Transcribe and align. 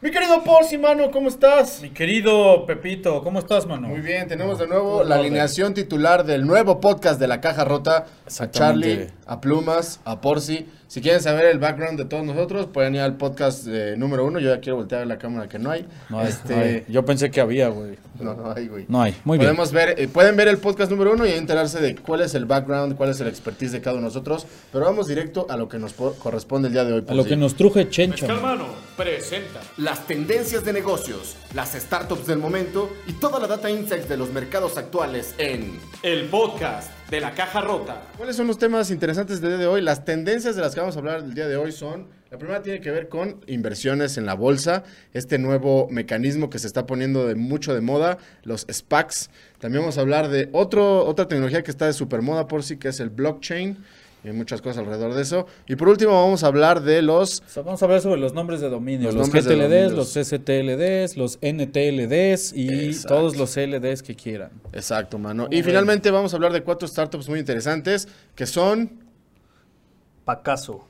Mi 0.00 0.12
querido 0.12 0.44
Porci, 0.44 0.78
mano, 0.78 1.10
¿cómo 1.10 1.28
estás? 1.28 1.82
Mi 1.82 1.90
querido 1.90 2.64
Pepito, 2.66 3.20
¿cómo 3.24 3.40
estás, 3.40 3.66
mano? 3.66 3.88
Muy 3.88 4.00
bien, 4.00 4.28
tenemos 4.28 4.60
de 4.60 4.68
nuevo 4.68 5.02
la 5.02 5.16
alineación 5.16 5.74
titular 5.74 6.24
del 6.24 6.46
nuevo 6.46 6.78
podcast 6.78 7.18
de 7.18 7.26
La 7.26 7.40
Caja 7.40 7.64
Rota. 7.64 8.06
A 8.38 8.48
Charlie, 8.48 9.08
a 9.26 9.40
Plumas, 9.40 9.98
a 10.04 10.20
Porci. 10.20 10.68
Si 10.86 11.00
quieren 11.00 11.20
saber 11.20 11.46
el 11.46 11.58
background 11.58 11.98
de 11.98 12.04
todos 12.04 12.24
nosotros, 12.24 12.66
pueden 12.66 12.94
ir 12.94 13.00
al 13.00 13.16
podcast 13.16 13.66
eh, 13.66 13.96
número 13.98 14.24
uno. 14.24 14.38
Yo 14.38 14.54
ya 14.54 14.60
quiero 14.60 14.76
voltear 14.76 15.02
a 15.02 15.04
la 15.04 15.18
cámara 15.18 15.48
que 15.48 15.58
no 15.58 15.72
hay. 15.72 15.84
No 16.10 16.20
hay, 16.20 16.28
este... 16.28 16.84
Yo 16.88 17.04
pensé 17.04 17.32
que 17.32 17.40
había, 17.40 17.66
güey. 17.68 17.98
No, 18.20 18.34
no 18.34 18.52
hay, 18.52 18.68
güey. 18.68 18.84
No 18.86 19.02
hay, 19.02 19.16
muy 19.24 19.36
Podemos 19.36 19.72
Ver, 19.72 19.96
eh, 19.98 20.06
pueden 20.06 20.36
ver 20.36 20.46
el 20.46 20.58
podcast 20.58 20.92
número 20.92 21.12
uno 21.14 21.26
y 21.26 21.32
enterarse 21.32 21.80
de 21.80 21.96
cuál 21.96 22.20
es 22.20 22.36
el 22.36 22.44
background, 22.44 22.94
cuál 22.94 23.10
es 23.10 23.20
el 23.20 23.26
expertise 23.26 23.72
de 23.72 23.80
cada 23.80 23.96
uno 23.96 24.02
de 24.02 24.14
nosotros. 24.14 24.46
Pero 24.70 24.84
vamos 24.84 25.08
directo 25.08 25.46
a 25.50 25.56
lo 25.56 25.68
que 25.68 25.80
nos 25.80 25.94
corresponde 25.94 26.68
el 26.68 26.74
día 26.74 26.84
de 26.84 26.92
hoy. 26.92 27.04
A 27.08 27.14
lo 27.14 27.24
que 27.24 27.36
nos 27.36 27.56
truje 27.56 27.88
Chencho. 27.88 28.26
hermano, 28.26 28.66
presenta 28.98 29.60
las 29.76 30.08
tendencias 30.08 30.64
de 30.64 30.72
negocios, 30.72 31.36
las 31.54 31.72
startups 31.74 32.26
del 32.26 32.38
momento 32.38 32.90
y 33.06 33.12
toda 33.12 33.38
la 33.38 33.46
data 33.46 33.70
insights 33.70 34.08
de 34.08 34.16
los 34.16 34.32
mercados 34.32 34.76
actuales 34.76 35.36
en 35.38 35.78
el 36.02 36.24
podcast 36.24 36.90
de 37.08 37.20
la 37.20 37.32
caja 37.32 37.60
rota. 37.60 38.02
¿Cuáles 38.16 38.34
son 38.34 38.48
los 38.48 38.58
temas 38.58 38.90
interesantes 38.90 39.40
del 39.40 39.50
día 39.50 39.58
de 39.58 39.66
hoy? 39.68 39.82
Las 39.82 40.04
tendencias 40.04 40.56
de 40.56 40.62
las 40.62 40.74
que 40.74 40.80
vamos 40.80 40.96
a 40.96 40.98
hablar 40.98 41.20
el 41.20 41.32
día 41.32 41.46
de 41.46 41.56
hoy 41.56 41.70
son, 41.70 42.08
la 42.28 42.38
primera 42.38 42.60
tiene 42.60 42.80
que 42.80 42.90
ver 42.90 43.08
con 43.08 43.40
inversiones 43.46 44.18
en 44.18 44.26
la 44.26 44.34
bolsa, 44.34 44.82
este 45.14 45.38
nuevo 45.38 45.86
mecanismo 45.90 46.50
que 46.50 46.58
se 46.58 46.66
está 46.66 46.84
poniendo 46.84 47.24
de 47.24 47.36
mucho 47.36 47.74
de 47.74 47.80
moda, 47.80 48.18
los 48.42 48.66
SPACs. 48.68 49.30
También 49.60 49.82
vamos 49.82 49.96
a 49.96 50.00
hablar 50.00 50.28
de 50.28 50.48
otro, 50.52 51.06
otra 51.06 51.28
tecnología 51.28 51.62
que 51.62 51.70
está 51.70 51.86
de 51.86 51.92
super 51.92 52.20
moda 52.20 52.48
por 52.48 52.64
sí, 52.64 52.78
que 52.78 52.88
es 52.88 52.98
el 52.98 53.10
blockchain 53.10 53.78
y 54.24 54.30
muchas 54.32 54.60
cosas 54.60 54.78
alrededor 54.78 55.14
de 55.14 55.22
eso. 55.22 55.46
Y 55.66 55.76
por 55.76 55.88
último 55.88 56.12
vamos 56.12 56.42
a 56.44 56.48
hablar 56.48 56.82
de 56.82 57.02
los... 57.02 57.42
vamos 57.56 57.80
a 57.82 57.84
hablar 57.84 58.00
sobre 58.00 58.20
los 58.20 58.32
nombres 58.32 58.60
de 58.60 58.68
dominio, 58.68 59.12
los, 59.12 59.30
GTLDs, 59.30 59.92
los 59.92 60.12
STLDs, 60.12 61.16
los 61.16 61.38
NTLDs 61.40 62.52
y 62.54 62.90
todos 63.06 63.36
los 63.36 63.54
CLDs 63.54 64.02
que 64.02 64.14
quieran. 64.14 64.50
Exacto, 64.72 65.18
mano. 65.18 65.48
y 65.50 65.62
finalmente 65.62 66.10
vamos 66.10 66.32
a 66.32 66.36
hablar 66.36 66.52
de 66.52 66.62
cuatro 66.62 66.88
startups 66.88 67.28
muy 67.28 67.38
interesantes 67.38 68.08
que 68.34 68.46
son... 68.46 69.06
Pacaso. 70.24 70.84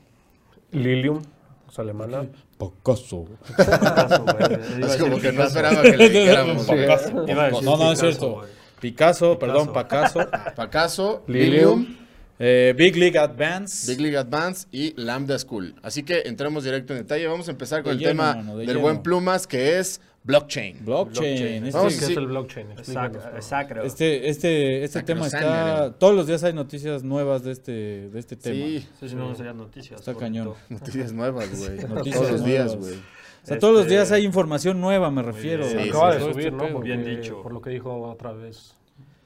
Lilium, 0.71 1.21
es 1.69 1.79
alemana. 1.79 2.27
Pacaso. 2.57 3.25
es 3.57 4.97
como 4.97 5.17
que 5.17 5.31
no 5.31 5.43
esperaba 5.43 5.81
que 5.81 5.95
le 5.95 6.09
dijéramos. 6.09 6.67
No, 7.63 7.77
no, 7.77 7.91
es 7.93 7.99
cierto. 7.99 8.41
Picasso, 8.81 9.39
perdón, 9.39 9.71
Pacaso. 9.71 10.19
Pacaso, 10.55 11.23
Lilium 11.27 11.99
eh, 12.39 12.73
Big 12.75 12.95
League 12.95 13.17
Advance. 13.17 13.91
Big 13.91 13.99
League 13.99 14.17
Advance 14.17 14.65
y 14.71 14.93
Lambda 14.95 15.37
School. 15.37 15.75
Así 15.83 16.03
que 16.03 16.23
entremos 16.25 16.63
directo 16.63 16.93
en 16.93 16.99
detalle. 16.99 17.27
Vamos 17.27 17.49
a 17.49 17.51
empezar 17.51 17.83
con 17.83 17.91
el 17.91 17.99
tema 17.99 18.33
del 18.33 18.77
buen 18.77 19.03
Plumas, 19.03 19.45
que 19.45 19.77
es 19.77 19.99
blockchain. 20.23 20.85
Blockchain. 20.85 21.65
Este, 21.65 21.81
¿Qué 21.81 21.87
es 21.87 22.17
el 22.17 22.27
blockchain? 22.27 22.71
Exacto. 22.71 23.83
Este, 23.83 24.29
este, 24.29 24.83
este 24.85 25.03
tema 25.03 25.27
está... 25.27 25.93
Todos 25.97 26.15
los 26.15 26.27
días 26.27 26.41
hay 26.45 26.53
noticias 26.53 27.03
nuevas 27.03 27.43
de 27.43 27.51
este, 27.51 28.09
de 28.09 28.19
este 28.19 28.37
tema. 28.37 28.55
Sí, 28.55 28.87
sí, 29.09 29.15
no 29.15 29.35
serían 29.35 29.57
noticias. 29.57 29.99
Está 29.99 30.15
cañón. 30.15 30.53
Noticias 30.69 31.11
nuevas, 31.11 31.49
güey. 31.57 32.11
todos 32.11 32.31
los 32.31 32.45
días, 32.45 32.75
güey. 32.75 32.95
O 33.41 33.47
sea, 33.47 33.59
todos 33.59 33.73
los 33.73 33.87
días 33.87 34.03
este, 34.03 34.15
hay 34.15 34.25
información 34.25 34.79
nueva, 34.79 35.11
me 35.11 35.23
refiero. 35.23 35.67
Sí, 35.67 35.77
acaba 35.89 36.15
de 36.15 36.31
subir, 36.31 36.53
¿no? 36.53 36.79
Bien 36.79 37.03
dicho. 37.03 37.41
Por 37.41 37.53
lo 37.53 37.61
que 37.61 37.69
dijo 37.69 38.01
otra 38.01 38.31
vez 38.31 38.78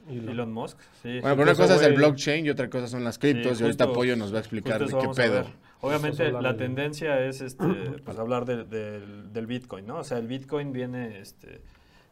Elon 0.08 0.52
Musk, 0.52 0.78
sí. 1.02 1.20
Bueno, 1.20 1.36
pero 1.36 1.42
una 1.42 1.54
cosa 1.54 1.76
es 1.76 1.82
el 1.82 1.94
blockchain 1.94 2.46
y 2.46 2.50
otra 2.50 2.68
cosa 2.68 2.86
son 2.86 3.04
las 3.04 3.18
criptos. 3.18 3.60
y 3.60 3.64
ahorita 3.64 3.92
Pollo 3.92 4.16
nos 4.16 4.32
va 4.32 4.38
a 4.38 4.40
explicar 4.40 4.84
qué 4.84 5.08
pedo. 5.14 5.46
Obviamente 5.80 6.30
la 6.32 6.56
tendencia 6.56 7.24
es 7.26 7.40
este, 7.40 7.64
pues, 8.04 8.18
hablar 8.18 8.44
del 8.44 9.46
Bitcoin, 9.46 9.86
¿no? 9.86 9.98
O 9.98 10.04
sea, 10.04 10.18
el 10.18 10.26
Bitcoin 10.26 10.72
viene, 10.72 11.20
este, 11.20 11.60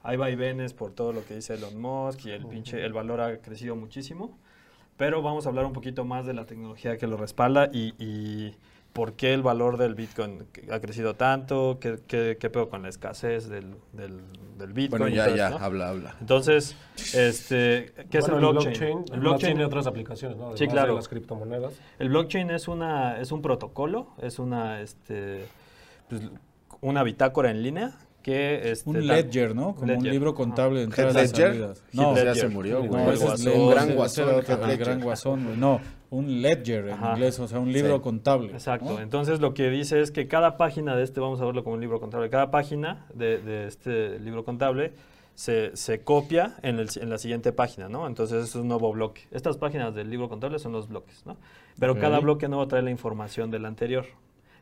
hay 0.02 0.16
vaivenes 0.16 0.74
por 0.74 0.92
todo 0.92 1.12
lo 1.12 1.24
que 1.24 1.36
dice 1.36 1.54
Elon 1.54 1.80
Musk 1.80 2.26
y 2.26 2.30
el 2.30 2.46
pinche, 2.46 2.84
el 2.84 2.92
valor 2.92 3.20
ha 3.20 3.38
crecido 3.38 3.76
muchísimo. 3.76 4.38
Pero 4.96 5.22
vamos 5.22 5.46
a 5.46 5.48
hablar 5.48 5.64
un 5.64 5.72
poquito 5.72 6.04
más 6.04 6.26
de 6.26 6.34
la 6.34 6.44
tecnología 6.44 6.96
que 6.98 7.06
lo 7.06 7.16
respalda 7.16 7.70
y 7.72 8.54
por 8.92 9.14
qué 9.14 9.32
el 9.32 9.42
valor 9.42 9.78
del 9.78 9.94
Bitcoin 9.94 10.46
ha 10.70 10.80
crecido 10.80 11.14
tanto, 11.14 11.78
qué, 11.80 11.98
qué, 12.06 12.36
qué 12.38 12.50
pedo 12.50 12.68
con 12.68 12.82
la 12.82 12.88
escasez 12.88 13.48
del, 13.48 13.76
del, 13.92 14.20
del 14.58 14.72
Bitcoin. 14.72 15.00
Bueno, 15.02 15.14
ya, 15.14 15.34
ya, 15.34 15.48
habla, 15.48 15.88
habla. 15.88 16.16
Entonces, 16.20 16.76
este, 17.14 17.92
¿qué 18.10 18.18
es 18.18 18.28
el 18.28 18.34
blockchain? 18.34 19.04
El 19.12 19.20
blockchain, 19.20 19.52
tiene 19.54 19.64
otras 19.64 19.86
aplicaciones, 19.86 20.36
¿no? 20.36 20.56
sí, 20.56 20.66
claro. 20.66 20.94
las 20.94 21.08
criptomonedas. 21.08 21.72
El 21.98 22.10
blockchain 22.10 22.50
es, 22.50 22.68
una, 22.68 23.18
es 23.20 23.32
un 23.32 23.40
protocolo, 23.40 24.08
es 24.20 24.38
una, 24.38 24.82
este, 24.82 25.46
pues, 26.08 26.22
una 26.80 27.02
bitácora 27.02 27.50
en 27.50 27.62
línea 27.62 27.92
que 28.22 28.70
este, 28.70 28.88
un 28.88 29.06
ledger, 29.06 29.54
¿no? 29.54 29.74
Como 29.74 29.94
un 29.94 30.04
libro 30.04 30.34
contable 30.34 30.82
en 30.82 30.90
todas 30.90 31.14
las 31.14 31.30
salidas. 31.30 31.82
No, 31.92 32.14
ya 32.14 32.34
se 32.34 32.48
murió, 32.48 32.84
güey. 32.84 33.04
No, 33.04 33.12
es 33.12 33.46
un 33.46 33.70
gran 33.70 33.94
guasón, 33.94 34.44
el 34.68 34.76
gran 34.76 35.00
guasón, 35.00 35.58
No, 35.58 35.80
un 36.12 36.42
ledger 36.42 36.88
en 36.88 37.02
inglés, 37.02 37.40
o 37.40 37.48
sea, 37.48 37.58
un 37.58 37.72
libro 37.72 38.02
contable. 38.02 38.52
Exacto. 38.52 39.00
Entonces 39.00 39.40
lo 39.40 39.54
que 39.54 39.70
dice 39.70 40.00
es 40.00 40.10
que 40.10 40.28
cada 40.28 40.58
página 40.58 40.94
de 40.94 41.04
este, 41.04 41.20
vamos 41.20 41.40
a 41.40 41.46
verlo 41.46 41.64
como 41.64 41.74
un 41.74 41.80
libro 41.80 42.00
contable, 42.00 42.28
cada 42.28 42.50
página 42.50 43.06
de, 43.14 43.38
de 43.38 43.66
este 43.66 44.18
libro 44.20 44.44
contable 44.44 44.92
se, 45.34 45.74
se 45.74 46.02
copia 46.02 46.56
en, 46.62 46.78
el, 46.78 46.90
en, 46.96 47.08
la 47.08 47.16
siguiente 47.16 47.52
página, 47.52 47.88
¿no? 47.88 48.06
Entonces 48.06 48.44
es 48.44 48.54
un 48.54 48.68
nuevo 48.68 48.92
bloque. 48.92 49.22
Estas 49.30 49.56
páginas 49.56 49.94
del 49.94 50.10
libro 50.10 50.28
contable 50.28 50.58
son 50.58 50.72
los 50.72 50.86
bloques, 50.86 51.24
¿no? 51.24 51.38
Pero 51.78 51.98
cada 51.98 52.20
bloque 52.20 52.46
nuevo 52.46 52.68
trae 52.68 52.82
la 52.82 52.90
información 52.90 53.50
del 53.50 53.64
anterior. 53.64 54.04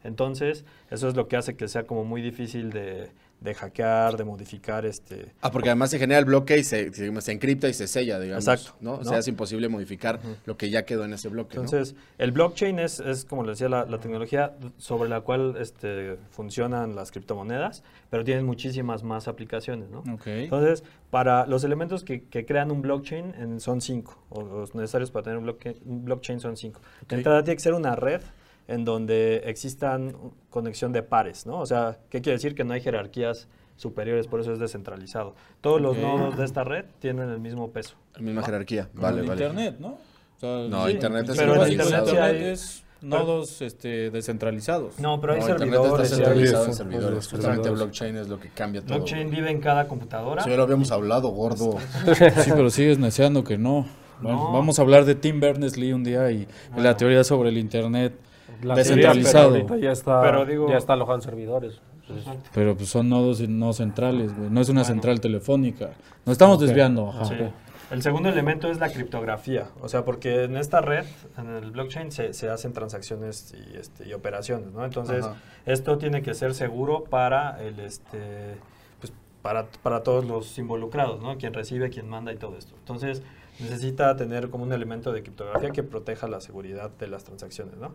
Entonces, 0.04 0.64
eso 0.88 1.08
es 1.08 1.16
lo 1.16 1.26
que 1.26 1.36
hace 1.36 1.56
que 1.56 1.66
sea 1.66 1.82
como 1.84 2.04
muy 2.04 2.22
difícil 2.22 2.70
de, 2.70 3.10
de 3.40 3.54
hackear, 3.54 4.16
de 4.16 4.24
modificar 4.24 4.84
este... 4.84 5.32
Ah, 5.40 5.50
porque 5.50 5.70
además 5.70 5.90
se 5.90 5.98
genera 5.98 6.18
el 6.18 6.26
bloque 6.26 6.58
y 6.58 6.64
se, 6.64 6.92
se, 6.92 7.32
encripta 7.32 7.68
y 7.68 7.72
se 7.72 7.86
sella, 7.86 8.20
digamos. 8.20 8.46
Exacto. 8.46 8.76
¿no? 8.80 8.94
O 8.94 9.04
sea, 9.04 9.18
es 9.18 9.28
imposible 9.28 9.68
modificar 9.68 10.20
lo 10.44 10.58
que 10.58 10.68
ya 10.68 10.84
quedó 10.84 11.04
en 11.04 11.14
ese 11.14 11.28
bloque. 11.28 11.56
Entonces, 11.56 11.94
el 12.18 12.32
blockchain 12.32 12.78
es, 12.78 13.00
es, 13.00 13.24
como 13.24 13.42
le 13.44 13.50
decía, 13.50 13.68
la, 13.68 13.86
tecnología 13.98 14.56
sobre 14.76 15.08
la 15.08 15.22
cual 15.22 15.56
este, 15.58 16.18
funcionan 16.30 16.94
las 16.94 17.10
criptomonedas, 17.10 17.82
pero 18.10 18.24
tienen 18.24 18.44
muchísimas 18.44 19.02
más 19.04 19.26
aplicaciones, 19.26 19.88
¿no? 19.90 20.02
Entonces, 20.26 20.84
para 21.10 21.46
los 21.46 21.64
elementos 21.64 22.04
que, 22.04 22.24
que 22.24 22.44
crean 22.44 22.70
un 22.70 22.82
blockchain 22.82 23.58
son 23.58 23.80
cinco, 23.80 24.22
o 24.28 24.42
los 24.42 24.74
necesarios 24.74 25.10
para 25.10 25.24
tener 25.24 25.38
un 25.38 25.44
blockchain, 25.44 25.76
un 25.86 26.04
blockchain 26.04 26.40
son 26.40 26.56
cinco. 26.56 26.80
De 27.08 27.16
entrada 27.16 27.42
tiene 27.42 27.56
que 27.56 27.62
ser 27.62 27.74
una 27.74 27.96
red 27.96 28.20
en 28.70 28.84
donde 28.84 29.42
existan 29.46 30.14
conexión 30.48 30.92
de 30.92 31.02
pares, 31.02 31.44
¿no? 31.44 31.58
O 31.58 31.66
sea, 31.66 31.98
¿qué 32.08 32.22
quiere 32.22 32.36
decir? 32.36 32.54
Que 32.54 32.62
no 32.62 32.72
hay 32.72 32.80
jerarquías 32.80 33.48
superiores, 33.74 34.28
por 34.28 34.40
eso 34.40 34.52
es 34.52 34.60
descentralizado. 34.60 35.34
Todos 35.60 35.80
los 35.80 35.98
nodos 35.98 36.38
de 36.38 36.44
esta 36.44 36.62
red 36.62 36.84
tienen 37.00 37.30
el 37.30 37.40
mismo 37.40 37.70
peso. 37.72 37.96
La 38.14 38.20
misma 38.22 38.42
jerarquía, 38.44 38.88
vale, 38.94 39.22
vale. 39.22 39.32
Internet, 39.32 39.76
¿no? 39.80 39.98
no, 40.68 40.88
Internet 40.88 41.28
es 41.30 41.36
pero 41.36 41.66
Internet, 41.66 42.42
es 42.42 42.84
nodos 43.00 43.60
este, 43.60 44.10
descentralizados. 44.10 45.00
No, 45.00 45.20
pero 45.20 45.32
hay 45.32 45.42
servidores. 45.42 46.12
Está 46.12 46.16
centralizado 46.16 46.66
en 46.66 46.74
servidores. 46.74 47.28
Justamente 47.28 47.70
blockchain 47.70 48.16
es 48.18 48.28
lo 48.28 48.38
que 48.38 48.50
cambia 48.50 48.82
todo. 48.82 48.98
Blockchain 48.98 49.30
vive 49.30 49.50
en 49.50 49.60
cada 49.60 49.88
computadora. 49.88 50.42
Eso 50.42 50.50
ya 50.50 50.56
lo 50.56 50.62
habíamos 50.62 50.92
hablado, 50.92 51.28
gordo. 51.30 51.76
sí, 52.14 52.50
pero 52.54 52.70
sigues 52.70 53.00
deseando 53.00 53.42
que 53.42 53.58
no. 53.58 53.88
Vamos 54.22 54.78
a 54.78 54.82
hablar 54.82 55.06
de 55.06 55.16
Tim 55.16 55.40
Berners-Lee 55.40 55.92
un 55.92 56.04
día 56.04 56.30
y 56.30 56.46
la 56.76 56.96
teoría 56.96 57.24
sobre 57.24 57.48
el 57.48 57.58
Internet 57.58 58.29
descentralizado. 58.62 59.76
ya 59.78 59.92
está, 59.92 60.20
pero 60.22 60.44
digo, 60.44 60.68
ya 60.68 60.78
está 60.78 60.94
alojado 60.94 61.16
en 61.18 61.22
servidores. 61.22 61.80
Pero 62.54 62.76
pues 62.76 62.88
son 62.88 63.08
nodos 63.08 63.40
no 63.48 63.72
centrales, 63.72 64.36
No 64.36 64.60
es 64.60 64.68
una 64.68 64.84
central 64.84 65.20
telefónica. 65.20 65.92
Nos 66.24 66.32
estamos 66.32 66.60
desviando. 66.60 67.12
El 67.90 68.02
segundo 68.02 68.28
elemento 68.28 68.70
es 68.70 68.78
la 68.78 68.88
criptografía. 68.88 69.68
O 69.80 69.88
sea, 69.88 70.04
porque 70.04 70.44
en 70.44 70.56
esta 70.56 70.80
red, 70.80 71.04
en 71.36 71.50
el 71.50 71.72
blockchain, 71.72 72.12
se, 72.12 72.34
se 72.34 72.48
hacen 72.48 72.72
transacciones 72.72 73.52
y, 73.52 73.76
este, 73.76 74.08
y 74.08 74.12
operaciones, 74.12 74.72
¿no? 74.72 74.84
Entonces, 74.84 75.26
esto 75.66 75.98
tiene 75.98 76.22
que 76.22 76.34
ser 76.34 76.54
seguro 76.54 77.02
para 77.04 77.60
el 77.60 77.80
este 77.80 78.58
pues, 79.00 79.12
para, 79.42 79.66
para 79.82 80.04
todos 80.04 80.24
los 80.24 80.56
involucrados, 80.58 81.20
¿no? 81.20 81.36
Quien 81.36 81.52
recibe, 81.52 81.90
quien 81.90 82.08
manda 82.08 82.32
y 82.32 82.36
todo 82.36 82.56
esto. 82.56 82.74
Entonces, 82.78 83.22
necesita 83.58 84.14
tener 84.16 84.50
como 84.50 84.62
un 84.62 84.72
elemento 84.72 85.12
de 85.12 85.22
criptografía 85.22 85.70
que 85.70 85.82
proteja 85.82 86.28
la 86.28 86.40
seguridad 86.40 86.90
de 86.90 87.08
las 87.08 87.24
transacciones, 87.24 87.76
¿no? 87.76 87.94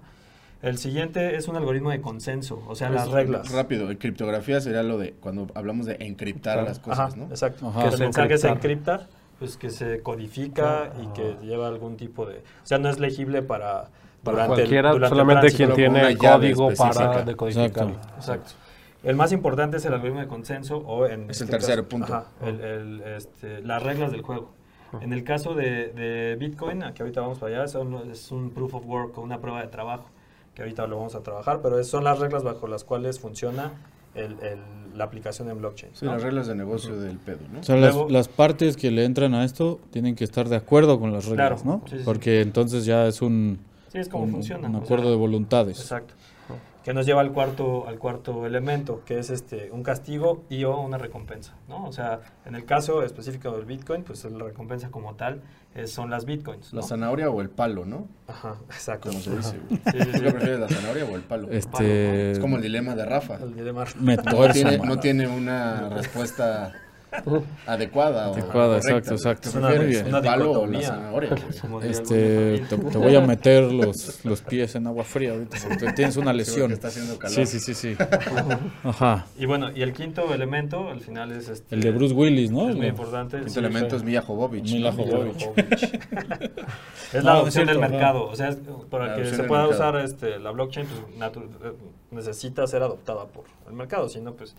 El 0.65 0.79
siguiente 0.79 1.35
es 1.35 1.47
un 1.47 1.55
algoritmo 1.57 1.91
de 1.91 2.01
consenso, 2.01 2.63
o 2.67 2.73
sea, 2.73 2.89
las 2.89 3.11
reglas. 3.11 3.51
Rápido, 3.51 3.91
en 3.91 3.97
criptografía 3.97 4.59
sería 4.59 4.81
lo 4.81 4.97
de 4.97 5.13
cuando 5.13 5.45
hablamos 5.53 5.85
de 5.85 5.97
encriptar 5.99 6.63
las 6.63 6.79
cosas, 6.79 7.15
¿no? 7.15 7.25
Exacto. 7.25 7.71
que 7.71 7.87
el 7.87 7.99
mensaje 7.99 8.35
se 8.39 8.47
encripta, 8.47 9.05
pues 9.37 9.57
que 9.57 9.69
se 9.69 10.01
codifica 10.01 10.91
y 11.03 11.05
que 11.13 11.37
lleva 11.43 11.67
algún 11.67 11.97
tipo 11.97 12.25
de... 12.25 12.37
O 12.37 12.65
sea, 12.65 12.79
no 12.79 12.89
es 12.89 12.99
legible 12.99 13.43
para... 13.43 13.89
Para 14.23 14.47
cualquiera, 14.47 14.91
solamente 15.07 15.51
quien 15.51 15.71
tiene 15.75 16.01
el 16.01 16.17
código 16.17 16.73
para 16.73 17.21
decodificar. 17.21 17.89
Exacto. 18.15 18.53
El 19.03 19.15
más 19.15 19.31
importante 19.33 19.77
es 19.77 19.85
el 19.85 19.93
algoritmo 19.93 20.21
de 20.21 20.27
consenso 20.27 20.77
o 20.79 21.05
en... 21.05 21.29
Es 21.29 21.41
el 21.41 21.45
este 21.45 21.57
tercer 21.59 21.87
punto. 21.87 22.11
Ajá, 22.11 22.25
el, 22.43 23.03
este, 23.03 23.61
las 23.61 23.83
reglas 23.83 24.11
del 24.11 24.23
juego. 24.23 24.51
En 24.99 25.13
el 25.13 25.23
caso 25.23 25.53
de, 25.53 25.89
de 25.89 26.37
Bitcoin, 26.39 26.81
aquí 26.81 27.03
ahorita 27.03 27.21
vamos 27.21 27.37
para 27.37 27.63
allá, 27.63 27.81
es 28.11 28.31
un 28.31 28.49
proof 28.49 28.73
of 28.73 28.85
work 28.87 29.15
o 29.19 29.21
una 29.21 29.39
prueba 29.39 29.61
de 29.61 29.67
trabajo 29.67 30.09
que 30.55 30.63
ahorita 30.63 30.87
lo 30.87 30.97
vamos 30.97 31.15
a 31.15 31.21
trabajar, 31.21 31.59
pero 31.61 31.83
son 31.83 32.03
las 32.03 32.19
reglas 32.19 32.43
bajo 32.43 32.67
las 32.67 32.83
cuales 32.83 33.19
funciona 33.19 33.73
la 34.95 35.03
aplicación 35.03 35.49
en 35.49 35.57
blockchain. 35.59 35.93
Sí, 35.93 36.05
las 36.05 36.23
reglas 36.23 36.47
de 36.47 36.55
negocio 36.55 36.95
del 36.97 37.17
pedo, 37.17 37.39
¿no? 37.51 37.59
O 37.59 37.63
sea, 37.63 37.75
las, 37.75 38.27
partes 38.29 38.77
que 38.77 38.89
le 38.89 39.03
entran 39.03 39.33
a 39.33 39.43
esto 39.43 39.79
tienen 39.91 40.15
que 40.15 40.23
estar 40.23 40.47
de 40.47 40.55
acuerdo 40.55 40.99
con 40.99 41.11
las 41.11 41.25
reglas, 41.25 41.65
¿no? 41.65 41.83
Porque 42.05 42.41
entonces 42.41 42.85
ya 42.85 43.05
es 43.05 43.21
un... 43.21 43.59
Sí, 43.89 43.99
es 43.99 44.09
como 44.09 44.27
funciona. 44.27 44.69
Un 44.69 44.77
acuerdo 44.77 45.09
de 45.09 45.17
voluntades. 45.17 45.79
Exacto 45.79 46.13
que 46.85 46.93
nos 46.93 47.07
lleva 47.07 47.21
al 47.21 47.31
cuarto, 47.31 47.87
al 47.87 47.97
cuarto 47.97 48.45
elemento, 48.45 49.01
que 49.07 49.17
es 49.17 49.31
este, 49.31 49.71
un 49.71 49.81
castigo 49.81 50.43
y 50.51 50.65
o 50.65 50.79
una 50.79 50.99
recompensa, 50.99 51.55
¿no? 51.67 51.83
O 51.83 51.91
sea, 51.91 52.19
en 52.45 52.53
el 52.53 52.63
caso 52.65 53.01
específico 53.01 53.49
del 53.49 53.65
Bitcoin, 53.65 54.03
pues 54.03 54.23
la 54.25 54.45
recompensa 54.45 54.91
como 54.91 55.15
tal 55.15 55.41
son 55.87 56.09
las 56.09 56.25
Bitcoins, 56.25 56.73
La 56.73 56.81
zanahoria 56.81 57.29
o 57.29 57.41
el 57.41 57.49
palo, 57.49 57.85
¿no? 57.85 58.07
Ajá, 58.27 58.55
exacto. 58.67 59.09
Como 59.09 59.21
se 59.21 59.35
dice. 59.35 59.59
Sí, 59.69 59.77
sí, 59.91 60.11
sí. 60.13 60.19
prefieres, 60.19 60.59
la 60.59 60.69
zanahoria 60.69 61.05
o 61.05 61.15
el 61.15 61.21
palo? 61.21 61.49
Este... 61.51 62.31
Es 62.31 62.39
como 62.39 62.55
el 62.55 62.61
dilema 62.61 62.95
de 62.95 63.05
Rafa. 63.05 63.35
El 63.35 63.55
dilema. 63.55 63.85
no, 63.99 64.49
tiene, 64.51 64.77
no 64.77 64.99
tiene 64.99 65.27
una 65.27 65.89
respuesta 65.89 66.73
adecuada. 67.67 68.27
Adecuada, 68.27 68.77
exacto, 68.77 69.11
exacto. 69.13 69.49
Es 69.49 69.55
una, 69.55 69.69
una 70.07 70.21
palo 70.21 70.51
o 70.51 70.67
la 70.67 70.81
zanahoria. 70.81 71.35
Este, 71.83 72.59
te, 72.69 72.77
te, 72.77 72.97
voy 72.97 73.15
a 73.15 73.21
meter 73.21 73.71
los, 73.71 74.23
los 74.25 74.41
pies 74.41 74.75
en 74.75 74.87
agua 74.87 75.03
fría 75.03 75.31
ahorita 75.31 75.57
porque 75.67 75.93
tienes 75.93 76.17
una 76.17 76.33
lesión. 76.33 76.71
está 76.71 76.89
haciendo 76.89 77.17
calor. 77.17 77.35
Sí, 77.35 77.45
sí, 77.45 77.59
sí, 77.59 77.73
sí. 77.73 77.95
Ajá. 78.83 79.25
Y 79.37 79.45
bueno, 79.45 79.71
y 79.73 79.81
el 79.81 79.93
quinto 79.93 80.33
elemento 80.33 80.89
al 80.89 81.01
final 81.01 81.31
es 81.31 81.49
este, 81.49 81.75
el 81.75 81.81
de 81.81 81.91
Bruce 81.91 82.13
Willis, 82.13 82.51
¿no? 82.51 82.69
Es 82.69 82.75
muy 82.75 82.87
importante. 82.87 83.37
El 83.37 83.45
quinto 83.45 83.59
elemento 83.59 83.95
es 83.95 84.03
Mila 84.03 84.21
Jovovich. 84.21 84.71
Mila 84.71 84.91
Jovovich. 84.91 85.49
es 87.13 87.23
la 87.23 87.33
adopción 87.33 87.67
del 87.67 87.79
mercado, 87.79 88.25
o 88.25 88.35
sea, 88.35 88.55
para 88.89 89.15
que 89.15 89.25
se 89.25 89.43
pueda 89.43 89.67
usar 89.67 89.95
este, 89.97 90.39
la 90.39 90.51
blockchain 90.51 90.87
pues, 90.87 91.45
eh, 91.63 91.73
necesita 92.11 92.65
ser 92.67 92.81
adoptada 92.83 93.25
por 93.25 93.45
el 93.67 93.73
mercado, 93.73 94.09
si 94.09 94.21
no 94.21 94.33
pues 94.33 94.55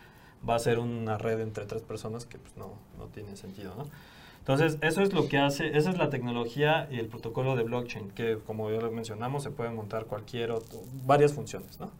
va 0.48 0.56
a 0.56 0.58
ser 0.58 0.78
una 0.78 1.18
red 1.18 1.40
entre 1.40 1.64
tres 1.64 1.82
personas 1.82 2.26
que 2.26 2.38
pues, 2.38 2.56
no, 2.56 2.74
no 2.98 3.06
tiene 3.06 3.36
sentido, 3.36 3.74
¿no? 3.76 3.86
Entonces, 4.38 4.78
eso 4.80 5.02
es 5.02 5.12
lo 5.12 5.26
que 5.26 5.38
hace, 5.38 5.76
esa 5.76 5.90
es 5.90 5.98
la 5.98 6.08
tecnología 6.08 6.86
y 6.88 7.00
el 7.00 7.06
protocolo 7.06 7.56
de 7.56 7.64
blockchain, 7.64 8.10
que 8.12 8.38
como 8.46 8.70
ya 8.70 8.80
lo 8.80 8.92
mencionamos, 8.92 9.42
se 9.42 9.50
puede 9.50 9.70
montar 9.70 10.04
cualquier 10.04 10.52
otro, 10.52 10.78
varias 11.04 11.32
funciones, 11.32 11.80
¿no? 11.80 11.90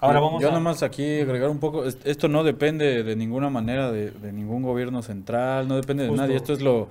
Ahora 0.00 0.18
vamos 0.18 0.42
Yo 0.42 0.48
a... 0.48 0.52
nomás 0.52 0.82
aquí 0.82 1.20
agregar 1.20 1.48
un 1.48 1.60
poco, 1.60 1.84
esto 1.84 2.28
no 2.28 2.42
depende 2.42 3.04
de 3.04 3.14
ninguna 3.14 3.50
manera 3.50 3.92
de, 3.92 4.10
ningún 4.32 4.62
gobierno 4.62 5.00
central, 5.02 5.68
no 5.68 5.76
depende 5.76 6.04
de 6.04 6.10
nadie, 6.10 6.34
esto 6.34 6.54
es 6.54 6.60
lo, 6.60 6.88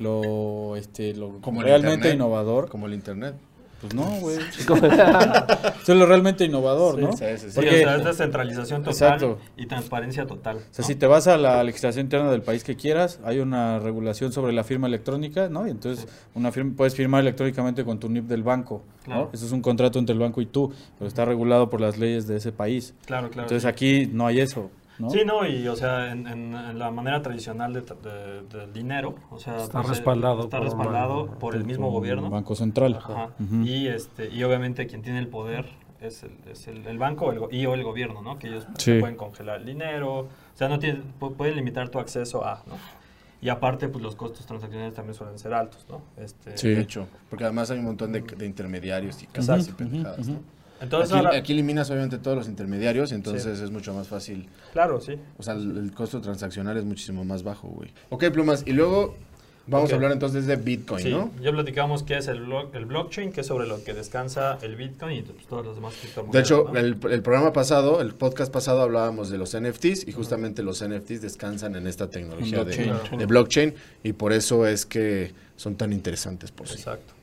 lo, 0.00 0.74
este, 0.76 1.14
lo 1.14 1.38
realmente 1.60 2.10
innovador. 2.10 2.68
Como 2.68 2.86
el 2.86 2.94
Internet. 2.94 3.36
Pues 3.80 3.94
no, 3.94 4.04
güey. 4.20 4.38
Eso 4.38 4.74
es 5.92 5.98
lo 5.98 6.06
realmente 6.06 6.44
innovador, 6.44 6.98
¿no? 6.98 7.12
Sí, 7.12 7.24
sí, 7.36 7.46
sí. 7.50 7.52
Porque, 7.54 7.70
o 7.70 7.78
sea, 7.78 7.96
es 7.96 8.04
descentralización 8.04 8.82
total 8.82 9.36
y 9.56 9.66
transparencia 9.66 10.26
total. 10.26 10.56
O 10.56 10.60
sea, 10.74 10.84
si 10.84 10.96
te 10.96 11.06
vas 11.06 11.28
a 11.28 11.36
la 11.36 11.62
legislación 11.62 12.06
interna 12.06 12.30
del 12.30 12.42
país 12.42 12.64
que 12.64 12.74
quieras, 12.74 13.20
hay 13.24 13.38
una 13.38 13.78
regulación 13.78 14.32
sobre 14.32 14.52
la 14.52 14.64
firma 14.64 14.88
electrónica, 14.88 15.48
¿no? 15.48 15.66
Y 15.66 15.70
entonces 15.70 16.08
una 16.34 16.50
firma, 16.50 16.74
puedes 16.76 16.96
firmar 16.96 17.20
electrónicamente 17.20 17.84
con 17.84 18.00
tu 18.00 18.08
NIP 18.08 18.24
del 18.26 18.42
banco, 18.42 18.82
¿no? 19.06 19.30
Eso 19.32 19.46
es 19.46 19.52
un 19.52 19.62
contrato 19.62 20.00
entre 20.00 20.12
el 20.12 20.18
banco 20.18 20.40
y 20.40 20.46
tú, 20.46 20.72
pero 20.98 21.06
está 21.06 21.24
regulado 21.24 21.70
por 21.70 21.80
las 21.80 21.98
leyes 21.98 22.26
de 22.26 22.36
ese 22.36 22.50
país. 22.50 22.94
Claro, 23.06 23.30
claro. 23.30 23.46
Entonces 23.46 23.64
aquí 23.64 24.10
no 24.12 24.26
hay 24.26 24.40
eso. 24.40 24.70
Sí, 25.10 25.20
no, 25.24 25.46
y 25.46 25.68
o 25.68 25.76
sea, 25.76 26.10
en, 26.10 26.78
la 26.78 26.90
manera 26.90 27.22
tradicional 27.22 27.72
del 27.72 27.84
de, 27.84 28.66
dinero, 28.72 29.14
o 29.30 29.38
sea, 29.38 29.56
está 29.58 29.80
pues, 29.80 29.90
respaldado, 29.90 30.42
está 30.44 30.58
por, 30.58 30.66
respaldado 30.66 31.26
por 31.38 31.54
el 31.54 31.64
mismo 31.64 31.90
gobierno. 31.90 32.28
Banco 32.30 32.54
Central. 32.54 32.96
Ajá. 32.96 33.30
Y, 33.62 33.86
este, 33.86 34.28
y 34.28 34.42
obviamente 34.42 34.86
quien 34.86 35.02
tiene 35.02 35.20
el 35.20 35.28
poder 35.28 35.66
es 36.00 36.22
el, 36.24 36.32
es 36.50 36.66
el, 36.68 36.98
banco 36.98 37.32
el, 37.32 37.40
y 37.54 37.66
o 37.66 37.74
el 37.74 37.82
gobierno, 37.84 38.22
¿no? 38.22 38.38
Que 38.38 38.48
ellos 38.48 38.66
pueden 38.84 39.16
congelar 39.16 39.60
el 39.60 39.66
dinero, 39.66 40.18
o 40.20 40.28
sea, 40.54 40.68
no 40.68 40.78
tienen, 40.78 41.02
pueden 41.36 41.56
limitar 41.56 41.88
tu 41.88 41.98
acceso 41.98 42.44
a, 42.44 42.62
¿no? 42.66 42.74
Y 43.40 43.50
aparte, 43.50 43.88
pues 43.88 44.02
los 44.02 44.16
costos 44.16 44.46
transaccionales 44.46 44.94
también 44.94 45.14
suelen 45.14 45.38
ser 45.38 45.54
altos, 45.54 45.86
¿no? 45.88 46.02
Este, 46.16 46.58
sí, 46.58 46.70
de 46.70 46.80
hecho, 46.80 47.06
porque 47.30 47.44
además 47.44 47.70
hay 47.70 47.78
un 47.78 47.84
montón 47.84 48.10
de, 48.10 48.24
intermediarios 48.44 49.22
y 49.22 49.26
casas 49.26 49.68
y 49.68 49.72
pendejadas, 49.72 50.26
¿no? 50.26 50.40
Entonces, 50.80 51.16
aquí, 51.32 51.52
eliminas 51.52 51.90
obviamente 51.90 52.18
todos 52.18 52.36
los 52.36 52.48
intermediarios, 52.48 53.12
entonces 53.12 53.60
es 53.60 53.70
mucho 53.70 53.92
más 53.92 54.08
fácil. 54.08 54.48
Claro, 54.72 55.00
sí. 55.00 55.16
O 55.36 55.42
sea, 55.42 55.54
el, 55.54 55.92
costo 55.94 56.20
transaccional 56.20 56.76
es 56.76 56.84
muchísimo 56.84 57.24
más 57.24 57.42
bajo, 57.42 57.68
güey. 57.68 57.90
Ok, 58.10 58.30
plumas. 58.30 58.62
Y 58.66 58.72
luego 58.72 59.16
vamos 59.66 59.92
a 59.92 59.96
hablar 59.96 60.12
entonces 60.12 60.46
de 60.46 60.56
Bitcoin, 60.56 61.02
sí, 61.02 61.10
¿no? 61.10 61.30
Ya 61.42 61.52
platicamos 61.52 62.02
qué 62.02 62.18
es 62.18 62.28
el, 62.28 62.46
el 62.72 62.86
blockchain, 62.86 63.32
que 63.32 63.42
es 63.42 63.46
sobre 63.46 63.66
lo 63.66 63.82
que 63.84 63.92
descansa 63.92 64.58
el 64.62 64.76
Bitcoin 64.76 65.18
y 65.18 65.22
pues, 65.22 65.46
todas 65.46 65.66
las 65.66 65.74
demás 65.74 65.94
criptomonedas. 66.00 66.32
De 66.32 66.40
hecho, 66.40 66.74
el, 66.76 66.96
el, 67.10 67.22
programa 67.22 67.52
pasado, 67.52 68.00
el 68.00 68.14
podcast 68.14 68.52
pasado 68.52 68.82
hablábamos 68.82 69.30
de 69.30 69.38
los 69.38 69.58
NFTs 69.58 70.06
y 70.06 70.12
justamente 70.12 70.62
los 70.62 70.82
NFTs 70.82 71.20
descansan 71.20 71.76
en 71.76 71.86
esta 71.86 72.08
tecnología 72.08 72.64
de, 72.64 72.94
de, 73.18 73.26
blockchain 73.26 73.74
y 74.04 74.12
por 74.12 74.32
eso 74.32 74.66
es 74.66 74.86
que 74.86 75.32
son 75.56 75.74
tan 75.76 75.92
interesantes 75.92 76.50
por 76.50 76.68
sí. 76.68 76.74
Exacto. 76.74 77.17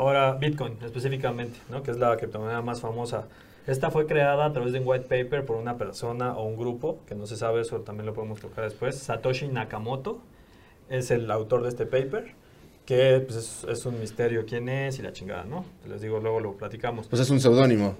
Ahora, 0.00 0.32
Bitcoin 0.32 0.78
específicamente, 0.82 1.58
¿no? 1.68 1.82
que 1.82 1.90
es 1.90 1.98
la 1.98 2.16
criptomoneda 2.16 2.62
más 2.62 2.80
famosa. 2.80 3.26
Esta 3.66 3.90
fue 3.90 4.06
creada 4.06 4.46
a 4.46 4.52
través 4.54 4.72
de 4.72 4.80
un 4.80 4.88
white 4.88 5.04
paper 5.04 5.44
por 5.44 5.56
una 5.56 5.76
persona 5.76 6.32
o 6.38 6.46
un 6.46 6.56
grupo, 6.56 7.00
que 7.06 7.14
no 7.14 7.26
se 7.26 7.36
sabe, 7.36 7.60
eso 7.60 7.80
también 7.80 8.06
lo 8.06 8.14
podemos 8.14 8.40
tocar 8.40 8.64
después. 8.64 8.96
Satoshi 8.96 9.48
Nakamoto 9.48 10.22
es 10.88 11.10
el 11.10 11.30
autor 11.30 11.64
de 11.64 11.68
este 11.68 11.84
paper, 11.84 12.32
que 12.86 13.20
pues, 13.20 13.36
es, 13.36 13.66
es, 13.68 13.84
un 13.84 14.00
misterio 14.00 14.46
quién 14.46 14.70
es 14.70 14.98
y 14.98 15.02
la 15.02 15.12
chingada, 15.12 15.44
¿no? 15.44 15.66
Les 15.86 16.00
digo, 16.00 16.18
luego 16.18 16.40
lo 16.40 16.56
platicamos. 16.56 17.06
Pues 17.06 17.20
es 17.20 17.28
un 17.28 17.38
seudónimo. 17.38 17.96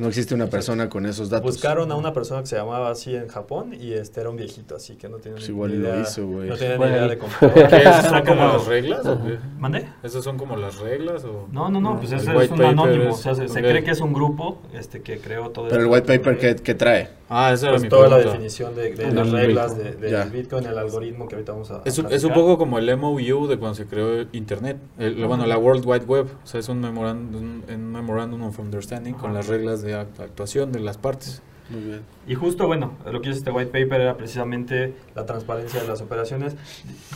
No 0.00 0.08
existe 0.08 0.34
una 0.34 0.48
persona 0.48 0.88
con 0.88 1.06
esos 1.06 1.30
datos. 1.30 1.52
Buscaron 1.52 1.92
a 1.92 1.94
una 1.94 2.12
persona 2.12 2.40
que 2.40 2.48
se 2.48 2.56
llamaba 2.56 2.90
así 2.90 3.14
en 3.14 3.28
Japón 3.28 3.72
y 3.72 3.92
este 3.92 4.20
era 4.20 4.30
un 4.30 4.36
viejito, 4.36 4.74
así 4.74 4.96
que 4.96 5.08
no 5.08 5.18
tiene 5.18 5.36
pues 5.36 5.48
igual 5.48 5.74
idea. 5.74 5.94
lo 5.94 6.02
hizo, 6.02 6.26
güey. 6.26 6.48
No 6.48 6.56
tiene 6.56 6.78
ni 6.78 6.84
idea 6.86 7.08
de 7.08 7.18
computadora. 7.18 7.78
¿Esas 7.78 8.06
son 8.06 8.24
como 8.24 8.44
las 8.46 8.66
reglas 8.66 9.06
o 9.06 9.22
qué? 9.22 9.38
¿Mande? 9.58 9.88
¿Esas 10.02 10.24
son 10.24 10.38
como 10.38 10.56
las 10.56 10.78
reglas 10.78 11.24
o...? 11.24 11.48
No, 11.52 11.70
no, 11.70 11.80
no, 11.80 11.98
pues 11.98 12.10
ese 12.10 12.36
es 12.36 12.50
un 12.50 12.62
anónimo. 12.62 13.10
o 13.14 13.16
sea, 13.16 13.34
se, 13.34 13.46
cree 13.46 13.84
que 13.84 13.92
es 13.92 14.00
un 14.00 14.12
grupo 14.12 14.60
este, 14.74 15.02
que 15.02 15.18
creó 15.18 15.50
todo 15.50 15.68
Pero 15.68 15.82
el 15.82 15.86
white 15.86 16.18
paper, 16.18 16.38
¿qué, 16.38 16.56
qué 16.56 16.74
trae? 16.74 17.20
Ah, 17.32 17.52
esa 17.52 17.70
pues 17.70 17.88
toda 17.88 18.08
la 18.08 18.18
definición 18.18 18.74
de, 18.74 18.92
las 19.12 19.30
reglas 19.30 19.78
del 19.78 20.00
de, 20.00 20.24
Bitcoin, 20.24 20.66
el 20.66 20.76
algoritmo 20.76 21.28
que 21.28 21.36
ahorita 21.36 21.52
vamos 21.52 21.70
a. 21.70 21.80
Es, 21.84 21.96
es, 21.96 22.24
un 22.24 22.32
poco 22.32 22.58
como 22.58 22.76
el 22.76 22.96
MOU 22.96 23.46
de 23.46 23.56
cuando 23.56 23.76
se 23.76 23.86
creó 23.86 24.26
Internet. 24.32 24.78
bueno, 24.98 25.46
la 25.46 25.56
World 25.56 25.84
Wide 25.86 26.06
Web. 26.06 26.26
O 26.42 26.46
sea, 26.46 26.58
es 26.58 26.68
un 26.68 26.80
Memorandum, 26.80 27.62
un 27.68 27.92
memorandum 27.92 28.42
of 28.42 28.58
Understanding 28.58 29.14
con 29.14 29.32
las 29.32 29.46
reglas 29.46 29.59
de 29.60 29.94
actuación 29.94 30.72
de 30.72 30.80
las 30.80 30.98
partes. 30.98 31.42
Muy 31.70 31.82
bien. 31.82 32.00
Y 32.26 32.34
justo, 32.34 32.66
bueno, 32.66 32.96
lo 33.10 33.20
que 33.20 33.28
hizo 33.28 33.38
este 33.38 33.52
white 33.52 33.70
paper 33.70 34.00
era 34.00 34.16
precisamente 34.16 34.94
la 35.14 35.24
transparencia 35.24 35.80
de 35.80 35.86
las 35.86 36.00
operaciones. 36.00 36.56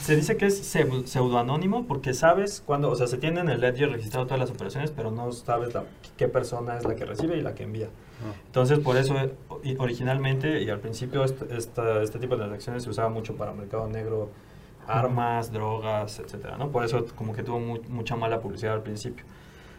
Se 0.01 0.15
dice 0.15 0.37
que 0.37 0.47
es 0.47 0.59
pseudoanónimo 1.05 1.87
porque 1.87 2.15
sabes 2.15 2.63
cuándo, 2.65 2.89
o 2.91 2.95
sea, 2.95 3.09
se 3.09 3.19
tiene 3.19 3.41
en 3.41 3.49
el 3.49 3.61
ledger 3.61 3.91
registrado 3.91 4.27
todas 4.27 4.39
las 4.39 4.51
operaciones, 4.51 4.93
pero 4.93 5.11
no 5.11 5.33
sabes 5.33 5.75
qué 6.17 6.29
persona 6.29 6.77
es 6.77 6.85
la 6.85 6.95
que 6.95 7.05
recibe 7.05 7.37
y 7.37 7.43
la 7.43 7.55
que 7.55 7.65
envía. 7.65 7.89
Entonces, 8.47 8.79
por 8.79 8.97
eso, 8.97 9.17
originalmente 9.79 10.63
y 10.63 10.71
al 10.71 10.79
principio, 10.79 11.25
este, 11.25 11.47
este 11.57 12.19
tipo 12.19 12.35
de 12.35 12.43
transacciones 12.43 12.85
se 12.85 12.91
usaba 12.91 13.09
mucho 13.09 13.37
para 13.37 13.53
mercado 13.53 13.89
negro, 13.89 14.31
armas, 14.87 15.53
drogas, 15.53 16.21
etcétera, 16.21 16.57
¿no? 16.57 16.71
Por 16.71 16.85
eso, 16.85 17.05
como 17.17 17.33
que 17.33 17.43
tuvo 17.43 17.59
mucha 17.59 18.17
mala 18.17 18.41
publicidad 18.41 18.75
al 18.75 18.83
principio. 18.83 19.25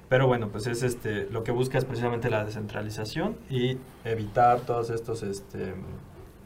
Pero 0.09 0.27
bueno, 0.27 0.49
pues 0.49 0.67
es 0.67 0.83
este, 0.83 1.27
lo 1.31 1.43
que 1.43 1.51
busca 1.51 1.77
es 1.77 1.85
precisamente 1.85 2.29
la 2.29 2.45
descentralización 2.45 3.37
y 3.49 3.77
evitar 4.03 4.61
todos 4.61 4.89
estos, 4.91 5.23
este, 5.23 5.73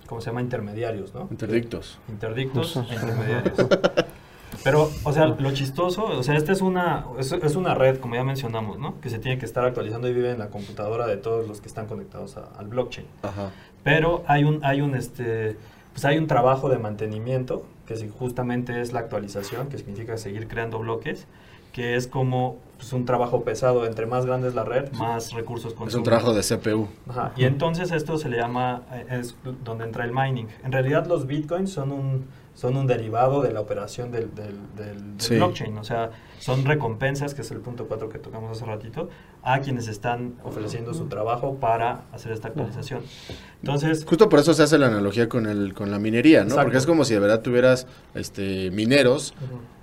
¿cómo 0.07 0.21
se 0.21 0.27
llama? 0.27 0.41
Intermediarios, 0.41 1.13
¿no? 1.13 1.27
Interdictos. 1.29 1.99
Interdictos 2.07 2.77
e 2.77 2.93
intermediarios. 2.93 3.57
Pero, 4.63 4.89
o 5.03 5.13
sea, 5.13 5.27
lo 5.27 5.51
chistoso, 5.53 6.05
o 6.05 6.23
sea, 6.23 6.35
esta 6.35 6.51
es 6.51 6.61
una, 6.61 7.05
es, 7.17 7.55
una 7.55 7.75
red, 7.75 7.99
como 7.99 8.15
ya 8.15 8.23
mencionamos, 8.23 8.77
¿no? 8.77 8.99
Que 8.99 9.09
se 9.09 9.19
tiene 9.19 9.37
que 9.37 9.45
estar 9.45 9.63
actualizando 9.63 10.07
y 10.07 10.13
vive 10.13 10.31
en 10.31 10.39
la 10.39 10.49
computadora 10.49 11.07
de 11.07 11.17
todos 11.17 11.47
los 11.47 11.61
que 11.61 11.67
están 11.67 11.85
conectados 11.85 12.35
al 12.37 12.67
blockchain. 12.67 13.07
Ajá. 13.21 13.51
Pero 13.83 14.23
hay 14.27 14.43
un, 14.43 14.59
hay 14.63 14.81
un, 14.81 14.95
este, 14.95 15.55
pues 15.93 16.03
hay 16.05 16.17
un 16.17 16.27
trabajo 16.27 16.69
de 16.69 16.77
mantenimiento, 16.77 17.65
que 17.85 17.95
justamente 18.09 18.81
es 18.81 18.91
la 18.91 18.99
actualización, 18.99 19.69
que 19.69 19.77
significa 19.77 20.17
seguir 20.17 20.47
creando 20.47 20.79
bloques, 20.79 21.25
que 21.71 21.95
es 21.95 22.07
como 22.07 22.57
pues, 22.79 22.93
un 22.93 23.05
trabajo 23.05 23.43
pesado. 23.43 23.85
Entre 23.85 24.05
más 24.05 24.25
grande 24.25 24.47
es 24.47 24.55
la 24.55 24.63
red, 24.63 24.91
más 24.93 25.33
recursos 25.33 25.73
consume. 25.73 25.89
Es 25.89 25.95
un 25.95 26.03
trabajo 26.03 26.33
de 26.33 26.41
CPU. 26.41 26.87
Ajá. 27.09 27.33
Y 27.35 27.43
entonces 27.43 27.91
esto 27.91 28.17
se 28.17 28.29
le 28.29 28.37
llama, 28.37 28.83
eh, 28.93 29.19
es 29.19 29.35
donde 29.65 29.83
entra 29.83 30.05
el 30.05 30.13
mining. 30.13 30.47
En 30.63 30.71
realidad 30.71 31.05
los 31.05 31.27
bitcoins 31.27 31.71
son 31.71 31.91
un 31.91 32.25
son 32.59 32.75
un 32.75 32.87
derivado 32.87 33.41
de 33.41 33.53
la 33.53 33.61
operación 33.61 34.11
del, 34.11 34.31
del, 34.35 35.37
blockchain. 35.37 35.77
O 35.77 35.83
sea, 35.85 36.11
son 36.39 36.65
recompensas, 36.65 37.33
que 37.33 37.41
es 37.41 37.51
el 37.51 37.59
punto 37.59 37.87
4 37.87 38.09
que 38.09 38.19
tocamos 38.19 38.51
hace 38.51 38.65
ratito, 38.65 39.07
a 39.43 39.61
quienes 39.61 39.87
están 39.87 40.33
ofreciendo 40.43 40.93
su 40.93 41.05
trabajo 41.05 41.55
para 41.55 42.01
hacer 42.11 42.33
esta 42.33 42.49
actualización. 42.49 43.01
Entonces... 43.61 44.03
Justo 44.03 44.27
por 44.27 44.39
eso 44.39 44.53
se 44.53 44.63
hace 44.63 44.77
la 44.77 44.87
analogía 44.87 45.29
con, 45.29 45.45
el, 45.45 45.73
con 45.73 45.89
la 45.89 45.99
minería, 45.99 46.43
¿no? 46.43 46.55
Porque 46.55 46.75
es 46.75 46.85
como 46.85 47.05
si 47.05 47.13
de 47.13 47.21
verdad 47.21 47.41
tuvieras 47.41 47.87
este, 48.13 48.71
mineros 48.71 49.33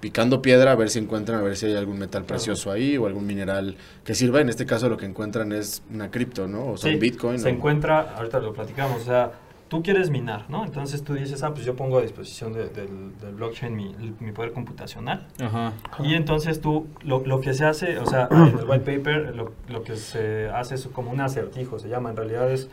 picando 0.00 0.42
piedra 0.42 0.73
a 0.73 0.75
ver 0.75 0.90
si 0.90 0.99
encuentran, 0.99 1.38
a 1.38 1.42
ver 1.42 1.56
si 1.56 1.64
hay 1.64 1.76
algún 1.76 1.99
metal 1.99 2.25
precioso 2.25 2.71
ahí 2.71 2.99
o 2.99 3.06
algún 3.06 3.26
mineral 3.26 3.78
que 4.04 4.14
sirva. 4.14 4.42
En 4.42 4.50
este 4.50 4.66
caso 4.66 4.90
lo 4.90 4.99
que 4.99 5.06
encuentran 5.06 5.50
es 5.52 5.83
una 5.90 6.11
cripto, 6.11 6.47
¿no? 6.47 6.73
O 6.73 6.76
son 6.76 6.99
bitcoin. 6.99 7.38
Se 7.38 7.49
encuentra, 7.49 8.14
ahorita 8.18 8.38
lo 8.38 8.52
platicamos, 8.52 9.00
o 9.00 9.04
sea 9.06 9.45
tú 9.68 9.82
quieres 9.82 10.11
minar, 10.11 10.46
¿no? 10.49 10.64
Entonces 10.64 11.02
tú 11.02 11.14
dices, 11.14 11.42
ah, 11.42 11.52
pues 11.52 11.64
yo 11.64 11.75
pongo 11.75 11.99
a 11.99 12.02
disposición 12.02 12.52
del, 12.52 12.73
del, 12.73 13.35
blockchain 13.35 13.75
mi, 13.75 13.94
mi, 14.20 14.32
poder 14.32 14.52
computacional. 14.52 15.26
Ajá. 15.40 15.73
Y 16.00 16.14
entonces 16.14 16.61
tú, 16.61 16.87
lo, 17.02 17.25
lo, 17.26 17.40
que 17.40 17.54
se 17.54 17.64
hace, 17.64 17.99
o 17.99 18.06
sea, 18.06 18.28
en 18.30 18.58
el 18.58 18.64
white 18.68 18.99
paper, 18.99 19.35
lo, 19.35 19.52
lo, 19.68 19.82
que 19.82 19.96
se 19.96 20.49
hace 20.49 20.76
es 20.76 20.87
como 20.88 21.11
un 21.11 21.20
acertijo, 21.20 21.78
se 21.78 21.88
llama. 21.88 22.11
En 22.11 22.16
realidad 22.16 22.50
es, 22.50 22.68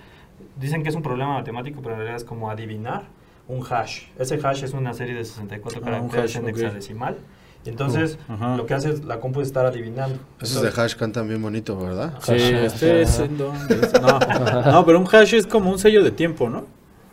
dicen 0.59 0.83
que 0.83 0.89
es 0.89 0.95
un 0.95 1.01
problema 1.03 1.33
matemático, 1.33 1.81
pero 1.81 1.95
en 1.95 1.99
realidad 1.99 2.17
es 2.17 2.25
como 2.25 2.49
adivinar 2.49 3.03
un 3.47 3.63
hash. 3.67 4.03
Ese 4.17 4.39
hash 4.43 4.63
es 4.63 4.73
una 4.73 4.93
serie 4.93 5.15
de 5.15 5.25
64 5.25 5.81
ah, 5.81 5.85
caracteres 5.85 6.35
en 6.35 6.47
hexadecimal. 6.47 7.17
Y 7.65 7.69
entonces, 7.69 8.19
lo 8.57 8.65
que 8.65 8.73
hace 8.73 8.89
es 8.89 9.05
la 9.05 9.21
compu 9.21 9.39
es 9.39 9.47
estar 9.47 9.65
adivinando. 9.65 10.19
Esos 10.41 10.61
de 10.61 10.69
hash 10.69 10.95
cantan 10.95 11.29
bien 11.29 11.41
bonito, 11.41 11.77
¿verdad? 11.77 12.13
Sí, 12.21 12.33
este 12.33 13.01
es 13.01 13.19
en 13.19 13.37
donde 13.37 13.89
no, 14.01 14.71
no, 14.71 14.85
pero 14.85 14.99
un 14.99 15.07
hash 15.09 15.33
es 15.33 15.47
como 15.47 15.71
un 15.71 15.79
sello 15.79 16.03
de 16.03 16.11
tiempo, 16.11 16.49
¿no? 16.49 16.65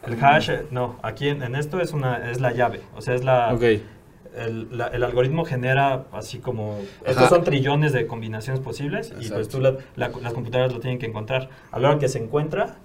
El 0.07 0.23
hash, 0.23 0.51
no, 0.71 0.99
aquí 1.03 1.29
en, 1.29 1.55
esto 1.55 1.81
es 1.81 1.93
una 1.93 2.31
es 2.31 2.41
la 2.41 2.53
llave, 2.53 2.81
o 2.97 3.03
sea, 3.03 3.15
es 3.15 3.25
la... 3.25 3.57
El, 4.37 4.81
algoritmo 5.03 5.45
genera 5.45 6.05
así 6.13 6.39
como... 6.39 6.79
Estos 7.05 7.29
son 7.29 7.43
trillones 7.43 7.93
de 7.93 8.07
combinaciones 8.07 8.63
posibles 8.63 9.13
y 9.21 9.29
pues 9.29 9.49
tú 9.49 9.61
las 9.61 10.33
computadoras 10.33 10.73
lo 10.73 10.81
tienen 10.81 10.99
que 10.99 11.07
encontrar. 11.07 11.51
A 11.73 11.81
la 11.81 11.91
hora 11.91 11.99
que 11.99 12.09
se 12.09 12.19
encuentra, 12.19 12.77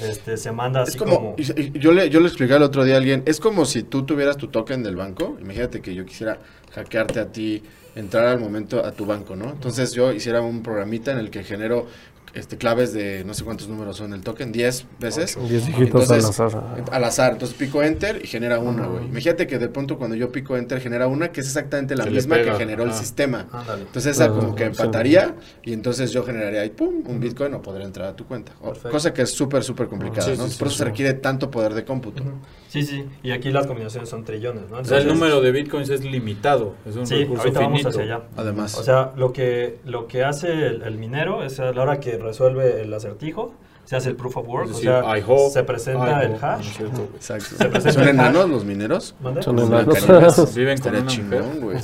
este, 0.00 0.36
se 0.36 0.50
manda 0.50 0.82
así 0.82 0.98
como... 0.98 1.36
yo, 1.36 1.92
le, 1.92 2.08
yo 2.10 2.20
le 2.20 2.26
expliqué 2.26 2.54
el 2.54 2.62
otro 2.62 2.84
día 2.84 2.94
a 2.94 2.98
alguien, 2.98 3.22
es 3.26 3.38
como 3.38 3.64
si 3.66 3.82
tú 3.82 4.04
tuvieras 4.04 4.36
tu 4.36 4.48
token 4.48 4.82
del 4.82 4.96
banco, 4.96 5.36
imagínate 5.40 5.80
que 5.80 5.94
yo 5.94 6.04
quisiera 6.04 6.38
hackearte 6.72 7.20
a 7.20 7.30
ti, 7.30 7.62
entrar 7.94 8.26
al 8.26 8.40
momento 8.40 8.84
a 8.84 8.92
tu 8.92 9.06
banco, 9.06 9.36
¿no? 9.36 9.50
Entonces 9.50 9.92
yo 9.92 10.12
hiciera 10.12 10.40
un 10.40 10.62
programita 10.62 11.12
en 11.12 11.18
el 11.18 11.30
que 11.30 11.44
genero 11.44 11.86
este, 12.34 12.56
claves 12.56 12.92
de 12.92 13.24
no 13.24 13.34
sé 13.34 13.44
cuántos 13.44 13.68
números 13.68 13.96
son 13.96 14.12
el 14.12 14.22
token, 14.22 14.52
10 14.52 14.86
veces. 14.98 15.38
10 15.48 15.66
dígitos 15.66 16.10
al 16.10 16.18
azar. 16.20 16.84
Al 16.90 17.04
azar. 17.04 17.32
Entonces 17.32 17.56
pico 17.56 17.82
enter 17.82 18.20
y 18.24 18.26
genera 18.26 18.58
una, 18.58 18.86
güey. 18.86 19.04
Imagínate 19.06 19.46
que 19.46 19.58
de 19.58 19.68
pronto 19.68 19.98
cuando 19.98 20.16
yo 20.16 20.32
pico 20.32 20.56
enter 20.56 20.80
genera 20.80 21.06
una 21.06 21.28
que 21.28 21.40
es 21.40 21.46
exactamente 21.46 21.94
la 21.94 22.06
misma 22.06 22.36
que 22.42 22.52
generó 22.54 22.84
el 22.84 22.92
sistema. 22.92 23.46
Entonces 23.78 24.16
esa 24.16 24.28
como 24.28 24.54
que 24.54 24.64
empataría 24.64 25.34
y 25.62 25.72
entonces 25.72 26.12
yo 26.12 26.24
generaría 26.24 26.60
ahí, 26.60 26.70
pum, 26.70 27.02
un 27.06 27.20
bitcoin 27.20 27.54
o 27.54 27.62
podría 27.62 27.86
entrar 27.86 28.08
a 28.08 28.16
tu 28.16 28.26
cuenta. 28.26 28.52
Cosa 28.90 29.12
que 29.12 29.22
es 29.22 29.30
súper, 29.30 29.62
súper 29.62 29.88
complicada, 29.88 30.28
¿no? 30.36 30.46
Por 30.58 30.68
eso 30.68 30.78
se 30.78 30.84
requiere 30.84 31.14
tanto 31.14 31.50
poder 31.50 31.74
de 31.74 31.84
cómputo. 31.84 32.22
Sí, 32.68 32.82
sí. 32.82 33.04
Y 33.22 33.30
aquí 33.30 33.50
las 33.52 33.66
combinaciones 33.66 34.08
son 34.08 34.24
trillones, 34.24 34.68
¿no? 34.68 34.78
o 34.78 34.84
sea, 34.84 34.98
el 34.98 35.06
número 35.06 35.40
de 35.40 35.52
bitcoins 35.52 35.90
es 35.90 36.04
limitado. 36.04 36.74
Es 36.84 36.96
un 36.96 37.06
sí, 37.06 37.24
ahorita 37.24 37.60
vamos 37.60 37.86
hacia 37.86 38.02
allá. 38.02 38.22
Además. 38.36 38.76
O 38.76 38.82
sea, 38.82 39.12
lo 39.16 39.32
que, 39.32 39.78
lo 39.84 40.08
que 40.08 40.24
hace 40.24 40.50
el, 40.50 40.82
el 40.82 40.98
minero 40.98 41.44
es 41.44 41.60
a 41.60 41.72
la 41.72 41.82
hora 41.82 42.00
que 42.00 42.18
resuelve 42.24 42.82
el 42.82 42.92
acertijo, 42.92 43.52
se 43.84 43.96
hace 43.96 44.08
el 44.08 44.16
proof 44.16 44.38
of 44.38 44.48
work, 44.48 44.70
o 44.70 44.74
sea, 44.74 45.02
se 45.50 45.62
presenta 45.62 46.22
el 46.22 46.34
hash. 46.42 46.80
Exacto. 46.80 47.56
Se 47.56 47.66
presenta 47.66 47.92
¿Son 47.92 48.08
enanos 48.08 48.48
los 48.48 48.64
mineros? 48.64 49.14
Son 49.40 49.58
enanos. 49.58 50.54
Viven 50.54 50.78
con 50.78 50.96
un 50.96 51.06
chingón, 51.06 51.60
güey. 51.60 51.78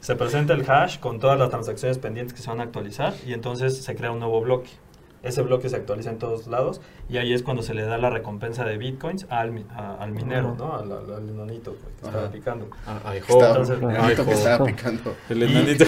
se 0.00 0.16
presenta 0.16 0.54
el 0.54 0.68
hash 0.68 0.98
con 0.98 1.20
todas 1.20 1.38
las 1.38 1.50
transacciones 1.50 1.98
pendientes 1.98 2.34
que 2.34 2.42
se 2.42 2.48
van 2.48 2.60
a 2.60 2.64
actualizar 2.64 3.14
y 3.26 3.32
entonces 3.34 3.76
se 3.76 3.94
crea 3.94 4.10
un 4.10 4.20
nuevo 4.20 4.40
bloque 4.40 4.70
ese 5.22 5.42
bloque 5.42 5.68
se 5.68 5.76
actualiza 5.76 6.10
en 6.10 6.18
todos 6.18 6.46
lados 6.46 6.80
y 7.08 7.16
ahí 7.16 7.32
es 7.32 7.42
cuando 7.42 7.62
se 7.62 7.74
le 7.74 7.82
da 7.82 7.98
la 7.98 8.10
recompensa 8.10 8.64
de 8.64 8.78
bitcoins 8.78 9.26
al, 9.30 9.64
al 9.74 10.12
minero, 10.12 10.54
¿no? 10.56 10.76
Al, 10.76 10.92
al, 10.92 11.28
enanito 11.28 11.76
que 11.76 12.06
estaba 12.06 12.30
picando. 12.30 12.68
Que 14.24 14.32
estaba 14.32 14.64
picando. 14.64 15.14
El 15.28 15.42
enanito. 15.42 15.84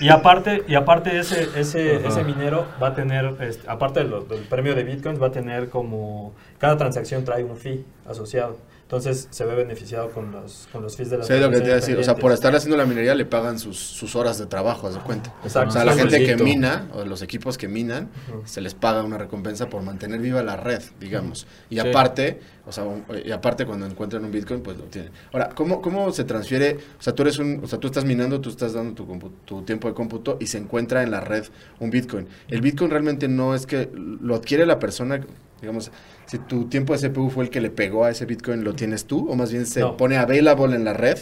Y, 0.00 0.08
aparte, 0.08 0.62
y 0.68 0.74
aparte 0.74 1.18
ese, 1.18 1.48
ese, 1.56 2.06
ese 2.06 2.24
minero 2.24 2.66
va 2.82 2.88
a 2.88 2.94
tener, 2.94 3.36
este, 3.40 3.68
aparte 3.68 4.04
del 4.04 4.42
premio 4.48 4.74
de 4.74 4.84
bitcoins, 4.84 5.20
va 5.20 5.28
a 5.28 5.32
tener 5.32 5.68
como, 5.68 6.32
cada 6.58 6.76
transacción 6.76 7.24
trae 7.24 7.44
un 7.44 7.56
fee 7.56 7.84
asociado. 8.06 8.56
Entonces 8.84 9.28
se 9.30 9.46
ve 9.46 9.54
beneficiado 9.54 10.10
con 10.10 10.30
los, 10.30 10.68
con 10.70 10.82
los 10.82 10.94
fees 10.94 11.08
de 11.08 11.16
las 11.16 11.26
Sí, 11.26 11.32
lo 11.38 11.50
que 11.50 11.58
te 11.60 11.64
iba 11.64 11.72
a 11.72 11.76
decir. 11.76 11.96
O 11.96 12.04
sea, 12.04 12.16
por 12.16 12.32
estar 12.32 12.54
haciendo 12.54 12.76
la 12.76 12.84
minería 12.84 13.14
le 13.14 13.24
pagan 13.24 13.58
sus, 13.58 13.78
sus 13.78 14.14
horas 14.14 14.38
de 14.38 14.44
trabajo, 14.44 14.86
haz 14.86 14.94
de 14.94 15.00
cuenta. 15.00 15.34
Exacto. 15.42 15.70
O 15.70 15.72
sea, 15.72 15.84
la 15.86 15.94
gente 15.94 16.24
que 16.24 16.36
mina, 16.36 16.88
o 16.92 17.04
los 17.04 17.22
equipos 17.22 17.56
que 17.56 17.66
minan, 17.66 18.10
se 18.44 18.60
les 18.60 18.74
paga 18.74 19.02
una 19.02 19.16
recompensa 19.16 19.70
por 19.70 19.82
mantener 19.82 20.20
viva 20.20 20.42
la 20.42 20.56
red, 20.56 20.82
digamos. 21.00 21.46
Y 21.70 21.78
aparte, 21.78 22.40
o 22.66 22.72
sea, 22.72 22.84
y 23.24 23.30
aparte 23.30 23.64
cuando 23.64 23.86
encuentran 23.86 24.22
un 24.22 24.30
Bitcoin, 24.30 24.60
pues 24.60 24.76
lo 24.76 24.84
tienen. 24.84 25.12
Ahora, 25.32 25.48
¿cómo, 25.54 25.80
¿cómo 25.80 26.12
se 26.12 26.24
transfiere? 26.24 26.76
O 26.98 27.02
sea, 27.02 27.14
tú 27.14 27.22
eres 27.22 27.38
un, 27.38 27.60
o 27.64 27.66
sea, 27.66 27.80
tú 27.80 27.86
estás 27.86 28.04
minando, 28.04 28.42
tú 28.42 28.50
estás 28.50 28.74
dando 28.74 28.94
tu, 28.94 29.30
tu 29.46 29.62
tiempo 29.62 29.88
de 29.88 29.94
cómputo 29.94 30.36
y 30.40 30.46
se 30.46 30.58
encuentra 30.58 31.02
en 31.02 31.10
la 31.10 31.20
red 31.20 31.46
un 31.80 31.90
Bitcoin. 31.90 32.28
El 32.48 32.60
Bitcoin 32.60 32.90
realmente 32.90 33.28
no 33.28 33.54
es 33.54 33.66
que 33.66 33.90
lo 33.94 34.34
adquiere 34.34 34.66
la 34.66 34.78
persona 34.78 35.24
digamos, 35.60 35.90
si 36.26 36.38
tu 36.38 36.66
tiempo 36.66 36.96
de 36.96 37.08
CPU 37.08 37.30
fue 37.30 37.44
el 37.44 37.50
que 37.50 37.60
le 37.60 37.70
pegó 37.70 38.04
a 38.04 38.10
ese 38.10 38.26
Bitcoin, 38.26 38.64
¿lo 38.64 38.74
tienes 38.74 39.06
tú? 39.06 39.30
¿O 39.30 39.34
más 39.34 39.52
bien 39.52 39.66
se 39.66 39.84
pone 39.84 40.16
available 40.16 40.74
en 40.74 40.84
la 40.84 40.92
red 40.92 41.18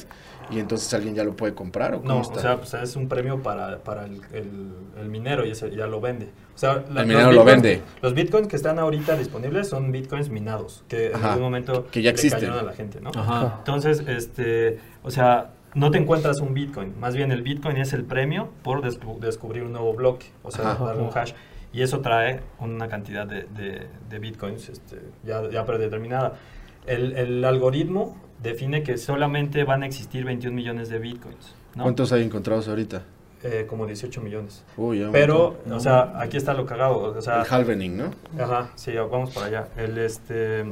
y 0.50 0.58
entonces 0.58 0.92
alguien 0.94 1.14
ya 1.14 1.24
lo 1.24 1.34
puede 1.36 1.54
comprar? 1.54 1.94
¿o 1.94 2.02
no, 2.02 2.20
o 2.20 2.38
sea, 2.38 2.56
pues 2.56 2.74
es 2.74 2.96
un 2.96 3.08
premio 3.08 3.42
para, 3.42 3.78
para 3.78 4.04
el, 4.04 4.20
el, 4.32 5.08
minero 5.08 5.46
y 5.46 5.50
ese 5.50 5.74
ya 5.74 5.86
lo 5.86 6.00
vende. 6.00 6.30
O 6.54 6.58
sea, 6.58 6.84
el 6.96 7.06
minero 7.06 7.32
lo 7.32 7.44
vende. 7.44 7.82
Los 8.00 8.14
Bitcoins 8.14 8.48
que 8.48 8.56
están 8.56 8.78
ahorita 8.78 9.16
disponibles 9.16 9.68
son 9.68 9.92
Bitcoins 9.92 10.28
minados, 10.28 10.84
que 10.88 11.12
en 11.12 11.24
algún 11.24 11.42
momento 11.42 11.86
que 11.90 12.02
ya 12.02 12.10
existen. 12.10 12.50
a 12.50 12.62
la 12.62 12.72
gente, 12.72 13.00
¿no? 13.00 13.10
Entonces, 13.58 14.02
este, 14.06 14.78
o 15.02 15.10
sea, 15.10 15.52
no 15.74 15.90
te 15.90 15.98
encuentras 15.98 16.40
un 16.40 16.52
Bitcoin, 16.52 16.98
más 17.00 17.14
bien 17.14 17.32
el 17.32 17.42
Bitcoin 17.42 17.76
es 17.78 17.92
el 17.92 18.04
premio 18.04 18.50
por 18.62 18.82
descubrir 19.20 19.62
un 19.62 19.72
nuevo 19.72 19.94
bloque, 19.94 20.26
o 20.42 20.50
sea, 20.50 20.74
darle 20.74 21.02
un 21.02 21.10
hash 21.14 21.32
y 21.72 21.82
eso 21.82 22.00
trae 22.00 22.40
una 22.58 22.88
cantidad 22.88 23.26
de, 23.26 23.46
de, 24.08 24.18
bitcoins 24.18 24.68
este, 24.68 25.00
ya, 25.24 25.48
ya, 25.50 25.64
predeterminada. 25.64 26.34
El, 26.86 27.16
el, 27.16 27.44
algoritmo 27.44 28.16
define 28.42 28.82
que 28.82 28.98
solamente 28.98 29.64
van 29.64 29.82
a 29.82 29.86
existir 29.86 30.24
21 30.24 30.54
millones 30.54 30.88
de 30.88 30.98
bitcoins. 30.98 31.54
¿Cuántos 31.80 32.12
hay 32.12 32.22
encontrados 32.22 32.68
ahorita? 32.68 33.02
Eh, 33.44 33.66
como 33.68 33.86
18 33.86 34.20
millones. 34.20 34.64
Pero, 35.10 35.58
o 35.68 35.80
sea, 35.80 36.12
aquí 36.16 36.36
está 36.36 36.54
lo 36.54 36.64
cagado. 36.64 36.98
O 37.16 37.20
sea, 37.20 37.42
el 37.42 37.46
halvening, 37.50 37.96
¿no? 37.96 38.10
Ajá, 38.40 38.70
sí, 38.76 38.92
vamos 38.94 39.30
para 39.30 39.46
allá. 39.46 39.68
El, 39.76 39.98
este, 39.98 40.64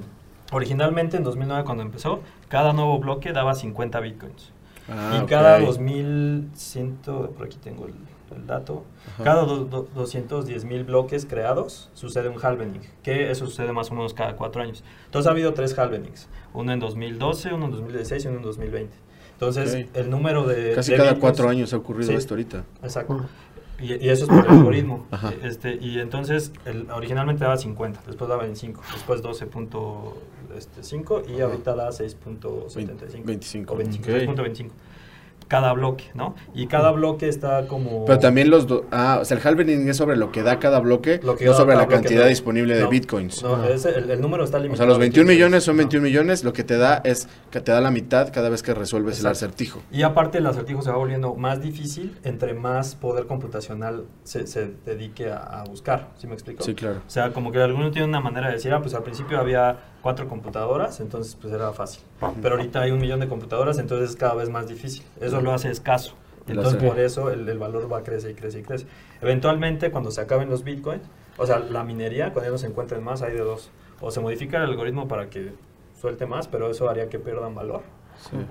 originalmente, 0.52 1.16
en 1.16 1.24
2009, 1.24 1.64
cuando 1.64 1.82
empezó, 1.82 2.20
cada 2.48 2.72
nuevo 2.72 2.98
bloque 3.00 3.32
daba 3.32 3.56
50 3.56 3.98
bitcoins. 4.00 4.52
Ah, 4.88 5.20
y 5.20 5.26
cada 5.26 5.58
2100, 5.58 6.98
por 7.36 7.46
aquí 7.46 7.58
tengo 7.58 7.86
el, 7.86 7.94
el 8.34 8.46
dato, 8.46 8.84
cada 9.22 9.44
210 9.44 10.64
mil 10.64 10.84
bloques 10.84 11.26
creados 11.26 11.90
sucede 11.94 12.28
un 12.28 12.38
halvening, 12.40 12.80
que 13.02 13.30
eso 13.30 13.46
sucede 13.46 13.72
más 13.72 13.90
o 13.90 13.94
menos 13.94 14.14
cada 14.14 14.36
cuatro 14.36 14.62
años. 14.62 14.82
Entonces 15.06 15.28
ha 15.28 15.32
habido 15.32 15.52
tres 15.54 15.78
halvenings, 15.78 16.28
uno 16.54 16.72
en 16.72 16.80
2012, 16.80 17.54
uno 17.54 17.66
en 17.66 17.70
2016 17.72 18.24
y 18.24 18.28
uno 18.28 18.38
en 18.38 18.42
2020. 18.42 18.96
Entonces 19.32 19.86
el 19.94 20.10
número 20.10 20.46
de... 20.46 20.74
Casi 20.74 20.94
cada 20.94 21.18
cuatro 21.18 21.48
años 21.48 21.72
ha 21.72 21.78
ocurrido 21.78 22.12
esto 22.12 22.34
ahorita. 22.34 22.64
Exacto. 22.82 23.26
Y, 23.80 23.94
eso 24.08 24.24
es 24.24 24.30
por 24.30 24.44
el 24.44 24.50
algoritmo. 24.50 25.06
Este, 25.42 25.76
y 25.76 26.00
entonces 26.00 26.52
el, 26.66 26.90
originalmente 26.90 27.44
daba 27.44 27.56
50, 27.56 28.02
después 28.06 28.28
daba 28.28 28.42
25, 28.42 28.82
después 28.92 29.22
12.5 29.22 31.34
y 31.34 31.40
ahorita 31.40 31.74
da 31.74 31.88
6.75. 31.88 33.24
25. 33.24 33.72
O 33.72 33.76
25 33.78 34.04
cada 35.50 35.72
bloque, 35.72 36.04
¿no? 36.14 36.36
Y 36.54 36.68
cada 36.68 36.92
bloque 36.92 37.28
está 37.28 37.66
como... 37.66 38.04
Pero 38.04 38.20
también 38.20 38.50
los... 38.50 38.68
dos, 38.68 38.84
ah, 38.92 39.18
o 39.20 39.24
sea, 39.24 39.36
el 39.36 39.44
halving 39.44 39.88
es 39.88 39.96
sobre 39.96 40.16
lo 40.16 40.30
que 40.30 40.44
da 40.44 40.60
cada 40.60 40.78
bloque, 40.78 41.20
no 41.24 41.36
sobre 41.54 41.74
la 41.74 41.88
cantidad 41.88 42.28
disponible 42.28 42.76
de 42.76 42.86
bitcoins. 42.86 43.42
No, 43.42 43.64
el, 43.64 44.20
número 44.20 44.44
está 44.44 44.58
limitado. 44.60 44.74
O 44.74 44.76
sea, 44.76 44.86
los 44.86 44.98
21 45.00 45.28
millones 45.28 45.64
son 45.64 45.76
21 45.76 46.04
millones, 46.04 46.44
lo 46.44 46.52
que 46.52 46.62
te 46.62 46.78
da 46.78 47.02
es 47.02 47.28
que 47.50 47.60
te 47.60 47.72
da 47.72 47.80
la 47.80 47.90
mitad 47.90 48.32
cada 48.32 48.48
vez 48.48 48.62
que 48.62 48.74
resuelves 48.74 49.18
el 49.18 49.26
acertijo. 49.26 49.82
Y 49.90 50.02
aparte 50.02 50.38
el 50.38 50.46
acertijo 50.46 50.82
se 50.82 50.90
va 50.90 50.96
volviendo 50.96 51.34
más 51.34 51.60
difícil 51.60 52.16
entre 52.22 52.54
más 52.54 52.94
poder 52.94 53.26
computacional 53.26 54.04
se, 54.22 54.46
se 54.46 54.70
dedique 54.86 55.32
a, 55.32 55.64
buscar, 55.68 56.10
¿sí 56.16 56.28
me 56.28 56.34
explico? 56.34 56.62
Sí, 56.62 56.74
claro. 56.74 57.00
O 57.04 57.10
sea, 57.10 57.32
como 57.32 57.50
que 57.50 57.60
alguno 57.60 57.90
tiene 57.90 58.06
una 58.06 58.20
manera 58.20 58.46
de 58.46 58.54
decir, 58.54 58.72
ah, 58.72 58.80
pues 58.80 58.94
al 58.94 59.02
principio 59.02 59.40
había 59.40 59.78
cuatro 60.02 60.28
computadoras, 60.28 61.00
entonces 61.00 61.36
pues 61.40 61.52
era 61.52 61.72
fácil. 61.72 62.02
Pero 62.42 62.56
ahorita 62.56 62.80
hay 62.80 62.90
un 62.90 63.00
millón 63.00 63.20
de 63.20 63.28
computadoras, 63.28 63.78
entonces 63.78 64.10
es 64.10 64.16
cada 64.16 64.34
vez 64.34 64.48
más 64.48 64.68
difícil. 64.68 65.02
Eso 65.20 65.40
lo 65.40 65.52
hace 65.52 65.70
escaso. 65.70 66.14
Entonces 66.48 66.82
por 66.82 66.98
eso 66.98 67.30
el, 67.30 67.58
valor 67.58 67.92
va 67.92 67.98
a 67.98 68.02
crecer 68.02 68.32
y 68.32 68.34
crece 68.34 68.60
y 68.60 68.62
crece. 68.62 68.86
Eventualmente 69.20 69.90
cuando 69.90 70.10
se 70.10 70.20
acaben 70.20 70.48
los 70.50 70.64
bitcoins, 70.64 71.02
o 71.36 71.46
sea, 71.46 71.58
la 71.58 71.84
minería, 71.84 72.32
cuando 72.32 72.48
ya 72.48 72.52
no 72.52 72.58
se 72.58 72.66
encuentren 72.66 73.04
más, 73.04 73.22
hay 73.22 73.32
de 73.32 73.40
dos. 73.40 73.70
O 74.00 74.10
se 74.10 74.20
modifica 74.20 74.56
el 74.58 74.64
algoritmo 74.64 75.06
para 75.08 75.30
que 75.30 75.52
suelte 76.00 76.26
más, 76.26 76.48
pero 76.48 76.70
eso 76.70 76.88
haría 76.88 77.08
que 77.08 77.18
pierdan 77.18 77.54
valor. 77.54 77.82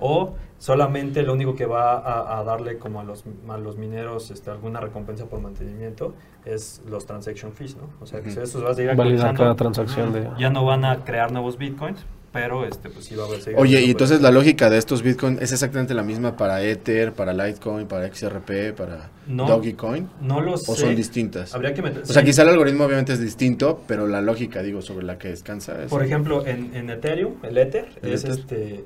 O 0.00 0.34
solamente 0.58 1.22
lo 1.22 1.32
único 1.32 1.54
que 1.54 1.66
va 1.66 2.38
a, 2.38 2.44
darle 2.44 2.78
como 2.78 3.00
a 3.00 3.04
los, 3.04 3.24
a 3.48 3.58
los 3.58 3.76
mineros 3.76 4.30
este, 4.30 4.50
alguna 4.50 4.80
recompensa 4.80 5.26
por 5.26 5.40
mantenimiento 5.40 6.14
es 6.44 6.82
los 6.88 7.06
transaction 7.06 7.52
fees, 7.52 7.76
¿no? 7.76 7.88
O 8.00 8.06
sea, 8.06 8.20
que 8.20 8.30
eso 8.30 8.62
va 8.62 8.70
a 8.70 8.74
seguir 8.74 8.94
Validar 8.94 9.34
cada 9.36 9.54
transacción 9.54 10.12
de... 10.12 10.28
Ya 10.38 10.50
no 10.50 10.64
van 10.64 10.84
a 10.84 11.04
crear 11.04 11.32
nuevos 11.32 11.56
bitcoins, 11.56 12.04
pero 12.32 12.64
este 12.64 12.90
pues 12.90 13.06
sí 13.06 13.16
va 13.16 13.24
a 13.24 13.26
haber 13.26 13.40
Oye, 13.56 13.80
y 13.82 13.90
entonces 13.90 14.20
la 14.20 14.30
lógica 14.30 14.70
de 14.70 14.78
estos 14.78 15.02
Bitcoin 15.02 15.38
es 15.40 15.52
exactamente 15.52 15.94
la 15.94 16.02
misma 16.02 16.36
para 16.36 16.62
Ether, 16.62 17.12
para 17.12 17.32
Litecoin, 17.32 17.86
para 17.86 18.12
XRP, 18.12 18.72
para 18.76 19.10
Dogecoin? 19.26 20.08
No 20.20 20.40
lo 20.40 20.56
sé. 20.56 20.70
¿O 20.70 20.76
son 20.76 20.94
distintas? 20.94 21.54
Habría 21.54 21.74
que 21.74 21.82
meter, 21.82 22.02
O 22.02 22.06
sea, 22.06 22.22
quizá 22.22 22.42
el 22.42 22.50
algoritmo 22.50 22.84
obviamente 22.84 23.12
es 23.12 23.20
distinto, 23.20 23.82
pero 23.86 24.06
la 24.06 24.20
lógica, 24.20 24.62
digo, 24.62 24.80
sobre 24.80 25.04
la 25.04 25.18
que 25.18 25.28
descansa 25.28 25.82
es... 25.82 25.90
Por 25.90 26.04
ejemplo, 26.04 26.46
en, 26.46 26.74
en 26.74 26.90
Ethereum, 26.90 27.34
el 27.42 27.58
Ether, 27.58 27.88
es 28.02 28.24
este 28.24 28.84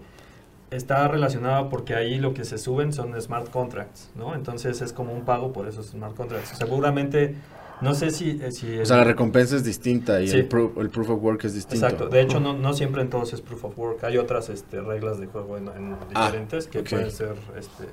está 0.70 1.06
relacionado 1.08 1.68
porque 1.68 1.94
ahí 1.94 2.18
lo 2.18 2.34
que 2.34 2.44
se 2.44 2.58
suben 2.58 2.92
son 2.92 3.20
smart 3.20 3.50
contracts, 3.50 4.10
¿no? 4.14 4.34
Entonces 4.34 4.80
es 4.80 4.92
como 4.92 5.12
un 5.12 5.24
pago 5.24 5.52
por 5.52 5.68
esos 5.68 5.88
smart 5.88 6.16
contracts. 6.16 6.56
Seguramente 6.58 7.36
no 7.80 7.94
sé 7.94 8.10
si... 8.10 8.40
Eh, 8.42 8.52
si 8.52 8.78
o 8.78 8.86
sea, 8.86 8.98
la 8.98 9.04
recompensa 9.04 9.56
es 9.56 9.64
distinta 9.64 10.20
y 10.22 10.30
el, 10.30 10.46
proof, 10.46 10.76
of 11.10 11.22
work 11.22 11.44
es 11.44 11.54
distinto. 11.54 11.84
Exacto. 11.86 12.08
De 12.08 12.20
hecho, 12.20 12.40
no, 12.40 12.54
no 12.54 12.72
siempre 12.72 13.02
entonces 13.02 13.34
es 13.34 13.40
proof 13.40 13.64
of 13.64 13.78
work. 13.78 14.04
Hay 14.04 14.16
otras 14.16 14.48
este, 14.48 14.80
reglas 14.80 15.18
de 15.18 15.26
juego 15.26 15.56
en, 15.56 15.68
ah, 15.68 15.98
diferentes 16.08 16.66
que 16.66 16.82
pueden 16.82 17.10
ser 17.10 17.34
este, 17.58 17.84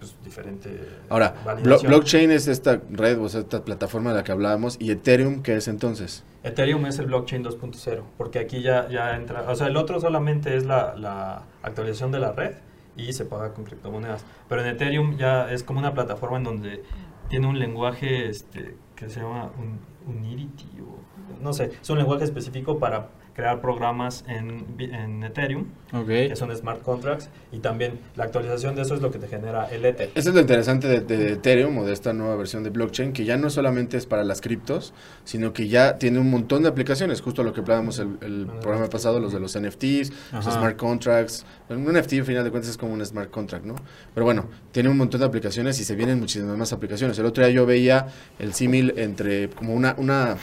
pues, 0.00 0.16
diferente. 0.24 0.80
Ahora, 1.10 1.34
blockchain 1.62 2.30
es 2.30 2.48
esta 2.48 2.80
red, 2.90 3.20
o 3.20 3.28
sea, 3.28 3.40
esta 3.40 3.64
plataforma 3.64 4.10
de 4.10 4.16
la 4.16 4.24
que 4.24 4.32
hablábamos. 4.32 4.76
¿Y 4.80 4.90
Ethereum 4.90 5.42
qué 5.42 5.56
es 5.56 5.68
entonces? 5.68 6.24
Ethereum 6.42 6.86
es 6.86 6.98
el 6.98 7.06
blockchain 7.06 7.44
2.0, 7.44 8.02
porque 8.16 8.38
aquí 8.38 8.62
ya, 8.62 8.88
ya 8.88 9.14
entra... 9.14 9.42
O 9.42 9.54
sea, 9.54 9.66
el 9.66 9.76
otro 9.76 10.00
solamente 10.00 10.56
es 10.56 10.64
la, 10.64 10.96
la 10.96 11.42
actualización 11.62 12.10
de 12.10 12.18
la 12.18 12.32
red 12.32 12.54
y 12.96 13.12
se 13.12 13.26
paga 13.26 13.52
con 13.52 13.64
criptomonedas. 13.64 14.24
Pero 14.48 14.62
en 14.62 14.68
Ethereum 14.68 15.16
ya 15.18 15.52
es 15.52 15.62
como 15.62 15.78
una 15.78 15.92
plataforma 15.92 16.38
en 16.38 16.44
donde 16.44 16.82
tiene 17.28 17.46
un 17.46 17.58
lenguaje 17.58 18.28
este, 18.28 18.74
que 18.96 19.08
se 19.08 19.20
llama 19.20 19.50
un, 19.58 19.90
Unity, 20.08 20.66
o, 20.80 21.42
no 21.42 21.52
sé, 21.52 21.70
es 21.80 21.90
un 21.90 21.98
lenguaje 21.98 22.24
específico 22.24 22.78
para 22.78 23.10
crear 23.40 23.60
programas 23.62 24.22
en, 24.28 24.66
en 24.78 25.24
Ethereum, 25.24 25.64
que 26.06 26.36
son 26.36 26.54
smart 26.54 26.82
contracts, 26.82 27.30
y 27.52 27.60
también 27.60 27.98
la 28.14 28.24
actualización 28.24 28.74
de 28.74 28.82
eso 28.82 28.94
es 28.94 29.00
lo 29.00 29.10
que 29.10 29.18
te 29.18 29.28
genera 29.28 29.64
el 29.70 29.82
Ether. 29.86 30.10
Eso 30.14 30.28
es 30.28 30.34
lo 30.34 30.42
interesante 30.42 31.00
de, 31.00 31.32
Ethereum 31.32 31.78
o 31.78 31.84
de 31.86 31.94
esta 31.94 32.12
nueva 32.12 32.36
versión 32.36 32.62
de 32.64 32.70
blockchain, 32.70 33.14
que 33.14 33.24
ya 33.24 33.38
no 33.38 33.48
solamente 33.48 33.96
es 33.96 34.04
para 34.04 34.24
las 34.24 34.42
criptos, 34.42 34.92
sino 35.24 35.54
que 35.54 35.68
ya 35.68 35.96
tiene 35.96 36.18
un 36.18 36.30
montón 36.30 36.64
de 36.64 36.68
aplicaciones, 36.68 37.22
justo 37.22 37.42
lo 37.42 37.54
que 37.54 37.60
hablábamos 37.60 37.98
el, 37.98 38.18
el 38.20 38.46
programa 38.60 38.90
pasado, 38.90 39.20
los 39.20 39.32
de 39.32 39.40
los 39.40 39.58
NFTs, 39.58 40.12
los 40.32 40.44
smart 40.44 40.76
contracts. 40.76 41.46
Un 41.70 41.84
NFT, 41.84 42.12
al 42.14 42.24
final 42.24 42.44
de 42.44 42.50
cuentas, 42.50 42.70
es 42.70 42.76
como 42.76 42.92
un 42.92 43.06
smart 43.06 43.30
contract, 43.30 43.64
¿no? 43.64 43.74
Pero 44.12 44.26
bueno, 44.26 44.48
tiene 44.70 44.90
un 44.90 44.98
montón 44.98 45.20
de 45.20 45.26
aplicaciones 45.26 45.80
y 45.80 45.84
se 45.84 45.94
vienen 45.94 46.20
muchísimas 46.20 46.58
más 46.58 46.74
aplicaciones. 46.74 47.18
El 47.18 47.24
otro 47.24 47.42
día 47.42 47.54
yo 47.54 47.64
veía 47.64 48.06
el 48.38 48.52
símil 48.52 48.92
entre 48.98 49.48
como 49.48 49.72
una... 49.72 49.94
una 49.96 50.36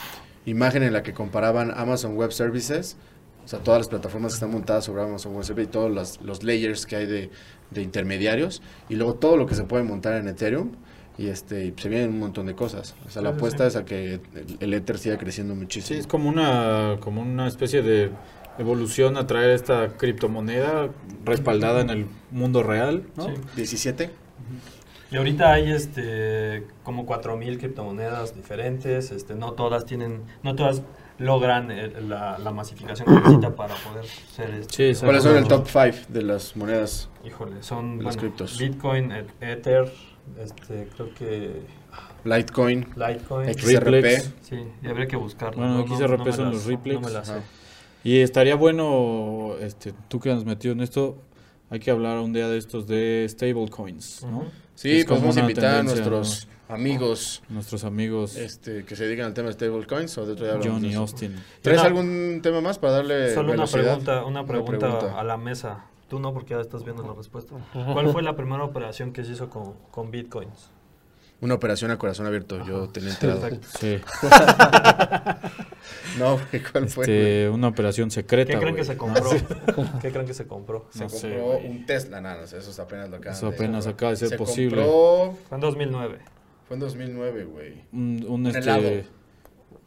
imagen 0.48 0.82
en 0.82 0.94
la 0.94 1.04
que 1.04 1.14
comparaban 1.14 1.72
Amazon 1.76 2.16
Web 2.16 2.32
Services, 2.32 2.98
o 3.44 3.48
sea, 3.48 3.60
todas 3.60 3.82
las 3.82 3.88
plataformas 3.88 4.34
que 4.34 4.36
están 4.36 4.52
montadas 4.52 4.86
sobre 4.86 5.04
Amazon 5.04 5.36
Web 5.36 5.44
Services 5.44 5.70
y 5.70 5.72
todos 5.72 5.92
los, 5.92 6.22
los 6.22 6.44
layers 6.44 6.86
que 6.86 6.96
hay 6.96 7.06
de, 7.06 7.30
de, 7.72 7.82
intermediarios, 7.82 8.62
y 8.90 8.96
luego 8.96 9.16
todo 9.16 9.38
lo 9.38 9.46
que 9.46 9.56
se 9.56 9.64
puede 9.64 9.84
montar 9.84 10.16
en 10.16 10.28
Ethereum, 10.28 10.72
y 11.18 11.28
este 11.28 11.74
se 11.76 11.90
vienen 11.90 12.12
un 12.12 12.20
montón 12.20 12.46
de 12.46 12.56
cosas. 12.56 12.96
O 13.06 13.10
sea, 13.10 13.22
la 13.22 13.30
apuesta 13.30 13.66
es 13.66 13.76
a 13.76 13.86
que 13.86 14.20
el, 14.60 14.74
Ether 14.74 14.98
siga 14.98 15.18
creciendo 15.18 15.56
muchísimo. 15.56 15.96
Sí, 15.96 16.00
es 16.00 16.08
como 16.08 16.30
una, 16.30 16.98
como 17.00 17.22
una 17.22 17.48
especie 17.48 17.82
de 17.82 18.12
evolución 18.60 19.18
a 19.18 19.28
traer 19.28 19.52
esta 19.52 19.90
criptomoneda 19.98 20.90
respaldada 21.26 21.82
en 21.82 21.90
el 21.90 22.06
mundo 22.32 22.64
real, 22.64 23.04
¿no? 23.16 23.26
Sí. 23.26 23.34
17. 23.56 24.12
Y 25.12 25.18
ahorita 25.18 25.54
hay 25.54 25.72
este 25.72 26.68
como 26.84 27.06
4000 27.06 27.58
criptomonedas 27.58 28.36
diferentes, 28.36 29.12
este 29.12 29.36
no 29.36 29.54
todas 29.54 29.86
tienen 29.86 30.24
no 30.44 30.56
todas 30.56 30.82
logran 31.20 31.70
la, 32.10 32.52
masificación 32.52 33.08
que 33.08 33.14
necesita 33.14 33.56
para 33.56 33.74
poder 33.76 34.06
ser 34.06 34.54
este, 34.54 34.94
sí, 34.94 35.06
¿Cuáles 35.06 35.24
son 35.24 35.38
el 35.38 35.48
top 35.48 35.68
5 35.68 36.08
de 36.10 36.22
las 36.22 36.56
monedas? 36.56 37.10
Híjole, 37.26 37.64
son 37.64 38.04
los 38.04 38.18
criptos. 38.18 38.60
Bitcoin, 38.60 39.12
Ether, 39.42 39.92
este 40.40 40.88
creo 40.96 41.14
que 41.14 41.62
Litecoin, 42.24 42.88
Litecoin, 42.96 43.54
XRP. 43.54 44.06
Sí, 44.42 44.58
y 44.84 44.88
habría 44.88 45.08
que 45.08 45.16
buscarlo. 45.16 45.58
Bueno, 45.58 45.88
XRP 45.88 46.32
son 46.34 46.52
los 46.52 46.66
Riplex. 46.66 47.02
No 47.02 47.08
me 47.08 47.14
la 47.14 47.26
sé. 47.26 47.42
Y 48.04 48.20
estaría 48.20 48.56
bueno, 48.56 49.56
este, 49.60 49.94
tú 50.08 50.20
que 50.20 50.32
has 50.32 50.46
metido 50.46 50.74
en 50.74 50.82
esto, 50.82 51.18
hay 51.70 51.80
que 51.80 51.92
hablar 51.92 52.20
un 52.20 52.34
día 52.34 52.48
de 52.48 52.58
estos 52.58 52.88
de 52.88 53.26
stablecoins, 53.30 54.24
¿no? 54.24 54.46
Vamos 55.08 55.38
a 55.38 55.40
invitar 55.42 55.76
a 55.76 55.84
nuestros 55.84 56.48
amigos. 56.70 57.42
Nuestros 57.50 57.84
amigos. 57.84 58.36
Este, 58.36 58.86
que 58.86 58.96
se 58.96 59.06
dedican 59.06 59.26
al 59.26 59.34
tema 59.34 59.48
de 59.48 59.54
stablecoins 59.54 60.18
o 60.18 60.26
de 60.26 60.34
otro 60.34 60.60
Johnny 60.64 60.94
Austin. 60.94 61.36
¿Traes 61.62 61.82
algún 61.82 62.40
tema 62.42 62.62
más 62.62 62.80
para 62.80 62.94
darle 62.94 63.34
Solo 63.34 63.54
una 63.54 63.66
pregunta, 63.66 64.26
una 64.26 64.46
pregunta, 64.46 65.20
a 65.20 65.24
la 65.24 65.38
mesa. 65.38 65.86
Tú 66.10 66.20
no, 66.20 66.34
porque 66.34 66.54
ya 66.54 66.62
estás 66.62 66.84
viendo 66.84 67.04
la 67.04 67.14
respuesta. 67.14 67.56
¿Cuál 67.74 68.10
fue 68.12 68.24
la 68.24 68.36
primera 68.36 68.64
operación 68.64 69.12
que 69.12 69.24
se 69.26 69.34
hizo 69.34 69.50
con, 69.50 69.74
con 69.92 70.10
bitcoins? 70.10 70.72
Una 71.40 71.54
operación 71.54 71.92
a 71.92 71.98
corazón 71.98 72.26
abierto, 72.26 72.66
yo 72.66 72.90
tenía 72.90 73.12
enterado. 73.12 73.48
Sí. 73.80 74.00
no, 76.20 76.40
¿cuál 76.72 76.90
fue? 76.90 77.06
Este, 77.06 77.50
una 77.50 77.68
operación 77.68 78.12
secreta. 78.12 78.54
¿Qué 78.54 78.60
creen 78.60 78.76
que 78.76 78.84
se 78.84 78.98
compró? 78.98 79.30
¿Qué 80.02 80.12
creen 80.12 80.26
que 80.26 80.34
se 80.34 80.48
compró? 80.48 80.88
Se 80.92 81.06
compró 81.06 81.58
un 81.60 81.86
Tesla, 81.86 82.22
nada, 82.22 82.44
eso 82.44 82.58
es 82.58 82.80
apenas 82.80 83.10
lo 83.10 83.20
que 83.20 83.30
Eso 83.30 83.48
apenas 83.48 83.88
acaba 83.88 84.12
de 84.12 84.18
ser 84.18 84.30
se 84.30 84.38
posible. 84.38 84.84
Compró... 84.84 85.38
Fue 85.48 85.56
en 85.56 85.62
2009. 85.62 86.20
Fue 86.68 86.76
en 86.76 86.80
2009, 86.80 87.44
güey. 87.46 87.82
Un, 87.92 88.26
un 88.28 88.48
este... 88.48 89.06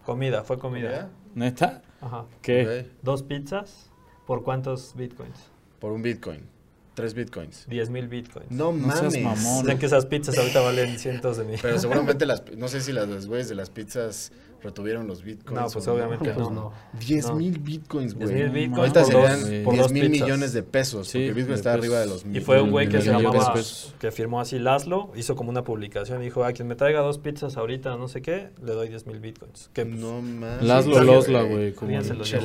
Comida, 0.05 0.45
fue 0.45 0.59
comida. 0.59 1.11
¿Neta? 1.35 1.83
Ajá. 2.01 2.25
¿Qué? 2.43 2.91
Dos 3.03 3.23
pizzas, 3.23 3.91
¿por 4.27 4.43
cuántos 4.43 4.95
bitcoins? 4.97 5.51
Por 5.79 5.93
un 5.93 6.03
bitcoin. 6.03 6.49
Tres 6.95 7.15
bitcoins. 7.15 7.67
Diez 7.69 7.89
mil 7.89 8.09
bitcoins. 8.09 8.51
No, 8.51 8.73
no 8.73 8.89
mames. 8.89 9.23
Mamón. 9.23 9.65
Sé 9.65 9.79
que 9.79 9.87
esas 9.87 10.07
pizzas 10.07 10.37
ahorita 10.37 10.61
valen 10.61 10.99
cientos 10.99 11.37
de 11.37 11.45
mil. 11.45 11.59
Pero 11.63 11.79
seguramente 11.79 12.27
las, 12.27 12.43
no 12.57 12.69
sé 12.69 12.81
si 12.81 12.93
las, 12.93 13.09
los 13.09 13.27
güeyes 13.27 13.49
de 13.49 13.55
las 13.55 13.71
pizzas 13.71 14.33
retuvieron 14.63 15.07
los 15.07 15.23
bitcoins. 15.23 15.61
No, 15.61 15.69
pues 15.69 15.89
obviamente 15.89 16.33
no. 16.35 16.51
no. 16.51 16.73
10 16.99 17.33
mil 17.33 17.59
bitcoins, 17.59 18.15
güey. 18.15 18.29
10 18.29 18.41
mil 18.41 18.51
bitcoins. 18.51 18.79
Ahorita 18.79 19.05
serían 19.05 19.65
10 19.71 19.93
mil 19.93 20.11
millones 20.11 20.53
de 20.53 20.63
pesos. 20.63 21.09
Sí, 21.09 21.19
porque 21.19 21.33
bitcoin 21.35 21.55
está 21.55 21.73
arriba 21.73 22.01
de 22.01 22.07
los 22.07 22.25
mil. 22.25 22.37
Y 22.37 22.41
fue 22.41 22.61
un 22.61 22.71
güey 22.71 22.89
que 22.89 23.01
se 23.01 23.11
llamaba, 23.11 23.55
que 23.99 24.11
firmó 24.11 24.41
así 24.41 24.59
Laszlo, 24.59 25.13
hizo 25.17 25.37
como 25.37 25.51
una 25.51 25.65
publicación 25.65 26.21
y 26.23 26.27
dijo, 26.27 26.45
a 26.45 26.53
quien 26.53 26.69
me 26.69 26.75
traiga 26.75 27.01
dos 27.01 27.19
pizzas 27.19 27.57
ahorita, 27.57 27.97
no 27.97 28.09
sé 28.09 28.23
qué, 28.23 28.51
le 28.63 28.73
doy 28.73 28.89
10 28.89 29.07
mil 29.07 29.21
bitcoins. 29.21 29.71
Que, 29.73 29.85
no 29.85 30.23
mames. 30.23 30.63
Laszlo 30.63 31.03
Losla, 31.03 31.43
güey. 31.43 31.75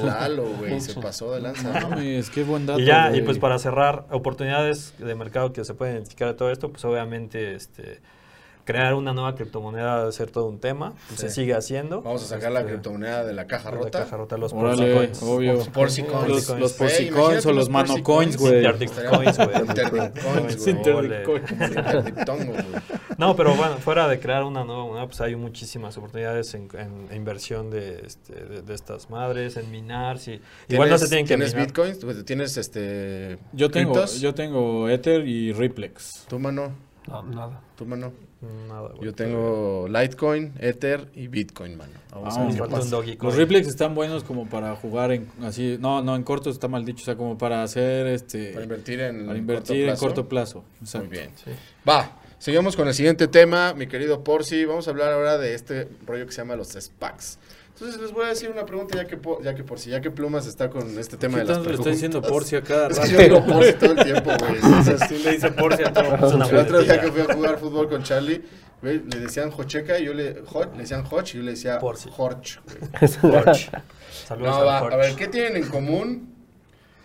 Lalo, 0.03 0.45
güey, 0.59 0.79
se 0.81 0.93
pasó 1.01 1.33
de 1.33 1.41
lanza. 1.41 1.79
No, 1.81 1.99
es 1.99 2.29
que 2.29 2.43
buen 2.43 2.65
dato. 2.65 2.79
Y 2.79 2.85
ya, 2.85 3.15
y 3.15 3.21
pues 3.21 3.37
para 3.37 3.59
cerrar, 3.59 4.05
oportunidades 4.11 4.93
de 4.97 5.15
mercado 5.15 5.53
que 5.53 5.63
se 5.63 5.73
pueden 5.73 5.95
identificar 5.95 6.29
de 6.29 6.33
todo 6.35 6.51
esto, 6.51 6.69
pues 6.69 6.83
obviamente, 6.85 7.55
este 7.55 8.01
crear 8.65 8.95
una 8.95 9.13
nueva 9.13 9.35
criptomoneda 9.35 9.99
debe 9.99 10.11
ser 10.11 10.31
todo 10.31 10.47
un 10.47 10.59
tema. 10.59 10.93
Se 11.15 11.29
sigue 11.29 11.53
haciendo. 11.53 12.01
Vamos 12.01 12.23
a 12.23 12.25
sacar 12.25 12.51
la 12.51 12.61
este, 12.61 12.73
criptomoneda 12.73 13.23
de 13.23 13.33
la 13.33 13.45
caja 13.47 13.71
rota. 13.71 13.99
La 13.99 14.05
caja 14.05 14.17
rota, 14.17 14.37
los 14.37 14.53
porcicoins. 14.53 15.23
Obvio. 15.23 15.53
Los 15.53 15.69
porcicoins. 15.69 16.49
Los, 16.59 16.73
porcicoins 16.73 17.45
o 17.45 17.53
los 17.53 17.69
manocoins, 17.69 18.35
güey. 18.37 18.57
Interdict 18.57 18.99
güey. 19.07 19.27
No, 23.17 23.35
pero 23.35 23.55
bueno, 23.55 23.77
fuera 23.77 24.07
de 24.07 24.19
crear 24.19 24.43
una 24.43 24.65
nueva 24.65 24.85
moneda, 24.85 25.05
pues 25.05 25.21
hay 25.21 25.35
muchísimas 25.35 25.97
oportunidades 25.97 26.53
en, 26.55 26.67
inversión 27.13 27.69
de, 27.69 28.01
este, 28.05 28.33
de, 28.33 28.73
estas 28.73 29.09
madres, 29.09 29.57
en 29.57 29.71
minar. 29.71 30.19
Sí. 30.19 30.41
Igual 30.67 30.89
no 30.89 30.97
se 30.97 31.07
tienen 31.07 31.25
que 31.25 31.35
¿Tienes 31.35 31.53
bitcoins? 31.53 32.25
¿Tienes 32.25 32.57
este 32.57 33.37
yo 33.53 33.69
tengo, 33.69 34.05
yo 34.05 34.33
tengo 34.33 34.89
Ether 34.89 35.27
y 35.27 35.53
Riplex. 35.53 36.25
¿Tu 36.27 36.39
mano? 36.39 36.73
No, 37.07 37.23
nada. 37.23 37.61
¿Tu 37.75 37.85
mano? 37.85 38.11
Nada, 38.41 38.91
Yo 39.01 39.13
tengo 39.13 39.87
Litecoin, 39.87 40.53
Ether 40.59 41.07
y 41.15 41.27
Bitcoin, 41.27 41.77
mano. 41.77 41.93
Vamos 42.11 42.37
a 42.37 42.45
ver 42.45 43.17
Los 43.21 43.35
Riplex 43.35 43.67
están 43.67 43.95
buenos 43.95 44.23
como 44.23 44.47
para 44.47 44.75
jugar 44.75 45.11
en 45.11 45.27
así, 45.41 45.77
no, 45.79 46.01
no 46.01 46.15
en 46.15 46.23
corto 46.23 46.49
está 46.49 46.67
mal 46.67 46.85
dicho, 46.85 47.01
o 47.01 47.05
sea, 47.05 47.15
como 47.15 47.37
para 47.37 47.63
hacer 47.63 48.07
este 48.07 48.51
para 48.51 48.63
invertir 48.63 48.99
en 49.01 49.25
para 49.25 49.37
invertir 49.37 49.87
corto 49.87 49.91
en 49.91 49.97
corto 49.97 50.29
plazo. 50.29 50.63
Muy 50.95 51.07
bien. 51.07 51.31
Va, 51.87 52.11
seguimos 52.45 52.75
con 52.75 52.87
el 52.87 52.93
siguiente 52.93 53.27
tema, 53.27 53.73
mi 53.73 53.87
querido 53.87 54.23
Porci, 54.23 54.65
vamos 54.65 54.87
a 54.87 54.91
hablar 54.91 55.11
ahora 55.11 55.39
de 55.39 55.55
este 55.55 55.87
rollo 56.05 56.27
que 56.27 56.31
se 56.31 56.41
llama 56.41 56.55
los 56.55 56.67
SPACs. 56.73 57.39
Entonces 57.73 57.99
les 57.99 58.11
voy 58.11 58.25
a 58.25 58.27
decir 58.27 58.51
una 58.51 58.67
pregunta 58.67 58.95
ya 58.95 59.07
que 59.07 59.17
ya 59.41 59.55
que 59.55 59.63
por 59.63 59.79
si 59.79 59.89
ya 59.89 59.99
que 59.99 60.11
Plumas 60.11 60.45
está 60.45 60.69
con 60.69 60.99
este 60.99 61.17
tema 61.17 61.39
de 61.39 61.45
las 61.45 61.57
preguntas. 61.57 61.79
está 61.79 61.89
diciendo 61.89 62.21
Porci 62.21 62.55
a 62.55 62.61
cada 62.61 62.89
rato. 62.89 63.01
Es 63.03 63.09
que 63.09 63.15
yo 63.15 63.21
digo 63.23 63.45
Porci 63.47 63.73
todo 63.73 63.91
el 63.93 64.03
tiempo, 64.03 64.31
güey. 64.39 64.55
Entonces 64.63 65.01
sí 65.09 65.23
le 65.23 65.31
dice 65.31 65.51
Porci 65.53 65.83
a 65.85 65.91
todo. 65.91 66.45
El 66.45 66.57
otro 66.57 66.83
día 66.83 67.01
que 67.01 67.11
fui 67.11 67.21
a 67.21 67.33
jugar 67.33 67.57
fútbol 67.57 67.89
con 67.89 68.03
Charlie, 68.03 68.43
güey, 68.79 68.99
le 68.99 69.19
decían 69.21 69.49
Jocheca 69.49 69.97
y 69.97 70.05
yo 70.05 70.13
le 70.13 70.35
le 70.35 70.77
decían 70.77 71.03
Hoch 71.09 71.33
y 71.33 71.37
yo 71.37 71.41
le 71.43 71.51
decía 71.51 71.79
Porci. 71.79 72.11
Jorch. 72.11 72.59
Jorch. 73.21 73.71
Saludos 74.27 74.59
no, 74.59 74.69
a, 74.69 74.77
a 74.77 74.95
ver, 74.97 75.15
¿qué 75.15 75.27
tienen 75.29 75.63
en 75.63 75.67
común? 75.67 76.35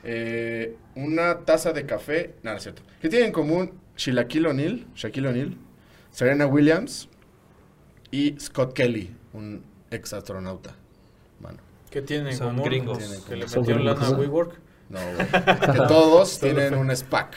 Eh, 0.04 0.76
una 0.96 1.38
taza 1.38 1.72
de 1.72 1.86
café, 1.86 2.34
nada, 2.42 2.54
no 2.54 2.58
es 2.58 2.62
cierto. 2.62 2.82
¿Qué 3.00 3.08
tienen 3.08 3.28
en 3.28 3.32
común 3.32 3.72
Shaquille 4.08 4.46
O'Neal, 4.46 4.86
Shaquille 4.94 5.26
O'Neal, 5.26 5.56
Serena 6.10 6.46
Williams 6.46 7.08
y 8.10 8.34
Scott 8.40 8.72
Kelly, 8.72 9.14
un 9.34 9.62
ex 9.90 10.12
astronauta. 10.14 10.74
Mano. 11.40 11.58
¿Qué 11.90 12.00
tienen 12.00 12.34
Son 12.36 12.56
gringos. 12.62 12.98
Que 13.28 13.36
le 13.36 13.46
metieron 13.46 13.84
lana 13.84 14.06
a 14.06 14.10
WeWork. 14.10 14.58
No, 14.88 14.98
que 15.72 15.78
todos 15.86 16.38
tienen 16.40 16.74
un 16.74 16.94
SPAC. 16.96 17.34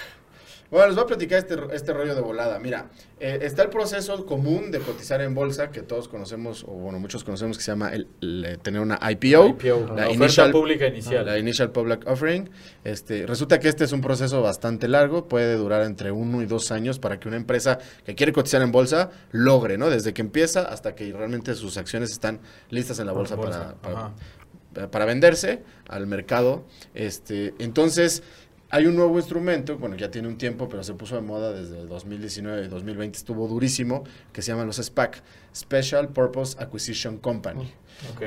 Bueno, 0.74 0.88
les 0.88 0.96
voy 0.96 1.04
a 1.04 1.08
platicar 1.08 1.38
este, 1.38 1.56
este 1.72 1.94
rollo 1.94 2.16
de 2.16 2.22
volada. 2.22 2.58
Mira, 2.58 2.90
eh, 3.20 3.38
está 3.44 3.62
el 3.62 3.70
proceso 3.70 4.26
común 4.26 4.72
de 4.72 4.80
cotizar 4.80 5.22
en 5.22 5.36
bolsa 5.36 5.70
que 5.70 5.84
todos 5.84 6.08
conocemos, 6.08 6.64
o 6.64 6.72
bueno, 6.72 6.98
muchos 6.98 7.24
conocemos 7.24 7.58
que 7.58 7.64
se 7.64 7.72
llama 7.72 7.92
el, 7.94 8.08
tener 8.64 8.82
una 8.82 9.00
IPO. 9.12 9.56
la, 9.96 10.10
inicial, 10.10 10.52
pública 10.52 10.88
inicial. 10.88 11.28
La 11.28 11.38
Initial 11.38 11.70
Public 11.70 12.08
Offering. 12.08 12.50
Este, 12.84 13.28
resulta 13.28 13.60
que 13.60 13.70
este 13.70 13.84
es 13.84 13.92
un 13.92 14.02
proceso 14.02 14.42
bastante 14.42 14.88
largo, 14.88 15.28
puede 15.28 15.58
durar 15.58 15.84
entre 15.84 16.12
uno 16.12 16.42
y 16.42 16.48
dos 16.48 16.72
años 16.72 16.98
para 16.98 17.20
que 17.20 17.28
una 17.28 17.38
empresa 17.38 17.78
que 18.04 18.16
quiere 18.16 18.34
cotizar 18.34 18.64
en 18.64 18.72
bolsa 18.72 19.12
logre, 19.30 19.78
¿no? 19.78 19.92
Desde 19.92 20.12
que 20.12 20.24
empieza 20.24 20.62
hasta 20.62 20.96
que 20.96 21.14
realmente 21.14 21.54
sus 21.54 21.78
acciones 21.78 22.10
están 22.10 22.40
listas 22.72 22.98
en 22.98 23.06
la 23.06 23.12
bolsa, 23.14 23.38
Para, 23.38 23.76
para, 23.76 24.90
para, 24.90 25.06
venderse 25.06 25.62
al 25.88 26.08
mercado. 26.08 26.66
Este, 26.96 27.54
entonces 27.60 28.24
hay 28.74 28.88
un 28.88 28.96
nuevo 28.96 29.20
instrumento, 29.20 29.78
bueno, 29.78 29.96
ya 29.96 30.10
tiene 30.10 30.28
un 30.28 30.36
tiempo, 30.36 30.68
pero 30.68 30.84
se 30.84 30.96
puso 30.96 31.14
de 31.14 31.22
moda 31.22 31.54
desde 31.54 31.86
2019 31.86 32.66
y 32.66 32.68
2020, 32.68 33.20
estuvo 33.20 33.48
durísimo, 33.48 34.04
que 34.32 34.42
se 34.42 34.52
llaman 34.52 34.66
los 34.66 34.78
SPAC, 34.78 35.22
Special 35.56 36.10
Purpose 36.10 36.58
Acquisition 36.60 37.20
Company. 37.20 37.72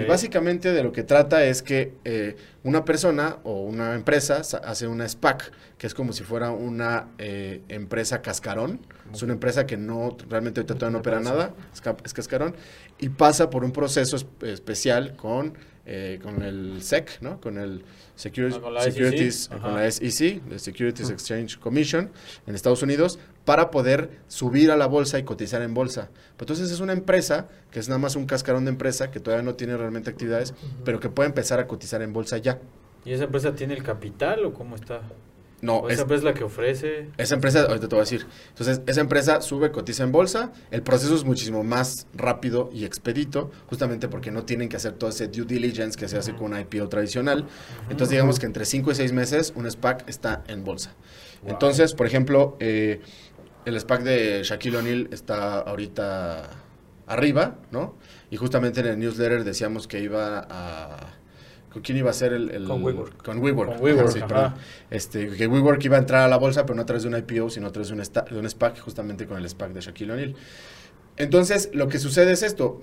Y 0.00 0.04
básicamente 0.04 0.72
de 0.72 0.84
lo 0.84 0.92
que 0.92 1.02
trata 1.02 1.44
es 1.44 1.64
que 1.64 1.94
eh, 2.04 2.36
una 2.62 2.84
persona 2.84 3.38
o 3.42 3.64
una 3.64 3.96
empresa 3.96 4.36
hace 4.36 4.86
una 4.86 5.08
SPAC, 5.08 5.50
que 5.78 5.88
es 5.88 5.94
como 5.94 6.12
si 6.12 6.22
fuera 6.22 6.52
una 6.52 7.08
eh, 7.18 7.62
empresa 7.68 8.22
cascarón. 8.22 8.78
Es 9.12 9.22
una 9.22 9.32
empresa 9.32 9.66
que 9.66 9.76
no 9.76 10.16
realmente 10.28 10.62
todavía 10.62 10.90
no 10.90 10.98
opera 10.98 11.18
nada, 11.18 11.54
es, 12.04 12.12
cascarón, 12.14 12.54
y 13.00 13.08
pasa 13.08 13.50
por 13.50 13.64
un 13.64 13.72
proceso 13.72 14.16
especial 14.42 15.16
con, 15.16 15.54
eh, 15.86 16.20
con 16.22 16.42
el 16.42 16.82
SEC, 16.82 17.20
¿no? 17.20 17.40
Con 17.40 17.58
el 17.58 17.82
Securities, 18.16 18.58
con 18.58 18.74
la 18.74 18.80
Securities, 18.80 19.48
con 19.48 19.74
la 19.74 19.90
SEC, 19.90 20.42
la 20.50 20.58
Securities 20.58 21.10
Exchange 21.10 21.58
Commission 21.58 22.10
en 22.46 22.54
Estados 22.54 22.82
Unidos, 22.82 23.18
para 23.44 23.70
poder 23.70 24.10
subir 24.26 24.70
a 24.70 24.76
la 24.76 24.86
bolsa 24.86 25.18
y 25.18 25.22
cotizar 25.22 25.62
en 25.62 25.74
bolsa. 25.74 26.10
Entonces 26.38 26.70
es 26.70 26.80
una 26.80 26.94
empresa 26.94 27.48
que 27.70 27.78
es 27.78 27.88
nada 27.88 27.98
más 27.98 28.16
un 28.16 28.26
cascarón 28.26 28.64
de 28.64 28.70
empresa 28.70 29.10
que 29.10 29.20
todavía 29.20 29.44
no 29.44 29.54
tiene 29.54 29.76
realmente 29.76 30.10
actividades, 30.10 30.54
pero 30.84 30.98
que 30.98 31.10
puede 31.10 31.28
empezar 31.28 31.60
a 31.60 31.66
cotizar 31.66 32.02
en 32.02 32.12
bolsa 32.12 32.38
ya. 32.38 32.58
¿Y 33.04 33.12
esa 33.12 33.24
empresa 33.24 33.54
tiene 33.54 33.74
el 33.74 33.82
capital 33.82 34.44
o 34.46 34.52
cómo 34.52 34.74
está? 34.74 35.02
No, 35.62 35.88
esa 35.88 36.02
empresa 36.02 36.18
es 36.18 36.24
la 36.24 36.34
que 36.34 36.44
ofrece. 36.44 37.08
Esa 37.16 37.34
empresa, 37.34 37.62
ahorita 37.62 37.88
te 37.88 37.94
voy 37.94 38.02
a 38.02 38.04
decir. 38.04 38.26
Entonces, 38.50 38.82
esa 38.86 39.00
empresa 39.00 39.40
sube, 39.40 39.70
cotiza 39.72 40.04
en 40.04 40.12
bolsa. 40.12 40.52
El 40.70 40.82
proceso 40.82 41.14
es 41.14 41.24
muchísimo 41.24 41.64
más 41.64 42.06
rápido 42.14 42.70
y 42.74 42.84
expedito, 42.84 43.50
justamente 43.66 44.08
porque 44.08 44.30
no 44.30 44.44
tienen 44.44 44.68
que 44.68 44.76
hacer 44.76 44.92
todo 44.92 45.10
ese 45.10 45.28
due 45.28 45.46
diligence 45.46 45.98
que 45.98 46.08
se 46.08 46.18
hace 46.18 46.34
con 46.34 46.46
una 46.46 46.60
IPO 46.60 46.88
tradicional. 46.88 47.46
Entonces, 47.84 48.10
digamos 48.10 48.38
que 48.38 48.46
entre 48.46 48.66
5 48.66 48.92
y 48.92 48.94
6 48.94 49.12
meses, 49.12 49.52
un 49.56 49.70
SPAC 49.70 50.08
está 50.08 50.44
en 50.46 50.62
bolsa. 50.62 50.94
Entonces, 51.46 51.94
por 51.94 52.06
ejemplo, 52.06 52.56
eh, 52.60 53.00
el 53.64 53.80
SPAC 53.80 54.02
de 54.02 54.42
Shaquille 54.42 54.76
O'Neal 54.76 55.08
está 55.10 55.60
ahorita 55.60 56.50
arriba, 57.06 57.56
¿no? 57.70 57.96
Y 58.30 58.36
justamente 58.36 58.80
en 58.80 58.86
el 58.86 58.98
newsletter 58.98 59.44
decíamos 59.44 59.86
que 59.86 60.00
iba 60.00 60.46
a 60.50 61.14
¿Con 61.76 61.82
quién 61.82 61.98
iba 61.98 62.08
a 62.08 62.14
ser 62.14 62.32
el...? 62.32 62.64
con 62.64 62.82
WeWork. 62.82 63.22
Con 63.22 63.38
WeWork. 63.38 63.78
Con 63.78 64.54
Este, 64.90 65.28
que 65.28 65.46
WeWork 65.46 65.84
iba 65.84 65.98
a 65.98 66.00
entrar 66.00 66.22
a 66.22 66.28
la 66.28 66.38
bolsa, 66.38 66.64
pero 66.64 66.74
no 66.74 66.80
a 66.80 66.86
través 66.86 67.02
de 67.02 67.10
un 67.10 67.18
IPO, 67.18 67.50
sino 67.50 67.66
a 67.66 67.70
través 67.70 67.88
de 67.88 67.94
un, 67.96 68.00
de 68.00 68.38
un 68.38 68.48
SPAC, 68.48 68.80
justamente 68.80 69.26
con 69.26 69.36
el 69.36 69.46
SPAC 69.46 69.72
de 69.74 69.80
Shaquille 69.82 70.10
O'Neal. 70.10 70.34
Entonces, 71.18 71.68
lo 71.74 71.88
que 71.88 71.98
sucede 71.98 72.32
es 72.32 72.42
esto. 72.42 72.80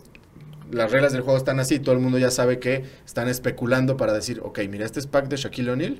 Las 0.69 0.91
reglas 0.91 1.11
del 1.11 1.21
juego 1.21 1.39
están 1.39 1.59
así, 1.59 1.79
todo 1.79 1.95
el 1.95 2.01
mundo 2.01 2.19
ya 2.19 2.29
sabe 2.29 2.59
que 2.59 2.83
están 3.03 3.27
especulando 3.29 3.97
para 3.97 4.13
decir, 4.13 4.41
ok, 4.43 4.59
mira, 4.69 4.85
este 4.85 5.01
SPAC 5.01 5.27
de 5.27 5.37
Shaquille 5.37 5.71
O'Neal 5.71 5.99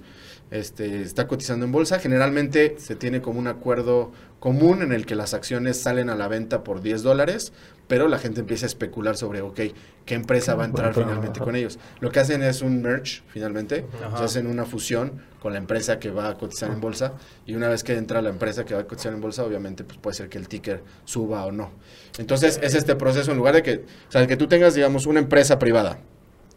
este, 0.52 1.02
está 1.02 1.28
cotizando 1.28 1.66
en 1.66 1.72
bolsa. 1.72 2.00
Generalmente 2.00 2.76
se 2.78 2.96
tiene 2.96 3.22
como 3.22 3.40
un 3.40 3.48
acuerdo 3.48 4.12
común 4.40 4.82
en 4.82 4.92
el 4.92 5.06
que 5.06 5.16
las 5.16 5.34
acciones 5.34 5.80
salen 5.82 6.10
a 6.10 6.16
la 6.16 6.28
venta 6.28 6.64
por 6.64 6.82
10 6.82 7.02
dólares, 7.02 7.54
pero 7.88 8.08
la 8.08 8.20
gente 8.20 8.42
empieza 8.42 8.66
a 8.66 8.68
especular 8.68 9.16
sobre, 9.16 9.42
ok, 9.42 9.60
¿qué 10.06 10.16
empresa 10.16 10.56
va 10.56 10.64
a 10.64 10.66
entrar 10.66 10.94
finalmente 10.94 11.40
con 11.40 11.56
ellos? 11.56 11.80
Lo 12.02 12.12
que 12.12 12.20
hacen 12.20 12.44
es 12.44 12.62
un 12.62 12.82
merge, 12.82 13.22
finalmente, 13.28 13.86
se 14.18 14.24
hacen 14.24 14.48
una 14.48 14.66
fusión 14.66 15.22
con 15.42 15.54
la 15.54 15.60
empresa 15.60 16.00
que 16.00 16.10
va 16.10 16.30
a 16.30 16.34
cotizar 16.36 16.72
en 16.72 16.82
bolsa, 16.82 17.14
y 17.46 17.56
una 17.56 17.70
vez 17.70 17.84
que 17.84 17.94
entra 17.94 18.22
la 18.22 18.30
empresa 18.30 18.66
que 18.66 18.74
va 18.74 18.82
a 18.82 18.88
cotizar 18.88 19.14
en 19.14 19.22
bolsa, 19.22 19.44
obviamente 19.44 19.84
pues 19.84 19.98
puede 19.98 20.16
ser 20.16 20.30
que 20.30 20.38
el 20.38 20.48
ticker 20.48 20.84
suba 21.06 21.46
o 21.46 21.52
no. 21.52 21.72
Entonces 22.18 22.60
es 22.62 22.76
este 22.76 22.96
proceso, 22.96 23.32
en 23.32 23.38
lugar 23.38 23.56
de 23.56 23.64
que, 23.64 23.86
o 24.08 24.12
sea, 24.12 24.28
que 24.28 24.38
tú 24.38 24.48
tengas, 24.48 24.74
digamos, 24.74 25.06
una 25.06 25.20
empresa 25.20 25.60
privada, 25.60 26.00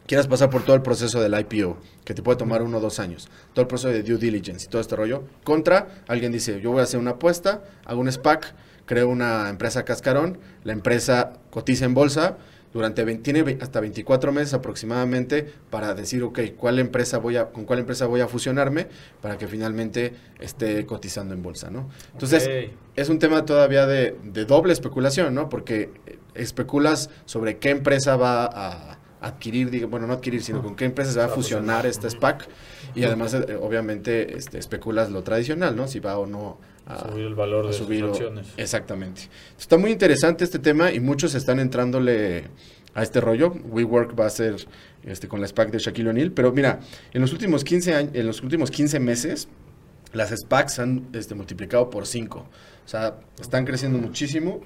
quieras 0.06 0.26
pasar 0.26 0.50
por 0.50 0.62
todo 0.62 0.76
el 0.76 0.82
proceso 0.82 1.20
del 1.20 1.38
IPO, 1.38 1.78
que 2.04 2.14
te 2.14 2.22
puede 2.22 2.38
tomar 2.38 2.62
uno 2.62 2.78
o 2.78 2.80
dos 2.80 2.98
años, 2.98 3.28
todo 3.52 3.62
el 3.62 3.68
proceso 3.68 3.88
de 3.88 4.02
due 4.02 4.18
diligence 4.18 4.66
y 4.66 4.68
todo 4.68 4.80
este 4.80 4.96
rollo, 4.96 5.24
contra 5.44 6.02
alguien 6.08 6.32
dice, 6.32 6.60
yo 6.60 6.72
voy 6.72 6.80
a 6.80 6.84
hacer 6.84 7.00
una 7.00 7.12
apuesta, 7.12 7.62
hago 7.84 8.00
un 8.00 8.10
SPAC, 8.10 8.54
creo 8.86 9.08
una 9.08 9.48
empresa 9.48 9.84
cascarón, 9.84 10.38
la 10.64 10.72
empresa 10.72 11.34
cotiza 11.50 11.84
en 11.84 11.94
bolsa, 11.94 12.38
durante 12.72 13.04
tiene 13.16 13.56
hasta 13.62 13.80
24 13.80 14.32
meses 14.32 14.52
aproximadamente 14.52 15.50
para 15.70 15.94
decir, 15.94 16.22
ok, 16.22 16.40
¿cuál 16.58 16.78
empresa 16.78 17.16
voy 17.16 17.38
a, 17.38 17.46
con 17.46 17.64
cuál 17.64 17.78
empresa 17.78 18.04
voy 18.04 18.20
a 18.20 18.28
fusionarme 18.28 18.88
para 19.22 19.38
que 19.38 19.48
finalmente 19.48 20.12
esté 20.40 20.84
cotizando 20.84 21.32
en 21.32 21.42
bolsa, 21.42 21.70
¿no? 21.70 21.88
Entonces, 22.12 22.46
es 22.94 23.08
un 23.08 23.18
tema 23.18 23.46
todavía 23.46 23.86
de, 23.86 24.16
de 24.22 24.44
doble 24.44 24.74
especulación, 24.74 25.34
¿no? 25.34 25.48
Porque 25.48 25.90
especulas 26.34 27.08
sobre 27.24 27.56
qué 27.56 27.70
empresa 27.70 28.16
va 28.16 28.44
a 28.44 28.95
adquirir, 29.26 29.86
bueno, 29.86 30.06
no 30.06 30.14
adquirir, 30.14 30.42
sino 30.42 30.62
con 30.62 30.76
qué 30.76 30.84
empresa 30.84 31.12
se 31.12 31.18
va 31.18 31.26
a 31.26 31.28
fusionar 31.28 31.86
este 31.86 32.08
SPAC 32.08 32.48
y 32.94 33.04
además, 33.04 33.34
eh, 33.34 33.58
obviamente, 33.60 34.36
este, 34.36 34.58
especulas 34.58 35.10
lo 35.10 35.22
tradicional, 35.22 35.76
¿no? 35.76 35.88
Si 35.88 36.00
va 36.00 36.18
o 36.18 36.26
no 36.26 36.58
a 36.86 37.00
subir 37.00 37.24
el 37.24 37.34
valor 37.34 37.66
de 37.66 37.72
subir 37.72 38.04
acciones. 38.04 38.46
Exactamente. 38.56 39.22
Está 39.58 39.76
muy 39.76 39.90
interesante 39.90 40.44
este 40.44 40.58
tema 40.58 40.92
y 40.92 41.00
muchos 41.00 41.34
están 41.34 41.58
entrándole 41.58 42.44
a 42.94 43.02
este 43.02 43.20
rollo. 43.20 43.52
WeWork 43.70 44.18
va 44.18 44.26
a 44.26 44.30
ser 44.30 44.66
este, 45.04 45.28
con 45.28 45.40
la 45.40 45.48
SPAC 45.48 45.70
de 45.70 45.78
Shaquille 45.78 46.10
O'Neal, 46.10 46.32
pero 46.32 46.52
mira, 46.52 46.80
en 47.12 47.20
los 47.20 47.32
últimos 47.32 47.64
15 47.64 47.94
años, 47.94 48.10
en 48.14 48.26
los 48.26 48.42
últimos 48.42 48.70
15 48.70 49.00
meses, 49.00 49.48
las 50.12 50.30
SPACs 50.30 50.78
han 50.78 51.08
este, 51.12 51.34
multiplicado 51.34 51.90
por 51.90 52.06
5. 52.06 52.38
O 52.38 52.88
sea, 52.88 53.18
están 53.40 53.64
creciendo 53.64 53.98
muchísimo 53.98 54.60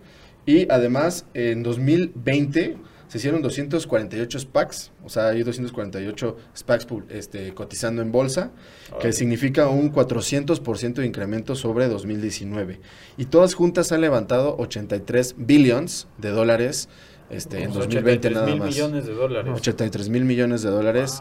y 0.46 0.70
además 0.70 1.24
en 1.34 1.62
2020 1.62 2.76
se 3.10 3.18
hicieron 3.18 3.42
248 3.42 4.38
SPACs, 4.38 4.92
o 5.04 5.08
sea, 5.08 5.30
hay 5.30 5.42
248 5.42 6.36
SPACs 6.54 6.86
este, 7.08 7.52
cotizando 7.54 8.02
en 8.02 8.12
bolsa, 8.12 8.52
que 9.00 9.12
significa 9.12 9.66
un 9.66 9.92
400% 9.92 10.94
de 10.94 11.06
incremento 11.06 11.56
sobre 11.56 11.88
2019. 11.88 12.78
Y 13.16 13.24
todas 13.24 13.54
juntas 13.54 13.90
han 13.90 14.02
levantado 14.02 14.54
83 14.58 15.34
billions 15.38 16.06
de 16.18 16.30
dólares 16.30 16.88
este, 17.30 17.64
en 17.64 17.72
2020 17.72 18.30
nada 18.30 18.54
más. 18.54 18.68
millones 18.68 19.06
de 19.06 19.12
dólares. 19.12 19.54
83 19.56 20.08
mil 20.08 20.24
millones 20.24 20.62
de 20.62 20.70
dólares 20.70 21.20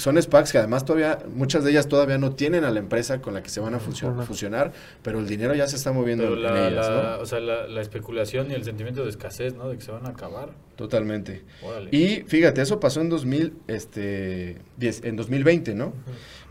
son 0.00 0.20
SPACs 0.20 0.52
que 0.52 0.58
además 0.58 0.84
todavía, 0.84 1.18
muchas 1.34 1.62
de 1.62 1.72
ellas 1.72 1.86
todavía 1.86 2.16
no 2.16 2.32
tienen 2.32 2.64
a 2.64 2.70
la 2.70 2.78
empresa 2.78 3.20
con 3.20 3.34
la 3.34 3.42
que 3.42 3.50
se 3.50 3.60
van 3.60 3.74
a 3.74 3.78
fusionar, 3.78 4.72
pero 5.02 5.18
el 5.18 5.28
dinero 5.28 5.54
ya 5.54 5.68
se 5.68 5.76
está 5.76 5.92
moviendo 5.92 6.24
en, 6.24 6.38
ellas, 6.38 6.88
O 7.20 7.26
sea, 7.26 7.38
la, 7.40 7.80
especulación 7.80 8.50
y 8.50 8.54
el 8.54 8.64
sentimiento 8.64 9.04
de 9.04 9.10
escasez, 9.10 9.54
¿no? 9.54 9.68
De 9.68 9.76
que 9.76 9.82
se 9.82 9.92
van 9.92 10.06
a 10.06 10.10
acabar. 10.10 10.50
Totalmente. 10.76 11.42
Y 11.90 12.22
fíjate, 12.26 12.62
eso 12.62 12.80
pasó 12.80 13.02
en 13.02 13.10
2000, 13.10 13.52
este, 13.68 14.56
en 14.80 15.16
2020, 15.16 15.74
¿no? 15.74 15.92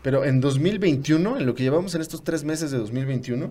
Pero 0.02 0.24
en 0.24 0.40
2021, 0.40 1.38
en 1.38 1.46
lo 1.46 1.54
que 1.54 1.64
llevamos 1.64 1.94
en 1.96 2.00
estos 2.00 2.22
tres 2.22 2.44
meses 2.44 2.70
de 2.70 2.78
2021, 2.78 3.50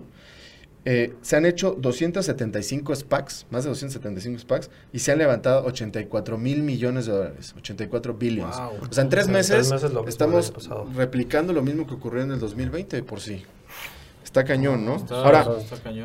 eh, 0.84 1.14
se 1.20 1.36
han 1.36 1.44
hecho 1.44 1.76
275 1.78 2.96
SPACs, 2.96 3.46
más 3.50 3.64
de 3.64 3.70
275 3.70 4.38
SPACs, 4.40 4.70
y 4.92 5.00
se 5.00 5.12
han 5.12 5.18
levantado 5.18 5.64
84 5.66 6.38
mil 6.38 6.62
millones 6.62 7.06
de 7.06 7.12
dólares, 7.12 7.54
84 7.58 8.14
billions. 8.14 8.56
O 8.56 8.92
sea, 8.92 9.04
en 9.04 9.10
tres 9.10 9.28
meses, 9.28 9.70
estamos 10.06 10.52
replicando 10.94 11.52
lo 11.52 11.62
mismo 11.62 11.86
que 11.86 11.94
ocurrió 11.94 12.22
en 12.22 12.32
el 12.32 12.40
2020 12.40 13.02
por 13.02 13.20
sí. 13.20 13.42
Está 14.24 14.44
cañón, 14.44 14.84
¿no? 14.84 15.04
Ahora, 15.10 15.46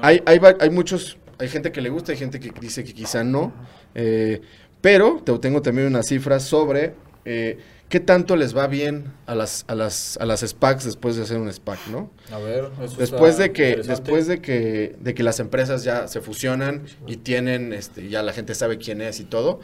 Hay, 0.01 0.21
hay, 0.25 0.39
hay, 0.59 0.69
muchos, 0.69 1.17
hay 1.37 1.47
gente 1.47 1.71
que 1.71 1.79
le 1.79 1.89
gusta, 1.89 2.11
hay 2.11 2.17
gente 2.17 2.39
que 2.39 2.51
dice 2.59 2.83
que 2.83 2.93
quizá 2.93 3.23
no, 3.23 3.53
eh, 3.93 4.41
pero 4.81 5.21
te 5.23 5.37
tengo 5.39 5.61
también 5.61 5.87
una 5.87 6.03
cifra 6.03 6.39
sobre... 6.39 6.95
Eh, 7.23 7.57
¿Qué 7.89 7.99
tanto 7.99 8.35
les 8.35 8.57
va 8.57 8.65
bien 8.65 9.13
a 9.27 9.35
las, 9.35 9.63
a 9.67 9.75
las, 9.75 10.17
a 10.17 10.25
las 10.25 10.41
SPACs 10.41 10.85
después 10.85 11.15
de 11.17 11.23
hacer 11.23 11.37
un 11.37 11.51
SPAC, 11.51 11.87
no? 11.87 12.09
A 12.31 12.39
ver, 12.39 12.69
eso 12.81 12.97
después 12.97 13.37
de 13.37 13.51
que 13.51 13.77
después 13.77 14.25
de 14.25 14.41
que 14.41 14.95
de 14.99 15.13
que 15.13 15.21
las 15.21 15.39
empresas 15.39 15.83
ya 15.83 16.07
se 16.07 16.19
fusionan 16.19 16.85
y 17.05 17.17
tienen 17.17 17.73
este 17.73 18.09
ya 18.09 18.23
la 18.23 18.33
gente 18.33 18.55
sabe 18.55 18.79
quién 18.79 19.01
es 19.01 19.19
y 19.19 19.23
todo, 19.23 19.59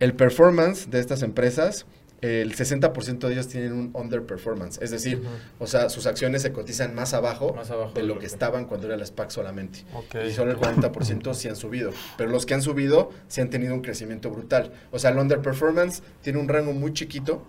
el 0.00 0.14
performance 0.14 0.90
de 0.90 0.98
estas 0.98 1.22
empresas 1.22 1.86
el 2.22 2.54
60% 2.54 3.18
de 3.18 3.32
ellas 3.32 3.48
tienen 3.48 3.72
un 3.72 3.90
underperformance, 3.94 4.78
es 4.82 4.90
decir, 4.90 5.22
o 5.58 5.66
sea, 5.66 5.88
sus 5.88 6.06
acciones 6.06 6.42
se 6.42 6.52
cotizan 6.52 6.94
más 6.94 7.14
abajo, 7.14 7.56
de 7.94 8.02
lo 8.02 8.18
que 8.18 8.26
estaban 8.26 8.66
cuando 8.66 8.88
era 8.88 8.96
la 8.96 9.06
SPAC 9.06 9.30
solamente. 9.30 9.84
Y 10.26 10.32
solo 10.32 10.50
el 10.50 10.58
40% 10.58 11.32
sí 11.34 11.48
han 11.48 11.56
subido, 11.56 11.92
pero 12.18 12.30
los 12.30 12.44
que 12.44 12.54
han 12.54 12.62
subido 12.62 13.10
sí 13.28 13.40
han 13.40 13.48
tenido 13.48 13.74
un 13.74 13.80
crecimiento 13.80 14.30
brutal. 14.30 14.70
O 14.90 14.98
sea, 14.98 15.10
el 15.10 15.18
underperformance 15.18 16.02
tiene 16.20 16.38
un 16.38 16.48
rango 16.48 16.72
muy 16.72 16.92
chiquito 16.92 17.42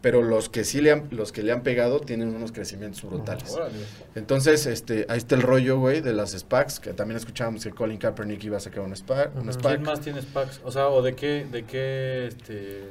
pero 0.00 0.22
los 0.22 0.48
que 0.48 0.64
sí 0.64 0.80
le 0.80 0.92
han, 0.92 1.08
los 1.10 1.32
que 1.32 1.42
le 1.42 1.52
han 1.52 1.62
pegado 1.62 2.00
tienen 2.00 2.34
unos 2.34 2.52
crecimientos 2.52 3.02
brutales. 3.02 3.56
Entonces, 4.14 4.66
este, 4.66 5.06
ahí 5.08 5.18
está 5.18 5.34
el 5.34 5.42
rollo, 5.42 5.78
güey, 5.78 6.00
de 6.00 6.12
las 6.12 6.30
SPACs, 6.30 6.80
que 6.80 6.92
también 6.92 7.16
escuchábamos 7.16 7.64
que 7.64 7.70
Colin 7.70 7.98
Kaepernick 7.98 8.44
iba 8.44 8.56
a 8.56 8.60
sacar 8.60 8.80
un 8.80 8.94
SPAC. 8.94 9.34
Un 9.36 9.52
SPAC. 9.52 9.74
¿Quién 9.74 9.82
más 9.82 10.00
tiene 10.00 10.22
SPACs? 10.22 10.60
O 10.64 10.70
sea, 10.70 10.88
¿o 10.88 11.02
de 11.02 11.14
qué, 11.14 11.46
de 11.50 11.64
qué, 11.64 12.26
este... 12.28 12.84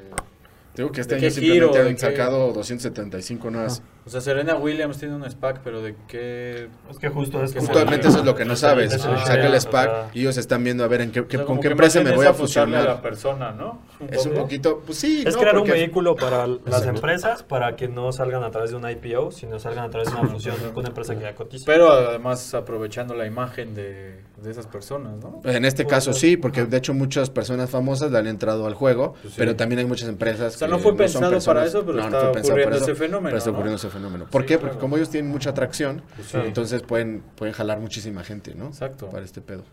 Digo 0.76 0.92
que 0.92 1.02
este 1.02 1.16
año 1.16 1.30
simplemente 1.32 1.80
han 1.80 1.98
sacado 1.98 2.54
275 2.54 3.50
nuevas. 3.50 3.82
O 4.08 4.10
sea, 4.10 4.22
Serena 4.22 4.56
Williams 4.56 4.98
tiene 4.98 5.16
un 5.16 5.30
SPAC, 5.30 5.60
pero 5.66 5.82
¿de 5.82 5.94
qué? 6.08 6.70
Es 6.90 6.98
que 6.98 7.10
justo 7.10 7.44
es 7.44 7.54
Justamente 7.54 8.08
eso 8.08 8.20
es 8.20 8.26
lo 8.26 8.36
que 8.36 8.46
no 8.46 8.56
sabes. 8.56 8.94
Saca 8.94 9.48
el 9.48 9.60
SPAC 9.60 10.16
y 10.16 10.22
ellos 10.22 10.38
están 10.38 10.64
viendo 10.64 10.86
a 10.86 10.88
ver 10.88 11.02
en 11.02 11.12
qué, 11.12 11.26
con 11.26 11.60
qué 11.60 11.68
empresa 11.68 12.02
me 12.02 12.14
voy 12.14 12.26
a 12.26 12.34
fusionar. 12.34 12.86
la 12.86 13.02
persona, 13.02 13.52
¿no? 13.52 13.82
es 14.10 14.26
un 14.26 14.34
poquito, 14.34 14.82
pues 14.86 14.98
sí. 14.98 15.24
Es 15.28 15.36
crear 15.36 15.58
un 15.58 15.68
vehículo 15.68 16.16
para 16.16 16.48
las 16.48 16.86
empresas 16.86 17.44
para 17.44 17.76
que 17.76 17.90
no 17.90 18.14
salgan 18.14 18.44
a 18.44 18.50
través 18.52 18.72
de 18.72 18.78
un 18.78 18.90
IPO, 18.90 19.32
sino 19.32 19.60
salgan 19.60 19.84
a 19.86 19.90
través 19.90 20.10
de 20.10 20.16
una 20.18 20.30
fusión 20.30 20.56
con 20.74 20.78
una 20.78 20.90
empresa 20.90 21.14
que 21.16 21.24
ya 21.24 21.36
cotiza. 21.36 21.66
Pero 21.66 21.92
además 21.92 22.54
aprovechando 22.54 23.14
la 23.14 23.26
imagen 23.26 23.76
de, 23.76 24.22
de 24.42 24.52
esas 24.52 24.68
personas, 24.68 25.18
¿no? 25.18 25.42
En 25.44 25.66
este 25.66 25.86
caso 25.86 26.14
sí, 26.14 26.38
porque 26.38 26.66
de 26.66 26.78
hecho 26.78 26.94
muchas 26.94 27.30
personas 27.30 27.70
famosas 27.70 28.10
le 28.10 28.20
han 28.20 28.28
entrado 28.28 28.68
al 28.68 28.74
juego, 28.74 29.16
pues 29.22 29.34
pero 29.36 29.56
también 29.56 29.80
hay 29.80 29.86
muchas 29.86 30.08
empresas. 30.08 30.56
O 30.56 30.58
sea, 30.60 30.68
no 30.70 30.80
fue 30.80 30.96
pensado 30.96 31.38
para 31.42 31.66
eso, 31.66 31.84
pero 31.86 32.00
está 32.00 32.32
ocurriendo 32.32 32.78
ese 32.78 32.96
fenómeno. 32.96 33.30
Pero 33.30 33.38
está 33.38 33.50
ocurriendo 33.50 33.76
ese 33.76 33.90
fenómeno. 33.90 33.97
¿Por 34.30 34.46
qué? 34.46 34.58
Porque 34.58 34.78
como 34.78 34.98
ellos 34.98 35.10
tienen 35.10 35.32
mucha 35.32 35.52
atracción, 35.52 36.02
pues 36.16 36.34
entonces 36.36 36.82
pueden, 36.82 37.24
pueden 37.36 37.54
jalar 37.54 37.80
muchísima 37.80 38.24
gente, 38.24 38.56
¿no? 38.56 38.68
Exacto. 38.68 39.10
Para 39.10 39.26
este 39.26 39.42
pedo. 39.42 39.64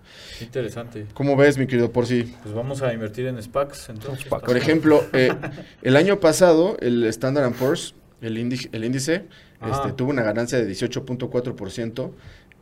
Interesante. 0.41 1.07
¿Cómo 1.15 1.37
ves, 1.37 1.59
mi 1.59 1.67
querido 1.67 1.91
Porci? 1.91 2.35
Pues 2.43 2.55
vamos 2.55 2.83
a 2.83 2.93
invertir 2.93 3.27
en 3.27 3.43
SPACs, 3.43 3.89
entonces. 3.89 4.27
Por 4.27 4.57
ejemplo, 4.57 5.05
eh, 5.13 5.31
el 5.83 5.97
año 5.97 6.21
pasado, 6.21 6.77
el 6.81 7.05
Standard 7.05 7.53
Poor's, 7.53 7.95
el, 8.21 8.39
índice, 8.39 8.69
el 8.73 8.85
índice 8.85 9.27
este, 9.71 9.93
tuvo 9.93 10.11
una 10.11 10.23
ganancia 10.23 10.59
de 10.59 10.71
18.4%. 10.71 12.11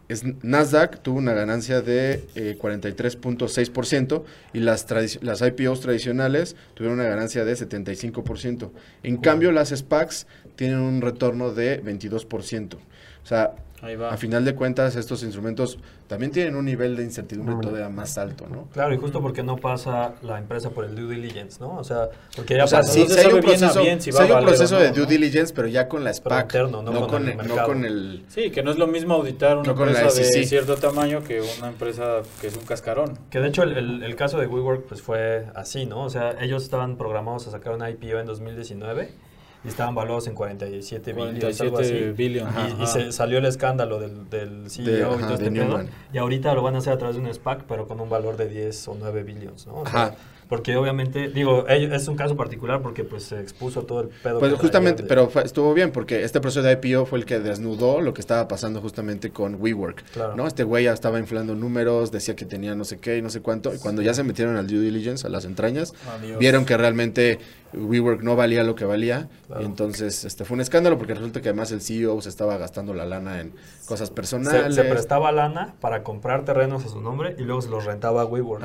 Es, 0.09 0.25
Nasdaq 0.43 1.03
tuvo 1.03 1.19
una 1.19 1.33
ganancia 1.33 1.81
de 1.81 2.27
43.6% 2.35 4.21
eh, 4.21 4.25
y 4.53 4.61
las, 4.61 4.87
las 5.23 5.43
IPOs 5.43 5.81
tradicionales 5.81 6.57
tuvieron 6.75 6.99
una 6.99 7.09
ganancia 7.09 7.45
de 7.45 7.55
75%. 7.55 8.71
En 9.03 9.17
cambio, 9.17 9.53
las 9.53 9.71
SPACs 9.71 10.27
tienen 10.57 10.79
un 10.79 11.01
retorno 11.01 11.53
de 11.53 11.83
22%. 11.83 12.75
O 12.75 13.27
sea, 13.27 13.55
a 13.83 14.17
final 14.17 14.45
de 14.45 14.55
cuentas, 14.55 14.95
estos 14.95 15.25
instrumentos 15.25 15.77
también 16.07 16.31
tienen 16.31 16.55
un 16.55 16.65
nivel 16.65 16.97
de 16.97 17.03
incertidumbre 17.03 17.57
todavía 17.61 17.89
más 17.89 18.17
alto, 18.17 18.47
¿no? 18.49 18.69
Claro, 18.73 18.95
y 18.95 18.97
justo 18.97 19.21
porque 19.21 19.43
no 19.43 19.57
pasa 19.57 20.15
la 20.23 20.39
empresa 20.39 20.71
por 20.71 20.85
el 20.85 20.95
due 20.95 21.17
diligence, 21.17 21.59
¿no? 21.59 21.77
O 21.79 21.83
sea, 21.83 22.09
porque 22.37 22.57
ya 22.57 22.65
o 22.65 22.69
sea, 22.69 22.85
sí, 22.85 23.01
hay 23.01 23.33
un 23.33 23.41
proceso, 23.41 23.81
hay 23.81 24.31
un 24.31 24.45
proceso 24.45 24.79
de 24.79 24.93
due 24.93 25.07
diligence, 25.07 25.53
pero 25.53 25.67
ya 25.67 25.89
con 25.89 26.05
la 26.05 26.15
SPAC, 26.15 26.55
no, 26.71 26.85
con, 27.09 27.29
el, 27.29 27.37
no, 27.37 27.65
con, 27.65 27.85
el, 27.85 28.25
Sí, 28.29 28.51
que 28.51 28.63
no 28.63 28.71
es 28.71 28.79
lo 28.79 28.87
mismo 28.87 29.15
auditar 29.15 29.59
una 29.59 29.73
empresa 29.73 30.13
de 30.13 30.47
cierto 30.47 30.77
tamaño 30.77 31.25
que 31.25 31.41
una 31.59 31.69
empresa 31.69 32.23
que 32.41 32.47
es 32.47 32.57
un 32.57 32.65
cascarón. 32.65 33.19
Que 33.31 33.41
de 33.41 33.49
hecho 33.49 33.65
el, 33.65 34.03
el 34.03 34.17
caso 34.17 34.39
de 34.39 34.47
WeWork 34.47 34.85
pues 34.87 35.03
fue 35.03 35.47
así, 35.57 35.87
¿no? 35.87 36.05
O 36.05 36.11
sea, 36.11 36.37
ellos 36.41 36.63
estaban 36.63 36.97
programados 36.97 37.49
a 37.49 37.51
sacar 37.51 37.75
una 37.75 37.91
IPO 37.91 38.19
en 38.21 38.27
2019 38.27 39.32
y 39.65 39.69
estaban 39.69 39.95
valuados 39.95 40.27
en 40.27 40.35
47, 40.35 41.15
47 41.15 42.13
billones. 42.13 42.55
Y, 42.81 42.87
se 42.87 43.13
salió 43.13 43.39
el 43.39 43.47
escándalo 43.47 43.99
del, 43.99 44.29
del 44.29 44.71
CEO 44.71 45.17
y 45.17 45.21
todo 45.21 45.35
este 45.35 45.51
pedo. 45.51 45.85
Y 46.13 46.19
ahorita 46.19 46.55
lo 46.55 46.63
van 46.63 46.75
a 46.75 46.79
hacer 46.79 46.93
a 46.93 46.99
través 46.99 47.17
de 47.17 47.23
un 47.23 47.33
SPAC, 47.33 47.65
pero 47.69 47.87
con 47.87 48.01
un 48.01 48.09
valor 48.09 48.37
de 48.37 48.49
10 48.49 48.89
o 48.89 48.97
9 48.99 49.23
billones, 49.23 49.67
¿no? 49.67 49.83
Ajá. 49.85 50.15
Porque 50.53 50.77
obviamente, 50.77 51.29
digo, 51.29 51.67
es 51.67 52.09
un 52.09 52.17
caso 52.17 52.37
particular 52.37 52.83
porque 52.83 53.05
pues 53.05 53.23
se 53.23 53.41
expuso 53.41 53.85
todo 53.85 54.03
el 54.03 54.09
pedo. 54.09 54.39
Pues 54.39 54.53
justamente, 54.53 55.03
pero 55.03 55.31
estuvo 55.43 55.73
bien 55.73 55.93
porque 55.93 56.25
este 56.25 56.43
proceso 56.43 56.63
de 56.63 56.73
IPO 56.73 57.07
fue 57.07 57.21
el 57.21 57.25
que 57.25 57.41
desnudó 57.41 58.03
lo 58.03 58.13
que 58.13 58.21
estaba 58.21 58.49
pasando 58.49 58.83
justamente 58.83 59.31
con 59.31 59.55
WeWork. 59.59 60.05
¿no? 60.37 60.47
Este 60.47 60.65
güey 60.65 60.85
ya 60.85 60.93
estaba 60.93 61.19
inflando 61.19 61.55
números, 61.55 62.13
decía 62.13 62.37
que 62.37 62.45
tenía 62.45 62.75
no 62.75 62.85
sé 62.85 62.99
qué 62.99 63.17
y 63.17 63.23
no 63.23 63.31
sé 63.31 63.41
cuánto. 63.41 63.75
Y 63.75 63.79
cuando 63.79 64.03
ya 64.03 64.13
se 64.13 64.25
metieron 64.25 64.57
al 64.57 64.67
due 64.67 64.81
diligence, 64.81 65.27
a 65.27 65.31
las 65.31 65.47
entrañas, 65.47 65.95
vieron 66.39 66.67
que 66.67 66.77
realmente 66.77 67.39
WeWork 67.73 68.23
no 68.23 68.37
valía 68.37 68.63
lo 68.63 68.75
que 68.75 68.85
valía. 68.85 69.29
Y 69.61 69.65
entonces 69.65 70.25
este 70.25 70.45
fue 70.45 70.55
un 70.55 70.61
escándalo 70.61 70.99
porque 70.99 71.15
resulta 71.15 71.41
que 71.41 71.49
además 71.49 71.73
el 71.73 71.81
CEO 71.81 72.21
se 72.21 72.29
estaba 72.29 72.57
gastando 72.57 72.95
la 72.95 73.05
lana 73.05 73.41
en 73.41 73.53
cosas 73.87 74.11
personales. 74.11 74.75
Se, 74.75 74.85
prestaba 74.85 75.33
lana 75.33 75.75
para 75.81 76.03
comprar 76.03 76.45
terrenos 76.45 76.85
a 76.85 76.89
su 76.89 77.01
nombre 77.01 77.35
y 77.39 77.43
luego 77.43 77.63
se 77.63 77.69
los 77.69 77.85
rentaba 77.85 78.23
a 78.23 78.25
WeWork. 78.25 78.65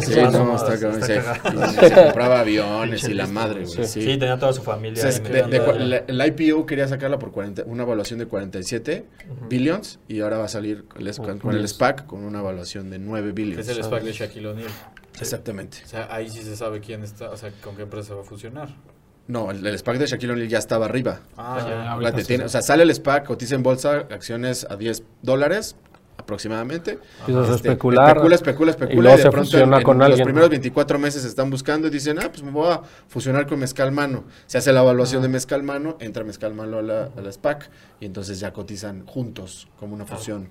sí, 0.00 0.20
no, 0.32 0.56
está, 0.56 0.76
se, 0.76 1.92
compraba 1.92 2.40
aviones 2.40 3.08
y 3.08 3.14
la 3.14 3.26
madre, 3.26 3.64
güey. 3.64 3.86
Sí. 3.86 4.00
tenía 4.00 4.38
toda 4.38 4.52
su 4.52 4.62
familia. 4.62 5.02
el 5.08 6.26
IPO 6.26 6.66
quería 6.66 6.88
sacarla 6.88 7.18
por 7.18 7.32
40, 7.32 7.64
una 7.66 7.82
evaluación 7.82 8.18
de 8.18 8.26
47 8.26 9.04
billions 9.48 9.98
y 10.08 10.20
ahora 10.20 10.38
va 10.38 10.44
a 10.44 10.48
salir 10.48 10.84
con, 11.40 11.54
el 11.54 11.68
SPAC 11.68 12.06
con 12.06 12.24
una 12.24 12.40
evaluación 12.40 12.90
de 12.90 12.98
9 12.98 13.32
billions. 13.32 13.68
Es 13.68 13.76
el 13.76 13.84
SPAC 13.84 14.02
de 14.02 14.12
Shaquille 14.12 14.48
O'Neal. 14.48 14.70
Exactamente. 15.20 15.78
O 15.84 15.88
sea, 15.88 16.08
ahí 16.10 16.28
sí 16.30 16.42
se 16.42 16.56
sabe 16.56 16.80
quién 16.80 17.02
está, 17.02 17.30
o 17.30 17.36
sea, 17.36 17.50
con 17.62 17.76
qué 17.76 17.82
empresa 17.82 18.14
va 18.14 18.22
a 18.22 18.24
funcionar. 18.24 18.68
No, 19.26 19.50
el, 19.50 19.78
SPAC 19.78 19.98
de 19.98 20.06
Shaquille 20.06 20.32
O'Neal 20.32 20.48
ya 20.48 20.58
estaba 20.58 20.86
arriba. 20.86 21.20
Ah, 21.36 21.98
ya. 21.98 22.44
o 22.44 22.48
sea, 22.48 22.62
sale 22.62 22.82
el 22.82 22.94
SPAC, 22.94 23.26
cotiza 23.26 23.54
en 23.54 23.62
bolsa, 23.62 24.06
acciones 24.10 24.66
a 24.68 24.76
10 24.76 25.02
dólares, 25.20 25.76
aproximadamente. 26.16 26.98
Empiezas 27.20 27.56
este, 27.56 27.68
especular. 27.68 28.08
Especula, 28.08 28.34
especula, 28.34 28.70
especula. 28.70 29.14
Y, 29.14 29.18
de 29.18 29.30
pronto 29.30 29.58
en, 29.58 29.70
los 30.10 30.20
primeros 30.22 30.48
24 30.48 30.98
meses 30.98 31.24
están 31.26 31.50
buscando 31.50 31.88
y 31.88 31.90
dicen, 31.90 32.18
ah, 32.18 32.28
pues 32.30 32.42
me 32.42 32.50
voy 32.50 32.72
a 32.72 32.80
fusionar 33.08 33.46
con 33.46 33.58
Mezcal 33.58 33.92
Mano. 33.92 34.24
Se 34.46 34.56
hace 34.56 34.72
la 34.72 34.80
evaluación 34.80 35.20
de 35.20 35.28
Mezcal 35.28 35.62
Mano, 35.62 35.98
entra 36.00 36.24
Mezcal 36.24 36.54
Mano 36.54 36.78
a 36.78 36.82
la, 36.82 37.10
a 37.14 37.20
la 37.20 37.30
SPAC 37.30 37.70
y 38.00 38.06
entonces 38.06 38.40
ya 38.40 38.52
cotizan 38.52 39.06
juntos 39.06 39.68
como 39.78 39.94
una 39.94 40.06
fusión. 40.06 40.48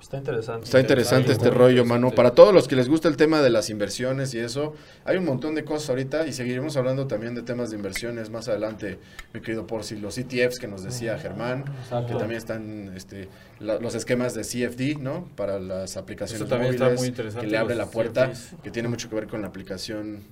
Está 0.00 0.16
interesante. 0.16 0.64
Está 0.64 0.80
interesante 0.80 1.32
este 1.32 1.50
rollo, 1.50 1.84
mano. 1.84 2.10
Para 2.10 2.30
todos 2.32 2.54
los 2.54 2.66
que 2.66 2.74
les 2.74 2.88
gusta 2.88 3.08
el 3.08 3.16
tema 3.16 3.42
de 3.42 3.50
las 3.50 3.68
inversiones 3.68 4.32
y 4.34 4.38
eso, 4.38 4.74
hay 5.04 5.18
un 5.18 5.24
montón 5.24 5.54
de 5.54 5.64
cosas 5.64 5.90
ahorita 5.90 6.26
y 6.26 6.32
seguiremos 6.32 6.76
hablando 6.76 7.06
también 7.06 7.34
de 7.34 7.42
temas 7.42 7.70
de 7.70 7.76
inversiones 7.76 8.30
más 8.30 8.48
adelante, 8.48 8.98
mi 9.34 9.40
querido 9.40 9.66
por 9.66 9.84
si 9.84 9.96
los 9.96 10.16
ETFs 10.16 10.58
que 10.58 10.68
nos 10.68 10.82
decía 10.82 11.18
Germán, 11.18 11.64
que 12.08 12.14
también 12.14 12.38
están 12.38 12.92
este, 12.96 13.28
los 13.58 13.94
esquemas 13.94 14.34
de 14.34 14.42
CFD, 14.42 14.98
¿no? 15.00 15.28
Para 15.36 15.58
las 15.58 15.96
aplicaciones 15.96 16.48
también 16.48 16.72
móviles, 16.72 16.90
está 16.90 17.00
muy 17.00 17.08
interesante 17.08 17.46
que 17.46 17.50
le 17.50 17.58
abre 17.58 17.74
la 17.74 17.86
puerta, 17.86 18.32
que 18.62 18.70
tiene 18.70 18.88
mucho 18.88 19.08
que 19.08 19.14
ver 19.14 19.26
con 19.26 19.42
la 19.42 19.48
aplicación. 19.48 20.22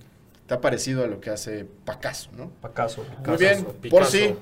Está 0.40 0.62
parecido 0.62 1.04
a 1.04 1.06
lo 1.06 1.20
que 1.20 1.28
hace 1.28 1.66
Pacaso, 1.84 2.30
¿no? 2.36 2.50
Pacaso. 2.62 3.04
Muy 3.26 3.36
bien, 3.36 3.66
por 3.90 4.06
si. 4.06 4.34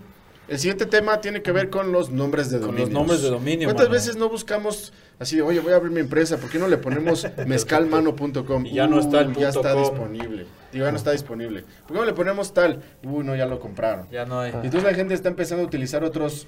El 0.48 0.58
siguiente 0.58 0.86
tema 0.86 1.20
tiene 1.20 1.42
que 1.42 1.50
ver 1.50 1.70
con 1.70 1.90
los 1.90 2.10
nombres 2.10 2.50
de 2.50 2.60
dominio. 2.60 2.84
Con 2.84 2.92
los 2.92 3.00
nombres 3.00 3.22
de 3.22 3.30
dominio. 3.30 3.66
¿Cuántas 3.66 3.88
veces 3.88 4.16
no 4.16 4.28
buscamos 4.28 4.92
así 5.18 5.36
de, 5.36 5.42
oye, 5.42 5.58
voy 5.60 5.72
a 5.72 5.76
abrir 5.76 5.90
mi 5.90 6.00
empresa, 6.00 6.36
¿por 6.36 6.50
qué 6.50 6.58
no 6.58 6.68
le 6.68 6.76
ponemos 6.76 7.26
mezcalmano.com? 7.46 8.64
ya 8.64 8.86
no 8.86 9.00
está 9.00 9.20
el 9.20 9.34
Ya 9.34 9.48
está 9.48 9.74
disponible. 9.74 10.46
Digo, 10.72 10.84
ya 10.84 10.92
no 10.92 10.96
está 10.96 11.12
disponible. 11.12 11.64
¿Por 11.82 11.92
qué 11.92 11.94
no 11.94 12.04
le 12.04 12.12
ponemos 12.12 12.54
tal? 12.54 12.82
Uy, 13.02 13.24
no, 13.24 13.34
ya 13.34 13.46
lo 13.46 13.58
compraron. 13.58 14.08
Ya 14.10 14.24
no 14.24 14.40
hay. 14.40 14.52
Y 14.52 14.66
entonces 14.66 14.84
la 14.84 14.94
gente 14.94 15.14
está 15.14 15.28
empezando 15.28 15.64
a 15.64 15.66
utilizar 15.66 16.04
otros, 16.04 16.46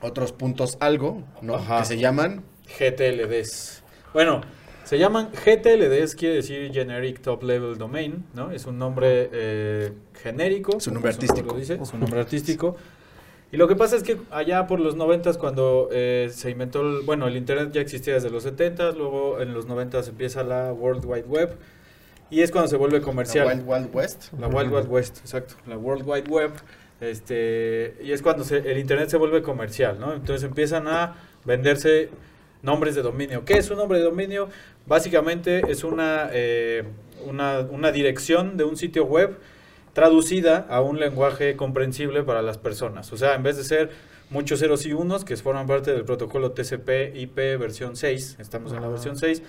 otros 0.00 0.32
puntos 0.32 0.76
algo, 0.80 1.24
¿no? 1.42 1.56
Que 1.78 1.84
se 1.84 1.98
llaman... 1.98 2.44
GTLDs. 2.78 3.82
Bueno, 4.12 4.42
se 4.84 4.98
llaman 4.98 5.30
GTLDs, 5.32 6.14
quiere 6.14 6.36
decir 6.36 6.70
Generic 6.72 7.20
Top 7.20 7.42
Level 7.42 7.78
Domain, 7.78 8.24
¿no? 8.34 8.50
Es 8.50 8.66
un 8.66 8.78
nombre 8.78 9.30
eh, 9.32 9.92
genérico. 10.22 10.76
Es 10.76 10.86
un 10.86 10.94
nombre 10.94 11.12
artístico. 11.12 11.56
Dice, 11.56 11.78
es 11.82 11.92
un 11.92 12.00
nombre 12.00 12.20
artístico. 12.20 12.76
Y 13.52 13.56
lo 13.56 13.68
que 13.68 13.76
pasa 13.76 13.96
es 13.96 14.02
que 14.02 14.18
allá 14.30 14.66
por 14.66 14.80
los 14.80 14.96
90 14.96 15.34
cuando 15.34 15.88
eh, 15.92 16.28
se 16.32 16.50
inventó, 16.50 16.80
el, 16.80 17.02
bueno, 17.02 17.28
el 17.28 17.36
Internet 17.36 17.70
ya 17.72 17.80
existía 17.80 18.14
desde 18.14 18.30
los 18.30 18.42
70 18.42 18.92
luego 18.92 19.40
en 19.40 19.54
los 19.54 19.66
90 19.66 20.00
empieza 20.08 20.42
la 20.42 20.72
World 20.72 21.04
Wide 21.04 21.26
Web 21.28 21.56
y 22.30 22.40
es 22.42 22.50
cuando 22.50 22.68
se 22.68 22.76
vuelve 22.76 23.00
comercial. 23.00 23.46
La 23.46 23.52
Wild 23.54 23.68
Wild 23.68 23.94
West. 23.94 24.32
La 24.38 24.48
Wild 24.48 24.72
Wild 24.72 24.90
West, 24.90 25.18
exacto. 25.18 25.54
La 25.66 25.78
World 25.78 26.02
Wide 26.04 26.28
Web. 26.28 26.52
Este, 27.00 27.96
y 28.02 28.12
es 28.12 28.22
cuando 28.22 28.44
el 28.52 28.78
Internet 28.78 29.08
se 29.08 29.16
vuelve 29.18 29.42
comercial, 29.42 29.98
¿no? 30.00 30.14
Entonces 30.14 30.42
empiezan 30.42 30.88
a 30.88 31.16
venderse 31.44 32.08
nombres 32.62 32.94
de 32.94 33.02
dominio. 33.02 33.44
¿Qué 33.44 33.54
es 33.54 33.70
un 33.70 33.76
nombre 33.76 33.98
de 33.98 34.04
dominio? 34.04 34.48
Básicamente 34.86 35.62
es 35.70 35.84
una, 35.84 36.30
eh, 36.32 36.84
una, 37.26 37.60
una 37.60 37.92
dirección 37.92 38.56
de 38.56 38.64
un 38.64 38.76
sitio 38.76 39.04
web 39.04 39.38
traducida 39.94 40.66
a 40.68 40.82
un 40.82 41.00
lenguaje 41.00 41.56
comprensible 41.56 42.22
para 42.22 42.42
las 42.42 42.58
personas. 42.58 43.12
O 43.12 43.16
sea, 43.16 43.34
en 43.34 43.42
vez 43.42 43.56
de 43.56 43.64
ser 43.64 43.90
muchos 44.28 44.60
ceros 44.60 44.84
y 44.84 44.92
unos 44.92 45.24
que 45.24 45.36
forman 45.36 45.66
parte 45.66 45.92
del 45.92 46.04
protocolo 46.04 46.52
TCP/IP 46.52 47.56
versión 47.58 47.96
6, 47.96 48.36
estamos 48.40 48.72
en 48.72 48.82
la 48.82 48.88
versión 48.88 49.16
6, 49.16 49.42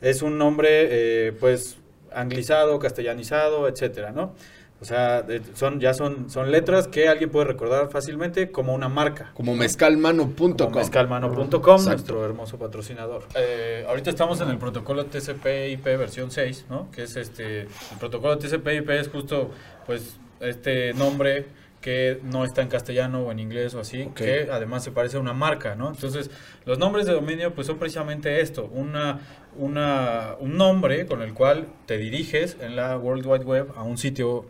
es 0.00 0.22
un 0.22 0.38
nombre 0.38 0.68
eh, 0.70 1.32
pues 1.32 1.78
anglizado, 2.12 2.78
castellanizado, 2.78 3.66
etcétera, 3.68 4.12
¿no? 4.12 4.34
O 4.80 4.84
sea, 4.84 5.26
son, 5.54 5.80
ya 5.80 5.92
son, 5.92 6.30
son 6.30 6.52
letras 6.52 6.86
que 6.86 7.08
alguien 7.08 7.30
puede 7.30 7.46
recordar 7.46 7.90
fácilmente 7.90 8.52
como 8.52 8.74
una 8.74 8.88
marca. 8.88 9.32
Como 9.34 9.56
mezcalmano.com. 9.56 10.72
Mezcalmano.com, 10.72 11.84
nuestro 11.84 12.24
hermoso 12.24 12.58
patrocinador. 12.58 13.24
Eh, 13.34 13.84
ahorita 13.88 14.10
estamos 14.10 14.40
en 14.40 14.50
el 14.50 14.58
protocolo 14.58 15.06
TCP/IP 15.06 15.84
versión 15.84 16.30
6, 16.30 16.66
¿no? 16.70 16.90
Que 16.92 17.02
es 17.04 17.16
este, 17.16 17.62
el 17.62 17.98
protocolo 17.98 18.38
TCP/IP 18.38 18.90
es 18.90 19.08
justo, 19.08 19.50
pues, 19.84 20.16
este 20.40 20.94
nombre 20.94 21.46
que 21.80 22.20
no 22.22 22.44
está 22.44 22.62
en 22.62 22.68
castellano 22.68 23.22
o 23.22 23.32
en 23.32 23.38
inglés 23.38 23.74
o 23.74 23.80
así, 23.80 24.10
que 24.14 24.48
además 24.50 24.84
se 24.84 24.90
parece 24.90 25.16
a 25.16 25.20
una 25.20 25.32
marca, 25.32 25.74
¿no? 25.74 25.88
Entonces, 25.88 26.30
los 26.64 26.78
nombres 26.78 27.06
de 27.06 27.12
dominio 27.12 27.54
pues 27.54 27.66
son 27.66 27.78
precisamente 27.78 28.40
esto, 28.40 28.68
una, 28.72 29.20
una, 29.56 30.34
un 30.40 30.56
nombre 30.56 31.06
con 31.06 31.22
el 31.22 31.34
cual 31.34 31.68
te 31.86 31.96
diriges 31.98 32.56
en 32.60 32.76
la 32.76 32.96
World 32.98 33.26
Wide 33.26 33.44
Web 33.44 33.72
a 33.76 33.84
un 33.84 33.96
sitio 33.96 34.46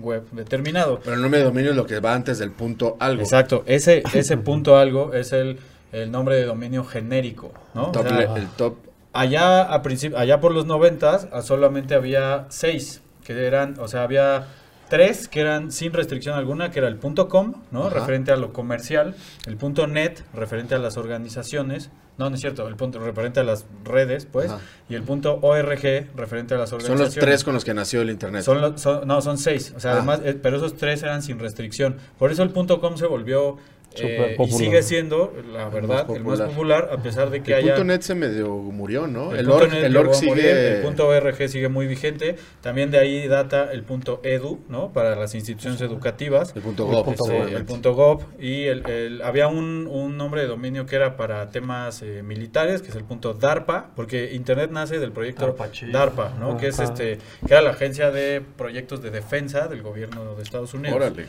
web 0.00 0.24
determinado. 0.32 1.00
Pero 1.02 1.16
el 1.16 1.22
nombre 1.22 1.40
de 1.40 1.46
dominio 1.46 1.70
es 1.70 1.76
lo 1.76 1.86
que 1.86 2.00
va 2.00 2.14
antes 2.14 2.38
del 2.38 2.50
punto 2.50 2.96
algo. 3.00 3.22
Exacto, 3.22 3.62
ese, 3.66 4.02
ese 4.14 4.36
punto 4.36 4.76
algo 4.76 5.14
es 5.14 5.32
el, 5.32 5.58
el 5.92 6.10
nombre 6.10 6.36
de 6.36 6.44
dominio 6.44 6.84
genérico, 6.84 7.52
¿no? 7.74 7.92
el 8.36 8.48
top. 8.56 8.76
Allá, 9.12 9.62
a 9.62 9.82
allá 10.16 10.40
por 10.40 10.52
los 10.52 10.66
noventas 10.66 11.26
solamente 11.42 11.94
había 11.94 12.46
seis, 12.48 13.02
que 13.24 13.44
eran, 13.44 13.74
o 13.80 13.88
sea, 13.88 14.04
había 14.04 14.46
tres 14.88 15.26
que 15.26 15.40
eran 15.40 15.72
sin 15.72 15.92
restricción 15.92 16.36
alguna, 16.36 16.70
que 16.70 16.78
era 16.78 16.88
el 16.88 16.96
punto 16.96 17.28
.com, 17.28 17.54
¿no? 17.70 17.90
Referente 17.90 18.30
a 18.30 18.36
lo 18.36 18.52
comercial, 18.52 19.16
el 19.46 19.56
punto 19.56 19.86
.net, 19.86 20.22
referente 20.34 20.74
a 20.74 20.78
las 20.78 20.96
organizaciones, 20.96 21.90
no, 22.20 22.28
no 22.28 22.34
es 22.34 22.42
cierto, 22.42 22.68
el 22.68 22.76
punto 22.76 22.98
referente 22.98 23.40
a 23.40 23.44
las 23.44 23.64
redes, 23.82 24.28
pues, 24.30 24.52
y 24.90 24.94
el 24.94 25.02
punto 25.02 25.38
.org, 25.40 25.70
referente 26.14 26.54
a 26.54 26.58
las 26.58 26.70
organizaciones. 26.70 26.84
Son 26.84 26.98
los 26.98 27.14
tres 27.14 27.44
con 27.44 27.54
los 27.54 27.64
que 27.64 27.72
nació 27.72 28.02
el 28.02 28.10
Internet. 28.10 28.42
Son, 28.42 29.06
no, 29.06 29.22
son 29.22 29.38
seis, 29.38 29.72
o 29.74 29.80
sea, 29.80 29.92
ah. 29.92 29.94
además, 29.94 30.20
eh, 30.22 30.38
pero 30.40 30.58
esos 30.58 30.76
tres 30.76 31.02
eran 31.02 31.22
sin 31.22 31.38
restricción. 31.38 31.96
Por 32.18 32.30
eso 32.30 32.42
el 32.42 32.50
punto 32.50 32.78
.com 32.78 32.98
se 32.98 33.06
volvió 33.06 33.56
eh, 33.96 34.36
y 34.38 34.50
sigue 34.50 34.82
siendo, 34.82 35.34
la 35.52 35.68
verdad, 35.68 36.06
el 36.14 36.24
más 36.24 36.40
popular, 36.40 36.90
a 36.92 37.02
pesar 37.02 37.30
de 37.30 37.42
que 37.42 37.52
el 37.52 37.58
haya... 37.58 37.74
punto 37.74 37.84
.net 37.84 38.02
se 38.02 38.14
medio 38.14 38.48
murió, 38.56 39.06
¿no? 39.06 39.34
El, 39.34 39.50
org, 39.50 39.72
el 39.74 39.96
org 39.96 40.14
sigue... 40.14 40.76
el 40.76 40.82
punto 40.82 41.08
.org 41.08 41.48
sigue 41.48 41.68
muy 41.68 41.86
vigente. 41.86 42.36
También 42.60 42.90
de 42.90 42.98
ahí 42.98 43.26
data 43.26 43.70
el 43.72 43.82
punto 43.82 44.20
.edu, 44.22 44.60
¿no? 44.68 44.92
Para 44.92 45.16
las 45.16 45.34
instituciones 45.34 45.80
educativas. 45.80 46.54
El 46.54 46.62
punto 46.62 46.86
.gov. 46.86 47.30
el 47.30 47.64
punto 47.64 47.94
.gov. 47.94 48.24
Y 48.38 48.64
el, 48.64 49.22
había 49.22 49.48
un, 49.48 49.88
un, 49.90 50.16
nombre 50.16 50.42
de 50.42 50.46
dominio 50.46 50.86
que 50.86 50.96
era 50.96 51.16
para 51.16 51.50
temas 51.50 52.02
eh, 52.02 52.22
militares, 52.22 52.82
que 52.82 52.88
es 52.88 52.96
el 52.96 53.04
punto 53.04 53.34
.darpa, 53.34 53.90
porque 53.96 54.34
Internet 54.34 54.70
nace 54.70 54.98
del 54.98 55.12
proyecto 55.12 55.56
DARPA, 55.92 56.34
¿no? 56.38 56.56
Que 56.56 56.68
es 56.68 56.78
este... 56.78 57.18
Que 57.46 57.54
era 57.54 57.62
la 57.62 57.70
agencia 57.70 58.10
de 58.10 58.40
proyectos 58.56 59.02
de 59.02 59.10
defensa 59.10 59.66
del 59.68 59.82
gobierno 59.82 60.34
de 60.36 60.42
Estados 60.42 60.74
Unidos. 60.74 60.96
Órale. 60.96 61.26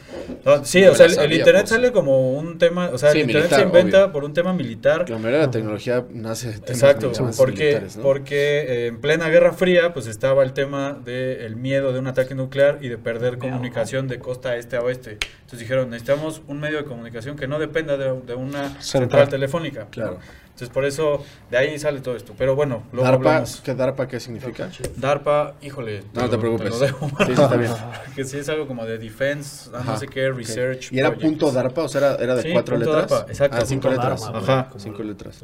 sí, 0.64 0.84
o 0.84 0.96
sea, 0.96 1.06
el, 1.06 1.34
Internet 1.34 1.68
sale 1.68 1.92
como 1.92 2.34
un 2.34 2.51
tema, 2.58 2.90
o 2.94 2.98
sea, 2.98 3.12
el 3.12 3.20
Internet 3.20 3.52
se 3.52 3.62
inventa 3.62 4.12
por 4.12 4.24
un 4.24 4.34
tema 4.34 4.54
militar. 4.54 5.10
La 5.10 5.18
mayoría 5.18 5.40
de 5.40 5.46
la 5.46 5.52
tecnología 5.52 6.06
nace 6.12 6.50
de 6.52 6.56
Exacto, 6.56 7.12
porque, 7.38 7.82
porque 8.02 8.60
eh, 8.60 8.88
en 8.88 9.02
plena 9.02 9.30
Guerra 9.30 9.54
Fría, 9.54 9.94
pues 9.94 10.08
estaba 10.08 10.44
el 10.44 10.54
tema 10.54 10.94
del 10.94 11.56
miedo 11.56 11.94
de 11.94 12.00
un 12.00 12.08
ataque 12.08 12.36
nuclear 12.36 12.80
y 12.82 12.90
de 12.90 12.98
perder 12.98 13.38
comunicación 13.38 14.08
de 14.08 14.20
costa 14.20 14.56
este 14.56 14.78
a 14.78 14.82
oeste. 14.82 15.18
Entonces 15.42 15.60
dijeron, 15.60 15.90
necesitamos 15.90 16.42
un 16.48 16.60
medio 16.60 16.78
de 16.78 16.86
comunicación 16.86 17.36
que 17.36 17.48
no 17.48 17.60
dependa 17.60 17.98
de, 17.98 18.36
una 18.36 18.82
central, 18.82 19.30
telefónica. 19.30 19.88
Claro. 19.90 20.20
Entonces, 20.62 20.76
por 20.76 20.86
eso, 20.86 21.24
de 21.50 21.58
ahí 21.58 21.80
sale 21.80 22.02
todo 22.02 22.16
esto. 22.16 22.36
Pero 22.38 22.56
bueno, 22.56 22.84
luego 22.92 23.10
DARPA, 23.10 23.44
¿Qué 23.64 23.74
DARPA 23.74 24.08
qué 24.08 24.20
significa? 24.20 24.70
DARPA, 24.96 25.56
híjole. 25.64 26.04
No, 26.14 26.30
te, 26.30 26.38
preocupes. 26.38 26.76
sí, 26.76 27.32
está 27.32 27.58
bien. 27.58 27.72
que 28.16 28.24
sí 28.26 28.38
es 28.38 28.48
algo 28.48 28.68
como 28.68 28.86
de 28.86 29.00
defense, 29.00 29.72
no 29.72 29.98
sé 29.98 30.06
qué, 30.08 30.30
research. 30.30 30.92
¿Y 30.92 31.00
era 31.00 31.16
punto 31.16 31.52
DARPA? 31.52 31.82
O 31.82 31.88
sea, 31.88 32.16
era, 32.20 32.36
de 32.36 32.54
cuatro 32.54 32.78
letras. 32.78 33.10
DARPA, 33.10 33.32
exacto. 33.32 33.58
Ah, 33.60 33.66
cinco 33.66 33.90
letras. 33.90 34.24
Ajá. 34.32 34.70
Cinco 34.78 35.02
letras. 35.02 35.44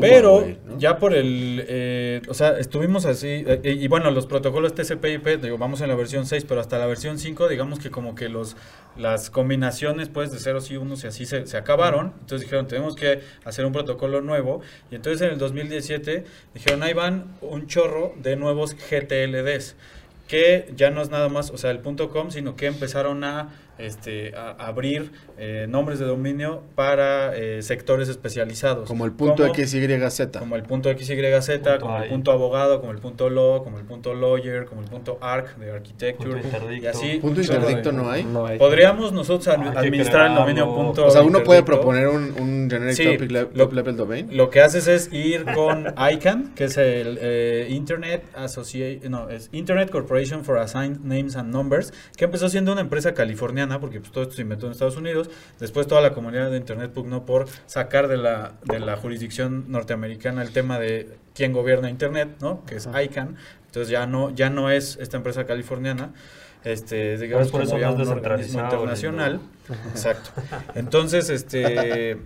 Pero, 0.00 0.46
ya 0.78 0.98
por 0.98 1.14
el. 1.14 1.64
Eh, 1.66 2.22
o 2.28 2.34
sea, 2.34 2.56
estuvimos 2.60 3.06
así. 3.06 3.26
Eh, 3.44 3.60
y, 3.64 3.88
bueno, 3.88 4.08
los 4.12 4.26
protocolos 4.26 4.72
TCP/IP, 4.72 5.42
digo, 5.42 5.58
vamos 5.58 5.80
en 5.80 5.88
la 5.88 5.96
versión 5.96 6.26
6, 6.26 6.44
pero 6.48 6.60
hasta 6.60 6.78
la 6.78 6.86
versión 6.86 7.18
5, 7.18 7.48
digamos 7.48 7.80
que 7.80 7.90
como 7.90 8.14
que 8.14 8.28
los 8.28 8.54
las 8.96 9.30
combinaciones, 9.30 10.10
pues, 10.10 10.30
de 10.30 10.38
ceros 10.38 10.70
y 10.70 10.76
unos 10.76 11.02
y 11.04 11.06
así 11.06 11.26
se, 11.26 11.46
se 11.46 11.56
acabaron. 11.56 12.12
Entonces 12.20 12.42
dijeron, 12.42 12.66
tenemos 12.66 12.94
que 12.94 13.22
hacer 13.44 13.64
un 13.64 13.72
protocolo 13.72 14.11
lo 14.12 14.20
nuevo. 14.20 14.60
Y 14.90 14.94
entonces 14.94 15.22
en 15.22 15.32
el 15.32 15.38
2017 15.38 16.24
dijeron, 16.54 16.82
ahí 16.82 16.92
van 16.92 17.36
un 17.40 17.66
chorro 17.66 18.14
de 18.16 18.36
nuevos 18.36 18.76
GTLDs, 18.76 19.74
que 20.28 20.72
ya 20.76 20.90
no 20.90 21.02
es 21.02 21.10
nada 21.10 21.28
más, 21.28 21.50
o 21.50 21.58
sea, 21.58 21.70
el 21.70 21.80
.com, 21.80 22.30
sino 22.30 22.54
que 22.54 22.66
empezaron 22.66 23.24
a 23.24 23.48
este, 23.78 24.34
a, 24.36 24.50
abrir 24.50 25.12
eh, 25.38 25.66
nombres 25.68 25.98
de 25.98 26.06
dominio 26.06 26.62
para 26.74 27.36
eh, 27.36 27.62
sectores 27.62 28.08
especializados. 28.08 28.88
Como 28.88 29.04
el 29.04 29.12
punto 29.12 29.44
XYZ. 29.52 30.38
Como 30.38 30.56
el 30.56 30.62
punto 30.62 30.90
XYZ, 30.90 31.78
como 31.80 31.98
el 31.98 32.08
punto 32.08 32.32
abogado, 32.32 32.80
como 32.80 32.92
el 32.92 32.98
punto 32.98 33.30
law, 33.30 33.62
como 33.64 33.78
el 33.78 33.84
punto 33.84 34.14
lawyer, 34.14 34.66
como 34.66 34.82
el 34.82 34.88
punto 34.88 35.18
arc 35.20 35.56
de 35.56 35.72
architecture. 35.72 36.42
y 36.80 36.86
así. 36.86 37.18
¿Punto 37.18 37.40
interdicto 37.40 37.92
no 37.92 38.10
hay? 38.10 38.24
Podríamos 38.58 39.12
nosotros 39.12 39.48
administrar 39.48 40.30
el 40.30 40.34
dominio 40.36 40.74
punto 40.74 41.06
O 41.06 41.10
sea, 41.10 41.22
uno 41.22 41.42
puede 41.42 41.62
proponer 41.62 42.08
un, 42.08 42.34
un 42.38 42.68
generic 42.70 42.96
topic 42.96 43.72
level 43.72 43.96
domain. 43.96 44.28
Lo 44.36 44.50
que 44.50 44.60
haces 44.60 44.86
es 44.86 45.12
ir 45.12 45.44
con 45.54 45.86
ICANN, 46.12 46.54
que 46.54 46.64
es 46.64 46.76
el 46.76 47.18
eh, 47.20 47.66
Internet 47.70 48.24
Association, 48.34 49.10
no, 49.10 49.28
es 49.28 49.48
Internet 49.52 49.90
Corporation 49.90 50.44
for 50.44 50.58
Assigned 50.58 51.00
Names 51.04 51.36
and 51.36 51.52
Numbers, 51.52 51.92
que 52.16 52.24
empezó 52.24 52.48
siendo 52.48 52.72
una 52.72 52.80
empresa 52.80 53.14
californiana 53.14 53.61
porque 53.80 54.00
pues, 54.00 54.12
todo 54.12 54.24
esto 54.24 54.36
se 54.36 54.42
inventó 54.42 54.66
en 54.66 54.72
Estados 54.72 54.96
Unidos. 54.96 55.30
Después 55.58 55.86
toda 55.86 56.00
la 56.00 56.12
comunidad 56.12 56.50
de 56.50 56.56
Internet 56.56 56.92
pugnó 56.92 57.24
por 57.24 57.46
sacar 57.66 58.08
de 58.08 58.16
la, 58.16 58.52
de 58.64 58.80
la 58.80 58.96
jurisdicción 58.96 59.66
norteamericana 59.68 60.42
el 60.42 60.50
tema 60.50 60.78
de 60.78 61.16
quién 61.34 61.52
gobierna 61.52 61.90
Internet, 61.90 62.36
¿no? 62.40 62.64
que 62.66 62.76
es 62.76 62.86
ICANN. 62.86 63.36
Entonces 63.66 63.90
ya 63.90 64.06
no, 64.06 64.30
ya 64.30 64.50
no 64.50 64.70
es 64.70 64.98
esta 65.00 65.16
empresa 65.16 65.44
californiana. 65.44 66.12
Este, 66.64 67.18
digamos, 67.18 67.50
por 67.50 67.62
eso 67.62 67.72
como 67.72 67.80
ya 67.80 67.90
un 67.90 68.08
organismo 68.08 68.60
internacional. 68.60 69.40
Exacto. 69.90 70.30
Entonces, 70.74 71.28
este 71.30 72.18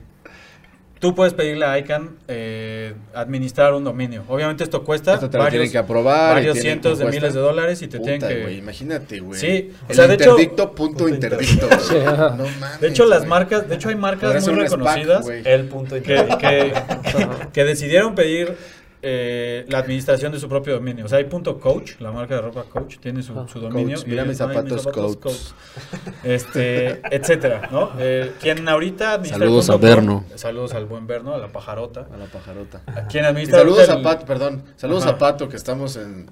tú 0.98 1.14
puedes 1.14 1.34
pedirle 1.34 1.66
a 1.66 1.78
ICANN 1.78 2.16
eh, 2.28 2.94
administrar 3.14 3.74
un 3.74 3.84
dominio. 3.84 4.24
Obviamente 4.28 4.64
esto 4.64 4.82
cuesta 4.84 5.16
varios, 5.16 5.70
que 5.70 5.78
aprobar 5.78 6.34
varios 6.34 6.58
cientos 6.58 6.98
de 6.98 7.06
miles 7.06 7.34
de 7.34 7.40
dólares 7.40 7.82
y 7.82 7.88
te 7.88 7.98
tienen 7.98 8.20
que... 8.20 8.52
imagínate, 8.52 9.20
güey. 9.20 9.38
Sí, 9.38 9.72
o 9.88 9.94
sea, 9.94 10.06
de 10.06 10.14
interdicto, 10.14 10.72
punto 10.74 11.08
interdicto. 11.08 11.68
no 12.36 12.44
mames, 12.60 12.80
de 12.80 12.88
hecho, 12.88 13.06
las 13.06 13.26
marcas, 13.26 13.68
de 13.68 13.74
hecho 13.74 13.88
hay 13.88 13.96
marcas 13.96 14.46
muy 14.46 14.56
reconocidas 14.60 15.26
el 15.28 15.64
punto 15.66 15.96
que, 15.96 16.26
que, 16.40 16.72
que 17.52 17.64
decidieron 17.64 18.14
pedir 18.14 18.56
eh, 19.08 19.64
la 19.68 19.78
administración 19.78 20.32
de 20.32 20.40
su 20.40 20.48
propio 20.48 20.74
dominio. 20.74 21.04
O 21.04 21.08
sea, 21.08 21.18
hay 21.18 21.24
punto 21.26 21.60
coach, 21.60 21.92
la 22.00 22.10
marca 22.10 22.34
de 22.34 22.40
ropa 22.40 22.64
coach, 22.64 22.96
tiene 22.98 23.22
su, 23.22 23.34
su 23.46 23.60
dominio. 23.60 23.98
mira 24.04 24.24
mis 24.24 24.36
zapatos, 24.36 24.84
coach. 24.88 25.32
Este, 26.24 27.00
etcétera, 27.14 27.68
¿no? 27.70 27.92
Eh, 28.00 28.32
quien 28.40 28.68
ahorita 28.68 29.12
administra 29.12 29.46
Saludos 29.46 29.70
a 29.70 29.76
Berno. 29.76 30.24
saludos 30.34 30.74
al 30.74 30.86
buen 30.86 31.06
Berno, 31.06 31.34
a 31.34 31.38
la 31.38 31.46
pajarota. 31.46 32.08
A 32.12 32.16
la 32.16 32.24
pajarota. 32.26 32.82
¿Quién 33.08 33.24
administra 33.24 33.60
saludos 33.60 33.88
a 33.88 34.02
Pato, 34.02 34.26
perdón. 34.26 34.64
Saludos 34.74 35.06
a 35.06 35.16
Pato, 35.18 35.48
que 35.48 35.56
estamos 35.56 35.94
en... 35.94 36.28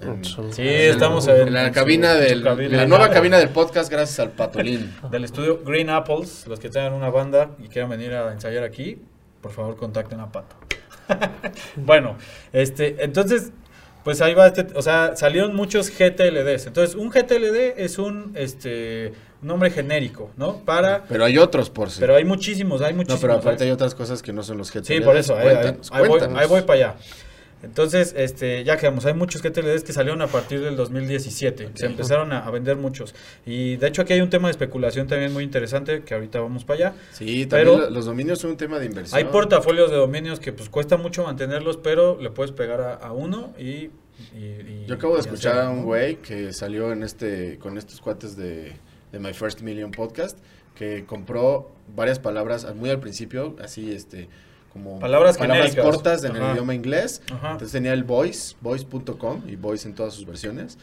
sí, 0.50 0.66
estamos 0.66 1.28
en, 1.28 1.52
la 1.52 1.70
cabina 1.70 2.14
del... 2.14 2.42
la 2.42 2.86
nueva 2.86 3.08
cabina 3.10 3.38
del 3.38 3.50
podcast, 3.50 3.88
gracias 3.88 4.18
al 4.18 4.30
Patolín. 4.30 4.92
Del 5.12 5.22
estudio 5.22 5.60
Green 5.64 5.90
Apples. 5.90 6.48
Los 6.48 6.58
que 6.58 6.70
tengan 6.70 6.92
una 6.94 7.08
banda 7.08 7.50
y 7.62 7.68
quieran 7.68 7.90
venir 7.90 8.14
a 8.14 8.32
ensayar 8.32 8.64
aquí, 8.64 8.98
por 9.40 9.52
favor 9.52 9.76
contacten 9.76 10.18
a 10.18 10.32
Pato. 10.32 10.56
bueno, 11.76 12.16
este, 12.52 13.04
entonces, 13.04 13.52
pues 14.02 14.20
ahí 14.20 14.34
va 14.34 14.48
este, 14.48 14.66
o 14.74 14.82
sea, 14.82 15.16
salieron 15.16 15.54
muchos 15.54 15.90
GTLDs. 15.90 16.66
Entonces, 16.66 16.94
un 16.94 17.10
GTLD 17.10 17.78
es 17.78 17.98
un, 17.98 18.32
este, 18.34 19.12
nombre 19.44 19.70
genérico, 19.70 20.30
¿no? 20.36 20.58
Para... 20.58 21.04
Pero 21.04 21.24
hay 21.24 21.38
otros 21.38 21.70
por 21.70 21.90
sí. 21.90 21.98
Pero 22.00 22.16
hay 22.16 22.24
muchísimos, 22.24 22.80
hay 22.80 22.94
muchísimos. 22.94 23.22
No, 23.22 23.28
pero 23.28 23.38
aparte 23.38 23.64
hay 23.64 23.70
otras 23.70 23.94
cosas 23.94 24.22
que 24.22 24.32
no 24.32 24.42
son 24.42 24.58
los 24.58 24.70
GTLDs. 24.70 24.86
Sí, 24.86 25.00
por 25.00 25.16
eso, 25.16 25.36
ahí, 25.36 26.08
voy, 26.08 26.20
ahí 26.36 26.46
voy 26.48 26.62
para 26.62 26.74
allá. 26.74 26.94
Entonces, 27.64 28.14
este, 28.16 28.64
ya 28.64 28.76
quedamos. 28.76 29.06
Hay 29.06 29.14
muchos 29.14 29.42
GTLDs 29.42 29.84
que 29.84 29.92
salieron 29.92 30.22
a 30.22 30.26
partir 30.26 30.60
del 30.60 30.76
2017. 30.76 31.70
Se 31.74 31.86
empezaron 31.86 32.32
a, 32.32 32.50
vender 32.50 32.76
muchos. 32.76 33.14
Y 33.44 33.76
de 33.76 33.88
hecho 33.88 34.02
aquí 34.02 34.12
hay 34.12 34.20
un 34.20 34.30
tema 34.30 34.48
de 34.48 34.52
especulación 34.52 35.06
también 35.06 35.32
muy 35.32 35.42
interesante 35.42 36.02
que 36.02 36.14
ahorita 36.14 36.40
vamos 36.40 36.64
para 36.64 36.88
allá. 36.88 36.96
Sí, 37.12 37.46
también 37.46 37.92
los 37.92 38.04
dominios 38.04 38.38
son 38.38 38.52
un 38.52 38.56
tema 38.56 38.78
de 38.78 38.86
inversión. 38.86 39.18
Hay 39.18 39.24
portafolios 39.24 39.90
de 39.90 39.96
dominios 39.96 40.40
que 40.40 40.52
pues 40.52 40.68
cuesta 40.68 40.96
mucho 40.96 41.24
mantenerlos, 41.24 41.76
pero 41.76 42.20
le 42.20 42.30
puedes 42.30 42.52
pegar 42.52 42.98
a, 43.00 43.12
uno 43.12 43.52
y, 43.58 43.90
Yo 44.86 44.94
acabo 44.94 45.14
de 45.14 45.22
escuchar 45.22 45.58
a 45.58 45.70
un 45.70 45.82
güey 45.82 46.16
que 46.16 46.52
salió 46.52 46.92
en 46.92 47.02
este 47.02 47.58
con 47.58 47.78
estos 47.78 48.00
cuates 48.00 48.36
de, 48.36 48.72
de 49.10 49.18
My 49.18 49.32
First 49.32 49.62
Million 49.62 49.90
Podcast 49.90 50.38
que 50.74 51.04
compró 51.06 51.70
varias 51.94 52.18
palabras 52.18 52.72
muy 52.74 52.90
al 52.90 53.00
principio, 53.00 53.56
así 53.62 53.92
este 53.92 54.28
como 54.74 54.98
palabras, 54.98 55.38
cortas 55.76 56.24
en 56.24 56.34
el 56.36 56.42
idioma 56.52 56.74
inglés. 56.74 57.22
Entonces 57.30 57.72
tenía 57.72 57.92
el 57.92 58.02
voice, 58.04 58.56
voice.com 58.60 59.42
y 59.46 59.54
voice 59.56 59.88
en 59.88 59.94
todas 59.94 60.12
sus 60.14 60.26
versiones. 60.26 60.76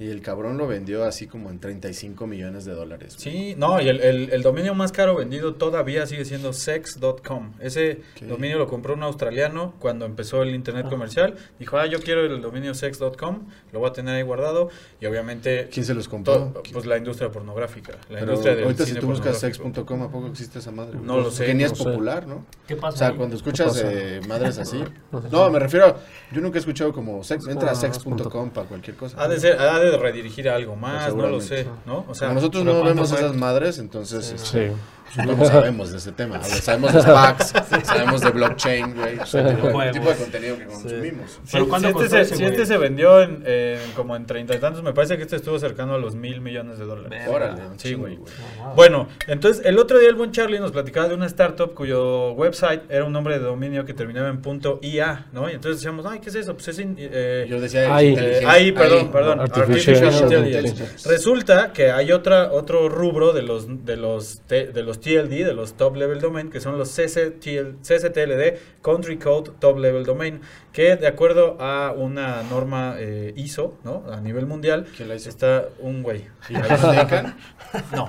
Y 0.00 0.10
el 0.10 0.22
cabrón 0.22 0.58
lo 0.58 0.68
vendió 0.68 1.04
así 1.04 1.26
como 1.26 1.50
en 1.50 1.58
35 1.58 2.26
millones 2.28 2.64
de 2.64 2.72
dólares. 2.72 3.14
Sí, 3.16 3.54
no, 3.58 3.80
y 3.80 3.88
el, 3.88 4.00
el, 4.00 4.42
dominio 4.42 4.72
más 4.74 4.92
caro 4.92 5.16
vendido 5.16 5.54
todavía 5.54 6.06
sigue 6.06 6.24
siendo 6.24 6.52
sex.com. 6.52 7.54
Ese 7.58 8.02
dominio 8.20 8.58
lo 8.58 8.68
compró 8.68 8.94
un 8.94 9.02
australiano 9.02 9.74
cuando 9.80 10.06
empezó 10.06 10.44
el 10.44 10.54
internet 10.54 10.84
ah. 10.86 10.90
comercial. 10.90 11.34
Dijo, 11.58 11.78
ah, 11.78 11.86
yo 11.86 11.98
quiero 11.98 12.24
el 12.24 12.40
dominio 12.40 12.74
sex.com, 12.74 13.48
lo 13.72 13.80
voy 13.80 13.90
a 13.90 13.92
tener 13.92 14.14
ahí 14.14 14.22
guardado. 14.22 14.70
Y 15.00 15.06
obviamente... 15.06 15.68
¿Quién 15.72 15.84
se 15.84 15.94
los 15.94 16.08
compró? 16.08 16.62
pues 16.72 16.86
la 16.86 16.96
industria 16.96 17.32
pornográfica. 17.32 17.94
La 18.08 18.20
Pero 18.20 18.20
industria 18.20 18.54
del 18.54 18.64
ahorita 18.64 18.86
si 18.86 18.94
tú 18.94 19.06
buscas 19.08 19.40
sex.com, 19.40 20.02
¿a 20.02 20.10
poco 20.10 20.28
existe 20.28 20.60
esa 20.60 20.70
madre? 20.70 20.98
No 21.02 21.18
lo 21.18 21.32
sé. 21.32 21.46
Que 21.46 21.54
ni 21.54 21.64
es 21.64 21.72
popular, 21.72 22.24
¿no? 22.24 22.46
¿Qué 22.68 22.76
pasa? 22.76 22.94
O 22.94 22.98
sea, 22.98 23.16
cuando 23.16 23.34
escuchas 23.34 23.82
eh, 23.84 24.20
madres 24.28 24.58
así... 24.58 24.84
No, 25.32 25.50
me 25.50 25.58
refiero... 25.58 25.96
Yo 26.30 26.40
nunca 26.40 26.58
he 26.58 26.60
escuchado 26.60 26.92
como 26.92 27.24
sex, 27.24 27.48
entra 27.48 27.70
a 27.72 27.74
sex.com 27.74 28.50
para 28.50 28.68
cualquier 28.68 28.96
cosa. 28.96 29.20
Ha 29.20 29.28
de, 29.28 29.40
ser, 29.40 29.58
ha 29.58 29.78
de 29.78 29.87
redirigir 29.96 30.48
a 30.48 30.56
algo 30.56 30.76
más, 30.76 31.14
no 31.14 31.28
lo 31.28 31.40
sé, 31.40 31.66
¿no? 31.86 32.04
O 32.08 32.14
sea, 32.14 32.32
nosotros 32.32 32.64
no 32.64 32.82
vemos 32.82 33.10
esas 33.12 33.34
madres, 33.34 33.78
entonces... 33.78 34.34
Sí. 34.36 34.68
Este, 35.08 35.24
no 35.26 35.44
sabemos 35.44 35.90
de 35.90 35.98
ese 35.98 36.12
tema. 36.12 36.42
sabemos 36.42 36.92
de 36.92 37.02
SPACs, 37.02 37.52
sabemos 37.84 38.20
de 38.20 38.30
blockchain, 38.30 38.94
güey. 38.94 39.18
el 39.18 39.92
tipo 39.92 40.08
de 40.08 40.16
contenido 40.16 40.58
que 40.58 40.64
consumimos. 40.66 41.40
Pero 41.50 41.78
si, 41.78 41.86
este, 41.86 42.08
se, 42.08 42.36
si 42.36 42.44
este 42.44 42.66
se 42.66 42.78
vendió 42.78 43.22
en, 43.22 43.44
como 43.96 44.16
en 44.16 44.26
treinta 44.26 44.54
y 44.54 44.58
tantos, 44.58 44.82
me 44.82 44.92
parece 44.92 45.16
que 45.16 45.22
este 45.22 45.36
estuvo 45.36 45.58
cercano 45.58 45.94
a 45.94 45.98
los 45.98 46.14
mil 46.14 46.40
millones 46.40 46.78
de 46.78 46.84
dólares. 46.84 47.28
Órale. 47.28 47.62
Sí, 47.76 47.94
güey. 47.94 48.18
Bueno, 48.76 49.08
entonces 49.26 49.64
el 49.64 49.78
otro 49.78 49.98
día 49.98 50.08
el 50.08 50.14
buen 50.14 50.32
Charlie 50.32 50.58
nos 50.58 50.72
platicaba 50.72 51.08
de 51.08 51.14
una 51.14 51.26
startup 51.26 51.74
cuyo 51.74 52.32
website 52.32 52.82
era 52.88 53.04
un 53.04 53.12
nombre 53.12 53.38
de 53.38 53.44
dominio 53.44 53.84
que 53.84 53.94
terminaba 53.94 54.28
en 54.28 54.42
punto 54.42 54.78
.ia, 54.82 55.26
¿no? 55.32 55.48
Y 55.48 55.54
entonces 55.54 55.80
decíamos, 55.80 56.06
ay, 56.06 56.20
¿qué 56.20 56.30
es 56.30 56.34
eso? 56.36 56.54
Pues 56.54 56.68
es... 56.68 56.78
Eh, 56.80 57.46
Yo 57.48 57.60
decía... 57.60 57.94
Ahí, 57.94 58.14
ahí 58.46 58.72
perdón, 58.72 59.10
perdón. 59.10 59.40
Artificial, 59.40 60.12
intelligence. 60.12 61.08
Resulta 61.08 61.72
que 61.72 61.90
hay 61.90 62.12
otra, 62.12 62.52
otro 62.52 62.88
rubro 62.88 63.32
de 63.32 63.42
los, 63.42 63.84
de 63.84 63.96
los, 63.96 64.46
de 64.48 64.82
los 64.82 64.97
TLD, 65.00 65.44
de 65.44 65.54
los 65.54 65.74
Top 65.74 65.96
Level 65.96 66.20
Domain, 66.20 66.50
que 66.50 66.60
son 66.60 66.78
los 66.78 66.90
CCTL, 66.90 67.80
CCTLD, 67.82 68.80
Country 68.82 69.18
Code 69.18 69.52
Top 69.58 69.78
Level 69.78 70.04
Domain, 70.04 70.40
que 70.72 70.96
de 70.96 71.06
acuerdo 71.06 71.56
a 71.60 71.92
una 71.96 72.42
norma 72.44 72.96
eh, 72.98 73.32
ISO, 73.36 73.78
¿no? 73.84 74.04
A 74.10 74.20
nivel 74.20 74.46
mundial, 74.46 74.86
está 75.26 75.68
un 75.78 76.02
güey. 76.02 76.26
no, 77.92 78.08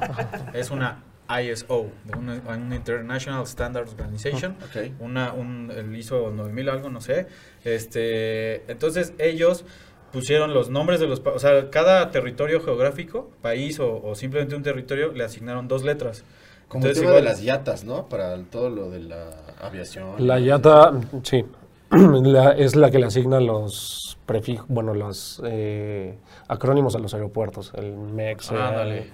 es 0.53 0.71
una 0.71 1.03
ISO, 1.41 1.91
una, 2.17 2.75
International 2.75 3.45
Standards 3.45 3.91
Organization, 3.91 4.55
una, 4.99 5.33
un, 5.33 5.71
el 5.75 5.95
ISO 5.95 6.31
9000 6.31 6.69
algo, 6.69 6.89
no 6.89 7.01
sé. 7.01 7.27
Este, 7.63 8.69
entonces 8.71 9.13
ellos 9.19 9.65
pusieron 10.11 10.55
los 10.55 10.69
nombres 10.69 10.99
de 10.99 11.07
los, 11.07 11.21
o 11.23 11.39
sea, 11.39 11.69
cada 11.69 12.09
territorio 12.09 12.61
geográfico, 12.61 13.29
país 13.41 13.79
o, 13.79 14.01
o 14.01 14.15
simplemente 14.15 14.55
un 14.55 14.63
territorio, 14.63 15.11
le 15.11 15.23
asignaron 15.23 15.67
dos 15.67 15.83
letras. 15.83 16.23
Como 16.69 16.85
el 16.85 16.93
tema 16.93 17.11
de 17.11 17.21
las 17.23 17.41
yatas, 17.41 17.83
¿no? 17.83 18.07
Para 18.07 18.37
todo 18.43 18.69
lo 18.69 18.89
de 18.89 18.99
la 18.99 19.31
aviación. 19.59 20.25
La 20.25 20.39
yata, 20.39 20.93
sí, 21.23 21.43
es 22.57 22.75
la 22.75 22.91
que 22.91 22.99
le 22.99 23.07
asigna 23.07 23.39
los 23.39 24.17
prefijos, 24.27 24.67
bueno, 24.69 24.93
los 24.93 25.41
eh, 25.43 26.15
acrónimos 26.47 26.95
a 26.95 26.99
los 26.99 27.13
aeropuertos, 27.15 27.73
el 27.75 27.97
MEX. 27.97 28.51
Ah, 28.51 28.71
dale. 28.71 29.07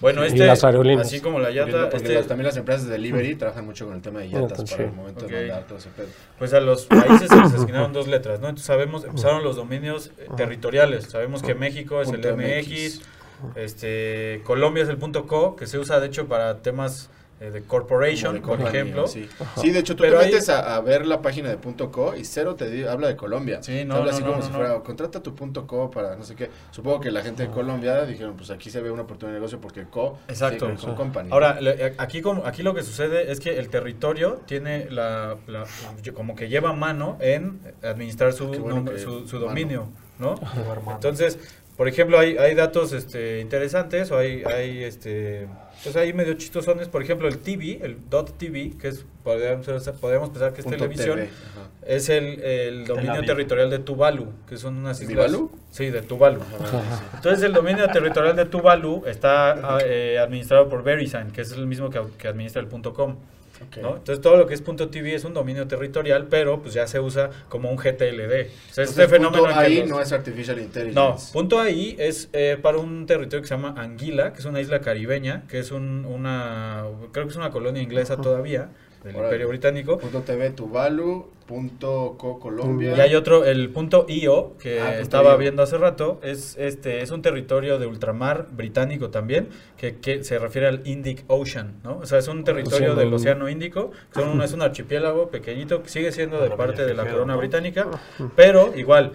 Bueno, 0.00 0.24
este, 0.24 0.46
las 0.46 0.64
aerolíneas. 0.64 1.06
así 1.06 1.20
como 1.20 1.38
la 1.38 1.50
yata... 1.50 1.88
Este, 1.92 2.22
también 2.22 2.46
las 2.46 2.56
empresas 2.56 2.86
de 2.86 2.92
delivery 2.92 3.34
trabajan 3.34 3.66
mucho 3.66 3.86
con 3.86 3.94
el 3.94 4.02
tema 4.02 4.20
de 4.20 4.30
yatas 4.30 4.70
para 4.70 4.84
el 4.84 4.92
momento 4.92 5.26
de 5.26 5.32
mandar 5.32 5.66
todo 5.66 5.78
ese 5.78 5.90
pedo. 5.90 6.08
Pues 6.38 6.54
a 6.54 6.60
los 6.60 6.86
países 6.86 7.28
se 7.28 7.36
les 7.36 7.54
asignaron 7.54 7.92
dos 7.92 8.08
letras, 8.08 8.40
¿no? 8.40 8.48
Entonces 8.48 8.66
sabemos, 8.66 9.04
empezaron 9.04 9.44
los 9.44 9.56
dominios 9.56 10.10
eh, 10.18 10.26
territoriales. 10.36 11.04
Sabemos 11.04 11.42
que 11.42 11.54
México 11.54 12.00
es 12.00 12.08
el 12.10 12.20
MX 12.20 13.02
este, 13.54 14.42
Colombia 14.44 14.82
es 14.82 14.88
el 14.88 14.98
punto 14.98 15.26
.co, 15.26 15.56
que 15.56 15.66
se 15.66 15.78
usa 15.78 16.00
de 16.00 16.06
hecho 16.06 16.26
para 16.26 16.58
temas 16.62 17.10
eh, 17.40 17.50
de 17.50 17.62
corporation, 17.62 18.42
por 18.42 18.60
ejemplo. 18.60 19.06
Sí. 19.06 19.26
de 19.62 19.78
hecho 19.78 19.96
tú 19.96 20.02
te 20.02 20.10
metes 20.10 20.50
a, 20.50 20.78
ver 20.82 21.06
la 21.06 21.22
página 21.22 21.48
de 21.48 21.56
punto 21.56 21.90
.co 21.90 22.14
y 22.14 22.26
cero 22.26 22.54
te 22.54 22.86
habla 22.86 23.08
de 23.08 23.16
Colombia. 23.16 23.62
Sí, 23.62 23.82
no, 23.86 23.94
habla 23.94 24.12
así 24.12 24.22
como 24.22 24.42
si 24.42 24.50
fuera, 24.50 24.78
contrata 24.80 25.22
tu 25.22 25.34
punto 25.34 25.66
.co 25.66 25.90
para 25.90 26.16
no 26.16 26.24
sé 26.24 26.36
qué. 26.36 26.50
Supongo 26.70 27.00
que 27.00 27.10
la 27.10 27.22
gente 27.22 27.44
de 27.44 27.50
Colombia 27.50 28.04
dijeron, 28.04 28.36
pues 28.36 28.50
aquí 28.50 28.68
se 28.68 28.82
ve 28.82 28.90
una 28.90 29.02
oportunidad 29.04 29.32
de 29.32 29.40
negocio 29.40 29.58
porque 29.58 29.84
co 29.84 30.18
Exacto. 30.28 30.70
con 30.78 30.94
company. 30.94 31.30
Ahora, 31.32 31.56
eh, 31.62 31.94
aquí 31.96 32.20
como 32.20 32.44
aquí 32.44 32.62
lo 32.62 32.74
que 32.74 32.82
sucede 32.82 33.32
es 33.32 33.40
que 33.40 33.58
el 33.58 33.70
territorio 33.70 34.42
tiene 34.44 34.90
la, 34.90 35.38
como 36.12 36.36
que 36.36 36.50
lleva 36.50 36.74
mano 36.74 37.16
en 37.20 37.60
administrar 37.82 38.34
su, 38.34 38.52
su, 38.52 39.26
su, 39.26 39.38
dominio, 39.38 39.88
¿no? 40.18 40.34
Entonces, 40.92 41.38
por 41.80 41.88
ejemplo, 41.88 42.18
hay, 42.18 42.36
hay 42.36 42.54
datos 42.54 42.92
este, 42.92 43.40
interesantes 43.40 44.10
o 44.10 44.18
hay, 44.18 44.42
hay 44.44 44.84
este, 44.84 45.48
pues 45.82 45.96
hay 45.96 46.12
medio 46.12 46.34
chistosones. 46.34 46.88
Por 46.88 47.02
ejemplo, 47.02 47.26
el 47.26 47.38
TV, 47.38 47.80
el 47.82 47.96
.tv, 48.36 48.76
que 48.78 48.88
es, 48.88 49.06
podríamos, 49.24 49.66
podríamos 49.98 50.28
pensar 50.28 50.52
que 50.52 50.60
es 50.60 50.66
televisión, 50.66 51.20
es 51.86 52.10
el, 52.10 52.38
el 52.42 52.86
dominio 52.86 53.24
territorial 53.24 53.70
de 53.70 53.78
Tuvalu, 53.78 54.26
que 54.46 54.58
son 54.58 54.76
unas 54.76 55.00
islas. 55.00 55.28
¿Tuvalu? 55.28 55.50
Sí, 55.70 55.88
de 55.88 56.02
Tuvalu. 56.02 56.42
Entonces, 57.14 57.42
el 57.44 57.54
dominio 57.54 57.88
territorial 57.88 58.36
de 58.36 58.44
Tuvalu 58.44 59.04
está 59.06 59.78
eh, 59.82 60.18
administrado 60.18 60.68
por 60.68 60.82
VeriSign, 60.82 61.30
que 61.30 61.40
es 61.40 61.52
el 61.52 61.66
mismo 61.66 61.88
que, 61.88 61.98
que 62.18 62.28
administra 62.28 62.60
el 62.60 62.68
.com. 62.68 63.16
Entonces 63.60 64.20
todo 64.20 64.36
lo 64.36 64.46
que 64.46 64.54
es 64.54 64.62
.tv 64.62 65.14
es 65.14 65.24
un 65.24 65.34
dominio 65.34 65.66
territorial, 65.68 66.28
pero 66.28 66.62
pues 66.62 66.74
ya 66.74 66.86
se 66.86 67.00
usa 67.00 67.30
como 67.48 67.70
un 67.70 67.76
GTLD. 67.76 68.48
O 68.70 68.74
sea, 68.74 68.84
este 68.84 69.06
fenómeno 69.08 69.44
punto 69.44 69.58
ahí 69.58 69.84
no 69.86 70.00
es 70.00 70.12
artificial 70.12 70.58
intelligence. 70.58 70.94
No, 70.94 71.16
punto 71.32 71.60
ahí 71.60 71.96
es 71.98 72.28
eh, 72.32 72.58
para 72.60 72.78
un 72.78 73.06
territorio 73.06 73.42
que 73.42 73.48
se 73.48 73.54
llama 73.54 73.74
Anguila, 73.76 74.32
que 74.32 74.40
es 74.40 74.44
una 74.44 74.60
isla 74.60 74.80
caribeña, 74.80 75.44
que 75.48 75.58
es 75.58 75.70
un, 75.72 76.04
una, 76.04 76.84
creo 77.12 77.26
que 77.26 77.30
es 77.30 77.36
una 77.36 77.50
colonia 77.50 77.82
inglesa 77.82 78.16
todavía 78.16 78.70
del 79.04 79.16
Imperio 79.16 79.48
Británico. 79.48 79.98
Punto 79.98 80.20
TV 80.22 80.50
Tuvalu, 80.50 81.26
punto 81.46 82.14
Co 82.16 82.38
Colombia. 82.38 82.94
Y 82.96 83.00
hay 83.00 83.14
otro, 83.16 83.44
el 83.44 83.70
punto 83.70 84.06
IO, 84.08 84.56
que 84.58 84.80
ah, 84.80 85.00
estaba 85.00 85.36
viendo 85.36 85.62
hace 85.62 85.78
rato, 85.78 86.20
es 86.22 86.56
este 86.58 87.02
es 87.02 87.10
un 87.10 87.22
territorio 87.22 87.78
de 87.78 87.86
ultramar 87.86 88.46
británico 88.52 89.10
también, 89.10 89.48
que, 89.76 89.96
que, 89.96 90.22
se 90.22 90.38
refiere 90.38 90.68
al 90.68 90.86
Indic 90.86 91.24
Ocean, 91.26 91.80
¿no? 91.82 91.98
O 91.98 92.06
sea, 92.06 92.18
es 92.18 92.28
un 92.28 92.44
territorio 92.44 92.94
del 92.94 93.12
Océano 93.12 93.48
Índico, 93.48 93.90
son 94.14 94.40
es 94.42 94.52
un 94.52 94.62
archipiélago 94.62 95.28
pequeñito 95.28 95.82
que 95.82 95.88
sigue 95.88 96.12
siendo 96.12 96.40
de 96.40 96.50
parte 96.50 96.84
de 96.84 96.94
la 96.94 97.04
corona 97.06 97.34
británica, 97.36 97.88
pero 98.36 98.72
igual 98.76 99.12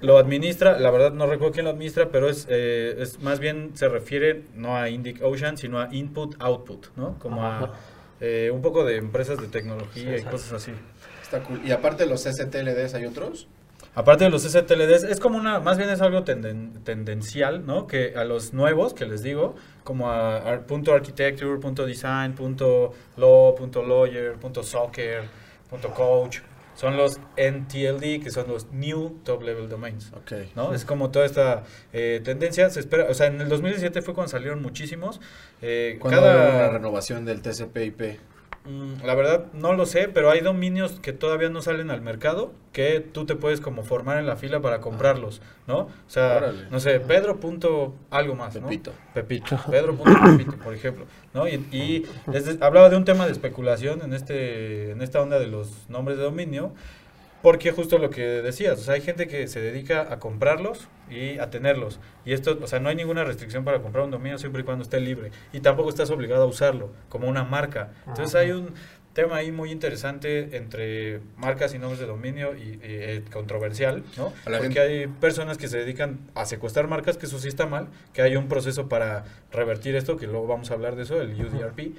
lo 0.00 0.18
administra, 0.18 0.80
la 0.80 0.90
verdad 0.90 1.12
no 1.12 1.26
recuerdo 1.26 1.52
quién 1.52 1.66
lo 1.66 1.70
administra, 1.70 2.08
pero 2.10 2.28
es, 2.28 2.46
eh, 2.50 2.96
es 2.98 3.22
más 3.22 3.38
bien 3.38 3.72
se 3.74 3.88
refiere 3.88 4.42
no 4.56 4.76
a 4.76 4.88
Indic 4.88 5.22
Ocean, 5.22 5.56
sino 5.56 5.78
a 5.78 5.88
Input 5.92 6.34
Output, 6.40 6.86
¿no? 6.96 7.16
Como 7.20 7.44
a 7.44 7.74
eh, 8.20 8.50
un 8.52 8.62
poco 8.62 8.84
de 8.84 8.96
empresas 8.96 9.38
de 9.40 9.48
tecnología 9.48 10.16
y 10.16 10.22
cosas 10.22 10.52
así. 10.52 10.72
Está 11.22 11.42
cool. 11.42 11.60
Y 11.64 11.72
aparte 11.72 12.04
de 12.04 12.10
los 12.10 12.22
STLDs, 12.22 12.94
¿hay 12.94 13.06
otros? 13.06 13.48
Aparte 13.96 14.24
de 14.24 14.30
los 14.30 14.42
STLDs, 14.42 15.04
es 15.04 15.20
como 15.20 15.38
una, 15.38 15.58
más 15.58 15.78
bien 15.78 15.88
es 15.88 16.02
algo 16.02 16.22
tendencial, 16.22 17.64
¿no? 17.64 17.86
Que 17.86 18.12
a 18.14 18.24
los 18.24 18.52
nuevos, 18.52 18.92
que 18.92 19.06
les 19.06 19.22
digo, 19.22 19.54
como 19.84 20.10
a, 20.10 20.60
punto 20.66 20.92
architecture, 20.92 21.58
punto 21.58 21.86
design, 21.86 22.34
punto 22.34 22.92
law, 23.16 23.54
punto 23.54 23.82
lawyer, 23.82 24.34
punto 24.34 24.62
soccer, 24.62 25.24
punto 25.70 25.90
coach, 25.94 26.40
son 26.76 26.96
los 26.96 27.18
NTLD, 27.36 28.22
que 28.22 28.30
son 28.30 28.48
los 28.48 28.70
New 28.70 29.20
Top 29.24 29.42
Level 29.42 29.68
Domains. 29.68 30.12
Okay. 30.22 30.52
¿no? 30.54 30.72
Es 30.74 30.84
como 30.84 31.10
toda 31.10 31.26
esta 31.26 31.64
eh, 31.92 32.20
tendencia. 32.22 32.70
Se 32.70 32.80
espera, 32.80 33.06
o 33.10 33.14
sea, 33.14 33.26
en 33.26 33.40
el 33.40 33.48
2017 33.48 34.02
fue 34.02 34.14
cuando 34.14 34.30
salieron 34.30 34.62
muchísimos. 34.62 35.20
Eh, 35.62 35.98
cada 36.02 36.60
la 36.60 36.70
renovación 36.70 37.24
del 37.24 37.42
TCP/IP. 37.42 38.18
Mm, 38.66 39.04
la 39.04 39.14
verdad 39.14 39.46
no 39.52 39.72
lo 39.72 39.86
sé, 39.86 40.08
pero 40.08 40.30
hay 40.30 40.40
dominios 40.40 40.98
que 41.00 41.12
todavía 41.12 41.48
no 41.48 41.62
salen 41.62 41.90
al 41.90 42.00
mercado 42.00 42.52
que 42.72 43.00
tú 43.00 43.24
te 43.24 43.36
puedes 43.36 43.60
como 43.60 43.84
formar 43.84 44.18
en 44.18 44.26
la 44.26 44.36
fila 44.36 44.60
para 44.60 44.80
comprarlos, 44.80 45.40
¿no? 45.66 45.78
O 45.78 45.90
sea, 46.08 46.52
no 46.70 46.80
sé, 46.80 47.00
Pedro 47.00 47.38
punto 47.38 47.94
algo 48.10 48.34
más, 48.34 48.54
Pepito. 48.54 48.92
Pepito. 49.14 49.58
Pedro 49.70 49.94
punto 49.94 50.18
Pepito, 50.36 50.56
por 50.56 50.74
ejemplo, 50.74 51.06
¿no? 51.32 51.48
Y, 51.48 52.06
hablaba 52.60 52.90
de 52.90 52.96
un 52.96 53.04
tema 53.04 53.26
de 53.26 53.32
especulación 53.32 54.02
en 54.02 54.12
este 54.12 54.90
en 54.90 55.00
esta 55.00 55.20
onda 55.20 55.38
de 55.38 55.46
los 55.46 55.88
nombres 55.88 56.18
de 56.18 56.24
dominio 56.24 56.72
porque 57.46 57.70
justo 57.70 57.98
lo 57.98 58.10
que 58.10 58.22
decías, 58.42 58.76
o 58.80 58.82
sea, 58.82 58.94
hay 58.94 59.02
gente 59.02 59.28
que 59.28 59.46
se 59.46 59.60
dedica 59.60 60.12
a 60.12 60.18
comprarlos 60.18 60.88
y 61.08 61.38
a 61.38 61.48
tenerlos. 61.48 62.00
Y 62.24 62.32
esto, 62.32 62.58
o 62.60 62.66
sea, 62.66 62.80
no 62.80 62.88
hay 62.88 62.96
ninguna 62.96 63.22
restricción 63.22 63.62
para 63.62 63.80
comprar 63.80 64.04
un 64.04 64.10
dominio 64.10 64.36
siempre 64.36 64.62
y 64.62 64.64
cuando 64.64 64.82
esté 64.82 64.98
libre. 64.98 65.30
Y 65.52 65.60
tampoco 65.60 65.88
estás 65.88 66.10
obligado 66.10 66.42
a 66.42 66.46
usarlo 66.46 66.90
como 67.08 67.28
una 67.28 67.44
marca. 67.44 67.92
Entonces 68.08 68.34
hay 68.34 68.50
un 68.50 68.74
tema 69.12 69.36
ahí 69.36 69.52
muy 69.52 69.70
interesante 69.70 70.56
entre 70.56 71.20
marcas 71.36 71.72
y 71.72 71.78
nombres 71.78 72.00
de 72.00 72.06
dominio 72.06 72.56
y, 72.56 72.80
eh, 72.82 73.22
controversial, 73.32 74.02
¿no? 74.16 74.32
Porque 74.44 74.80
hay 74.80 75.06
personas 75.06 75.56
que 75.56 75.68
se 75.68 75.78
dedican 75.78 76.18
a 76.34 76.46
secuestrar 76.46 76.88
marcas, 76.88 77.16
que 77.16 77.26
eso 77.26 77.38
sí 77.38 77.46
está 77.46 77.66
mal, 77.66 77.86
que 78.12 78.22
hay 78.22 78.34
un 78.34 78.48
proceso 78.48 78.88
para 78.88 79.22
revertir 79.52 79.94
esto, 79.94 80.16
que 80.16 80.26
luego 80.26 80.48
vamos 80.48 80.72
a 80.72 80.74
hablar 80.74 80.96
de 80.96 81.04
eso, 81.04 81.22
el 81.22 81.40
UDRP 81.40 81.94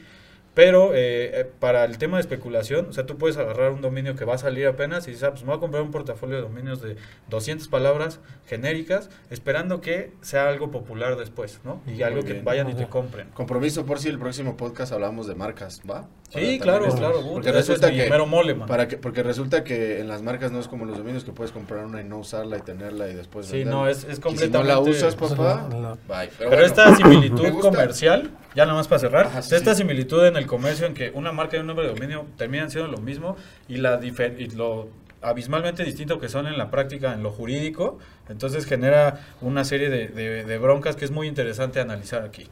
Pero 0.58 0.96
eh, 0.96 1.42
eh, 1.42 1.52
para 1.60 1.86
el 1.86 2.00
tema 2.00 2.18
de 2.18 2.22
especulación, 2.22 2.88
o 2.90 2.92
sea, 2.92 3.06
tú 3.06 3.16
puedes 3.20 3.38
agarrar 3.38 3.74
un 3.74 3.82
dominio 3.82 4.16
que 4.16 4.26
va 4.26 4.34
a 4.34 4.38
salir 4.40 4.66
apenas 4.66 5.08
y 5.08 5.12
dices, 5.12 5.26
ah, 5.26 5.30
pues 5.30 5.44
me 5.44 5.50
voy 5.50 5.58
a 5.58 5.60
comprar 5.60 5.84
un 5.84 5.92
portafolio 5.92 6.38
de 6.38 6.42
dominios 6.42 6.82
de 6.82 6.96
200 7.30 7.68
palabras 7.68 8.22
genéricas, 8.48 9.12
esperando 9.30 9.82
que 9.82 10.14
sea 10.22 10.50
algo 10.50 10.72
popular 10.72 11.16
después, 11.16 11.60
¿no? 11.64 11.84
Y 11.86 12.02
algo 12.02 12.24
que 12.24 12.42
vayan 12.42 12.72
y 12.72 12.74
te 12.74 12.88
compren. 12.88 13.30
Compromiso 13.36 13.86
por 13.86 14.00
si 14.00 14.10
el 14.10 14.18
próximo 14.18 14.58
podcast 14.58 14.94
hablamos 14.94 15.28
de 15.28 15.36
marcas, 15.36 15.80
¿va? 15.88 16.08
Sí, 16.30 16.60
claro, 16.60 16.94
claro. 16.96 17.22
Porque 17.22 17.52
resulta 17.52 17.92
que, 17.92 18.10
mole, 18.26 18.56
para 18.56 18.88
que, 18.88 18.98
porque 18.98 19.22
resulta 19.22 19.64
que 19.64 20.02
en 20.02 20.08
las 20.08 20.24
marcas 20.24 20.52
no 20.52 20.60
es 20.60 20.68
como 20.68 20.86
los 20.86 20.98
dominios 20.98 21.24
que 21.24 21.34
puedes 21.34 21.52
comprar 21.52 21.86
una 21.86 22.02
y 22.02 22.04
no 22.04 22.18
usarla 22.18 22.58
y 22.58 22.62
tenerla 22.62 23.08
y 23.10 23.14
después 23.14 23.46
Sí, 23.46 23.64
no, 23.64 23.88
es, 23.88 24.06
es 24.06 24.20
completamente... 24.20 24.58
si 24.58 24.64
no 24.64 24.64
la 24.64 24.80
usas, 24.80 25.16
papá, 25.16 25.70
bye. 26.08 26.30
Pero, 26.38 26.66
esta 26.66 26.96
similitud 26.96 27.60
comercial, 27.60 28.32
ya 28.56 28.66
nada 28.66 28.76
más 28.76 28.88
para 28.88 29.00
cerrar, 29.00 29.32
esta 29.38 29.76
similitud 29.76 30.26
en 30.26 30.36
el 30.36 30.47
comercio 30.48 30.88
en 30.88 30.94
que 30.94 31.12
una 31.14 31.32
marca 31.32 31.58
y 31.58 31.60
un 31.60 31.68
nombre 31.68 31.86
de 31.86 31.94
dominio 31.94 32.26
terminan 32.38 32.72
siendo 32.72 32.90
lo 32.92 32.98
mismo 32.98 33.38
y, 33.68 33.78
lo 33.78 34.90
abismalmente 35.22 35.84
distinto 35.84 36.20
que 36.20 36.30
son 36.30 36.48
en 36.48 36.58
la 36.58 36.70
práctica, 36.70 37.14
en 37.14 37.24
lo 37.24 37.32
jurídico, 37.32 38.00
entonces 38.30 38.66
genera 38.66 39.20
una 39.42 39.64
serie 39.64 39.90
de, 39.90 40.58
broncas 40.58 40.96
que 40.96 41.06
es 41.06 41.12
muy 41.12 41.28
interesante 41.28 41.80
analizar 41.80 42.24
aquí, 42.24 42.48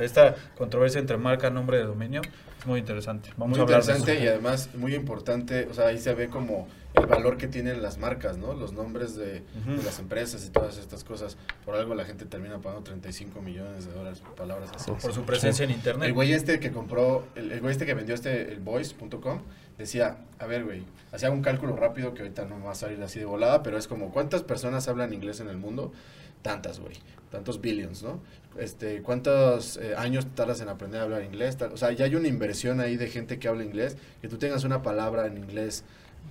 esta 0.00 0.34
controversia 0.56 1.00
entre 1.00 1.16
marca, 1.16 1.50
nombre 1.50 1.78
de 1.78 1.84
dominio 1.84 2.22
muy 2.66 2.80
interesante. 2.80 3.30
Vamos 3.36 3.58
a 3.58 3.62
hablar 3.62 3.80
interesante 3.80 4.22
y 4.22 4.26
además 4.26 4.70
muy 4.74 4.94
importante, 4.94 5.66
o 5.70 5.74
sea, 5.74 5.86
ahí 5.88 5.98
se 5.98 6.14
ve 6.14 6.28
como 6.28 6.68
el 6.94 7.06
valor 7.06 7.36
que 7.36 7.48
tienen 7.48 7.82
las 7.82 7.98
marcas, 7.98 8.38
¿no? 8.38 8.54
Los 8.54 8.72
nombres 8.72 9.16
de, 9.16 9.42
las 9.84 9.98
empresas 9.98 10.46
y 10.46 10.50
todas 10.50 10.78
estas 10.78 11.02
cosas. 11.02 11.36
Por 11.64 11.74
algo 11.74 11.94
la 11.94 12.04
gente 12.04 12.24
termina 12.24 12.58
pagando 12.58 12.84
35 12.84 13.42
millones 13.42 13.86
de 13.86 13.92
dólares 13.92 14.20
por 14.20 14.34
palabras 14.34 14.70
así. 14.74 14.90
Por 14.90 15.12
su 15.12 15.22
presencia 15.22 15.64
en 15.64 15.72
internet. 15.72 16.08
El 16.08 16.14
güey 16.14 16.32
este 16.32 16.60
que 16.60 16.70
compró, 16.70 17.26
el, 17.34 17.60
güey 17.60 17.72
este 17.72 17.84
que 17.84 17.94
vendió 17.94 18.14
este, 18.14 18.52
el 18.52 18.60
voice.com, 18.60 19.40
decía, 19.76 20.18
a 20.38 20.46
ver, 20.46 20.64
güey, 20.64 20.84
hacía 21.12 21.30
un 21.30 21.42
cálculo 21.42 21.74
rápido 21.74 22.14
que 22.14 22.22
ahorita 22.22 22.44
no 22.44 22.58
me 22.58 22.66
va 22.66 22.72
a 22.72 22.76
salir 22.76 23.02
así 23.02 23.18
de 23.18 23.24
volada, 23.24 23.62
pero 23.62 23.76
es 23.76 23.88
como, 23.88 24.10
¿cuántas 24.10 24.42
personas 24.42 24.86
hablan 24.86 25.12
inglés 25.12 25.40
en 25.40 25.48
el 25.48 25.56
mundo? 25.56 25.92
Tantas, 26.44 26.78
güey. 26.78 26.92
Tantos 27.30 27.58
billions, 27.58 28.02
¿no? 28.02 28.20
Este, 28.58 29.00
¿Cuántos 29.00 29.78
eh, 29.78 29.94
años 29.96 30.26
tardas 30.34 30.60
en 30.60 30.68
aprender 30.68 31.00
a 31.00 31.04
hablar 31.04 31.24
inglés? 31.24 31.56
O 31.72 31.78
sea, 31.78 31.90
ya 31.92 32.04
hay 32.04 32.14
una 32.14 32.28
inversión 32.28 32.80
ahí 32.80 32.98
de 32.98 33.08
gente 33.08 33.38
que 33.38 33.48
habla 33.48 33.64
inglés, 33.64 33.96
que 34.20 34.28
tú 34.28 34.36
tengas 34.36 34.62
una 34.62 34.82
palabra 34.82 35.26
en 35.26 35.38
inglés 35.38 35.84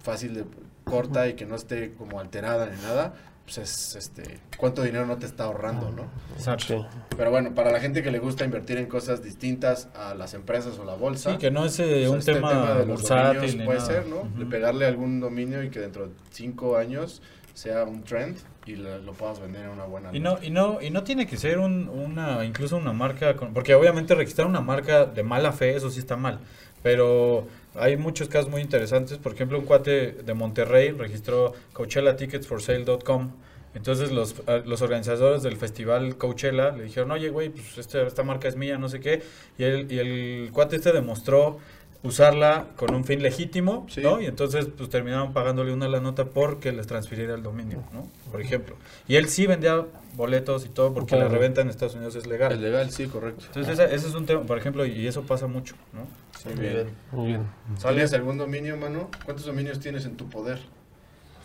fácil 0.03 0.35
de 0.35 0.45
corta 0.83 1.27
y 1.27 1.33
que 1.33 1.47
no 1.47 1.55
esté 1.55 1.93
como 1.93 2.19
alterada 2.19 2.67
ni 2.67 2.79
nada, 2.83 3.15
pues 3.43 3.57
es 3.57 3.95
este 3.95 4.39
cuánto 4.57 4.83
dinero 4.83 5.07
no 5.07 5.17
te 5.17 5.25
está 5.25 5.45
ahorrando, 5.45 5.89
¿no? 5.89 6.03
Exacto. 6.37 6.87
Pero 7.17 7.31
bueno, 7.31 7.55
para 7.55 7.71
la 7.71 7.79
gente 7.79 8.03
que 8.03 8.11
le 8.11 8.19
gusta 8.19 8.45
invertir 8.45 8.77
en 8.77 8.85
cosas 8.85 9.23
distintas 9.23 9.89
a 9.95 10.13
las 10.13 10.35
empresas 10.35 10.77
o 10.77 10.85
la 10.85 10.93
bolsa. 10.93 11.31
Sí, 11.31 11.37
que 11.39 11.49
no 11.49 11.65
es 11.65 11.79
eh, 11.79 11.85
pues 11.87 12.09
un 12.09 12.19
este 12.19 12.33
tema, 12.35 12.75
de 12.75 12.85
bursátil 12.85 13.63
puede 13.65 13.81
ser, 13.81 14.05
¿no? 14.05 14.29
De 14.37 14.45
pegarle 14.45 14.85
algún 14.85 15.19
dominio 15.19 15.63
y 15.63 15.71
que 15.71 15.79
dentro 15.79 16.07
de 16.07 16.13
cinco 16.29 16.77
años 16.77 17.23
sea 17.53 17.83
un 17.83 18.03
trend 18.03 18.37
y 18.65 18.75
lo, 18.75 19.13
puedas 19.13 19.39
vender 19.39 19.65
en 19.65 19.69
una 19.69 19.83
buena 19.85 20.09
y 20.11 20.19
no 20.19 20.39
y 20.41 20.49
no 20.49 20.81
y 20.81 20.89
no 20.89 21.03
tiene 21.03 21.27
que 21.27 21.37
ser 21.37 21.59
un, 21.59 21.87
una 21.87 22.43
incluso 22.45 22.77
una 22.77 22.93
marca 22.93 23.35
porque 23.53 23.75
obviamente 23.75 24.15
registrar 24.15 24.47
una 24.47 24.61
marca 24.61 25.05
de 25.05 25.21
mala 25.21 25.51
fe 25.51 25.75
eso 25.75 25.89
sí 25.91 25.99
está 25.99 26.15
mal 26.15 26.39
pero 26.83 27.47
hay 27.75 27.97
muchos 27.97 28.27
casos 28.27 28.51
muy 28.51 28.61
interesantes. 28.61 29.17
Por 29.17 29.33
ejemplo, 29.33 29.57
un 29.57 29.65
cuate 29.65 30.11
de 30.11 30.33
Monterrey 30.33 30.91
registró 30.91 31.53
CoachellaTicketsForSale.com. 31.73 33.31
Entonces 33.73 34.11
los, 34.11 34.35
los 34.65 34.83
organizadores 34.83 35.41
del 35.41 35.57
festival 35.57 36.15
Coachella 36.17 36.71
le 36.71 36.83
dijeron, 36.83 37.09
oye, 37.09 37.29
güey, 37.29 37.49
pues 37.49 37.79
este, 37.79 38.05
esta 38.05 38.21
marca 38.21 38.47
es 38.47 38.55
mía, 38.55 38.77
no 38.77 38.87
sé 38.87 38.99
qué. 38.99 39.23
Y 39.57 39.63
el, 39.63 39.91
y 39.91 39.97
el 39.97 40.51
cuate 40.51 40.75
este 40.75 40.91
demostró 40.91 41.57
usarla 42.03 42.67
con 42.75 42.93
un 42.93 43.05
fin 43.05 43.23
legítimo, 43.23 43.87
¿no? 44.01 44.21
Y 44.21 44.25
entonces 44.25 44.67
pues 44.77 44.89
terminaron 44.89 45.31
pagándole 45.31 45.73
una 45.73 45.87
la 45.87 46.01
nota 46.01 46.25
porque 46.25 46.71
les 46.73 46.85
transfiriera 46.85 47.33
el 47.33 47.43
dominio, 47.43 47.83
¿no? 47.93 48.07
Por 48.29 48.41
ejemplo. 48.41 48.75
Y 49.07 49.15
él 49.15 49.29
sí 49.29 49.47
vendía 49.47 49.85
boletos 50.15 50.65
y 50.65 50.69
todo 50.69 50.93
porque 50.93 51.15
la 51.15 51.29
reventa 51.29 51.61
en 51.61 51.69
Estados 51.69 51.95
Unidos 51.95 52.15
es 52.15 52.27
legal. 52.27 52.51
Es 52.51 52.59
legal, 52.59 52.91
sí, 52.91 53.07
correcto. 53.07 53.45
Entonces 53.47 53.79
ese, 53.79 53.95
ese, 53.95 54.07
es 54.09 54.15
un 54.15 54.25
tema, 54.25 54.43
por 54.43 54.57
ejemplo, 54.57 54.85
y 54.85 55.07
eso 55.07 55.23
pasa 55.23 55.47
mucho, 55.47 55.75
¿no? 55.93 56.05
Muy 56.45 56.61
bien. 56.61 56.89
Muy 57.11 57.27
bien. 57.27 57.47
¿Tienes 57.81 58.13
algún 58.13 58.37
dominio, 58.37 58.75
mano? 58.75 59.09
¿Cuántos 59.23 59.45
dominios 59.45 59.79
tienes 59.79 60.05
en 60.05 60.17
tu 60.17 60.29
poder? 60.29 60.59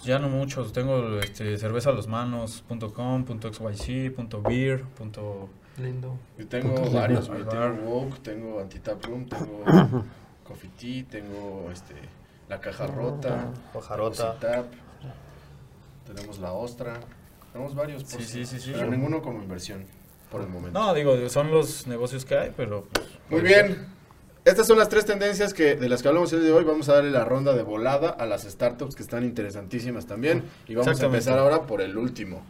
Ya 0.05 0.19
no 0.19 0.29
muchos. 0.29 0.73
Tengo 0.73 1.19
este, 1.21 1.57
cervezalosmanos.com, 1.57 3.25
.xyz, 3.27 4.13
.beer, 4.49 4.85
Lindo. 5.81 6.19
Yo 6.37 6.49
tengo 6.49 6.91
varios, 6.91 7.29
Tengo 7.29 7.73
Woke, 7.85 8.19
tengo 8.21 8.59
Antitaproom, 8.59 9.27
tengo 9.27 9.65
Coffee 10.49 10.71
Tea, 10.79 11.05
tengo 11.11 11.69
este, 11.71 11.95
La 12.49 12.59
Caja 12.61 12.87
Rota, 12.87 13.53
Hojarota. 13.75 14.37
Tenemos 16.07 16.39
La 16.39 16.53
Ostra. 16.53 17.01
Tenemos 17.53 17.75
varios, 17.75 18.03
sí, 18.07 18.23
sí, 18.23 18.47
sí, 18.47 18.59
sí, 18.59 18.73
pero 18.75 18.91
ninguno 18.91 19.21
como 19.21 19.43
inversión 19.43 19.85
por 20.31 20.41
el 20.41 20.49
momento. 20.49 20.79
No, 20.79 20.95
digo, 20.95 21.29
son 21.29 21.51
los 21.51 21.87
negocios 21.87 22.25
que 22.25 22.37
hay, 22.37 22.53
pero... 22.57 22.87
Pues, 22.93 23.07
Muy 23.29 23.41
bien. 23.43 23.87
Estas 24.45 24.67
son 24.67 24.79
las 24.79 24.89
tres 24.89 25.05
tendencias 25.05 25.53
que, 25.53 25.77
de 25.77 25.89
las 25.91 26.01
que 26.01 26.09
hablamos 26.09 26.33
el 26.33 26.41
día 26.41 26.49
de 26.49 26.55
hoy. 26.55 26.65
Vamos 26.65 26.89
a 26.89 26.95
darle 26.95 27.11
la 27.11 27.25
ronda 27.25 27.53
de 27.53 27.63
volada 27.63 28.09
a 28.09 28.25
las 28.25 28.45
startups 28.45 28.95
que 28.95 29.03
están 29.03 29.25
interesantísimas 29.25 30.07
también. 30.07 30.45
Y 30.67 30.75
vamos 30.75 31.03
a 31.03 31.05
empezar 31.05 31.39
ahora 31.39 31.63
por 31.63 31.83
el 31.83 31.99
último. 31.99 32.43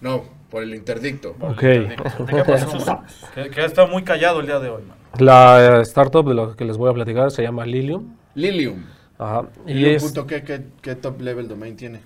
No, 0.00 0.24
por 0.50 0.64
el 0.64 0.74
interdicto. 0.74 1.36
Ok. 1.40 1.60
¿Qué 1.60 2.44
pasó? 2.44 3.02
que, 3.34 3.60
ha 3.60 3.64
estado 3.64 3.86
muy 3.86 4.02
callado 4.02 4.40
el 4.40 4.46
día 4.46 4.58
de 4.58 4.68
hoy. 4.68 4.82
La 5.18 5.80
startup 5.82 6.26
de 6.26 6.34
lo 6.34 6.56
que 6.56 6.64
les 6.64 6.76
voy 6.76 6.90
a 6.90 6.94
platicar 6.94 7.30
se 7.30 7.42
llama 7.42 7.66
Lilium. 7.66 8.16
Lilium. 8.34 8.84
Ajá. 9.18 9.48
Y 9.66 9.86
es, 9.86 10.12
¿qué, 10.26 10.64
qué, 10.82 10.94
top 10.94 11.20
level 11.20 11.48
domain 11.48 11.76
tiene? 11.76 12.00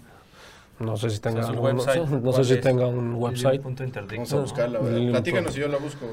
No 0.78 0.96
sé 0.96 1.10
si 1.10 1.20
tenga, 1.20 1.46
un, 1.50 1.76
no 2.22 2.32
sé, 2.32 2.44
si 2.44 2.60
tenga 2.60 2.86
un 2.86 3.14
website. 3.14 3.62
Vamos 3.62 4.32
a 4.32 4.36
buscarla. 4.40 4.80
Platícanos 4.80 5.52
si 5.52 5.60
yo 5.60 5.68
la 5.68 5.78
busco. 5.78 6.06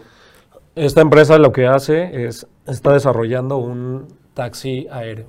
Esta 0.76 1.02
empresa 1.02 1.38
lo 1.38 1.52
que 1.52 1.66
hace 1.66 2.28
es, 2.28 2.46
está 2.68 2.94
desarrollando 2.94 3.58
un 3.58 4.08
taxi 4.34 4.88
aéreo. 4.92 5.28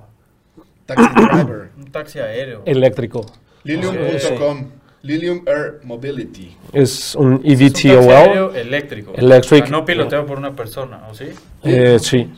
Taxi 0.85 1.07
driver. 1.15 1.71
un 1.77 1.91
taxi 1.91 2.19
aéreo. 2.19 2.63
Eléctrico. 2.65 3.25
Lilium.com. 3.63 4.78
Lilium 5.01 5.43
Air 5.47 5.79
Mobility. 5.83 6.55
Es 6.73 7.15
un 7.15 7.41
EVTOL. 7.43 7.91
Es 7.91 8.05
un 8.05 8.11
aéreo 8.11 8.53
eléctrico. 8.53 9.13
Electric. 9.15 9.69
no 9.69 9.85
piloteado 9.85 10.25
por 10.25 10.37
una 10.37 10.55
persona, 10.55 11.07
¿o 11.09 11.13
sí? 11.13 11.25
Eh, 11.63 11.97
sí. 11.99 12.29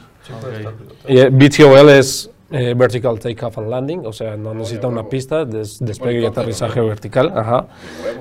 Okay. 1.03 1.29
VTOL 1.29 1.89
es 1.89 2.29
eh, 2.51 2.73
Vertical 2.75 3.19
Takeoff 3.19 3.57
and 3.57 3.69
Landing, 3.69 4.05
o 4.05 4.13
sea, 4.13 4.37
no 4.37 4.53
necesita 4.53 4.87
una 4.87 5.07
pista, 5.07 5.45
de 5.45 5.67
despegue 5.79 6.21
y 6.21 6.25
aterrizaje 6.25 6.81
vertical. 6.81 7.31
Ajá. 7.35 7.67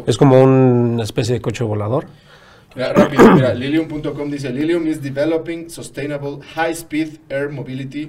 Es 0.06 0.16
como 0.16 0.40
una 0.42 1.02
especie 1.02 1.34
de 1.34 1.40
coche 1.40 1.64
volador. 1.64 2.06
Mira, 2.74 2.92
rápido, 2.92 3.32
mira, 3.32 3.52
Lilium.com 3.54 4.30
dice, 4.30 4.50
Lilium 4.50 4.86
is 4.86 5.02
developing 5.02 5.68
sustainable 5.68 6.38
high-speed 6.54 7.18
air 7.28 7.48
mobility 7.48 8.08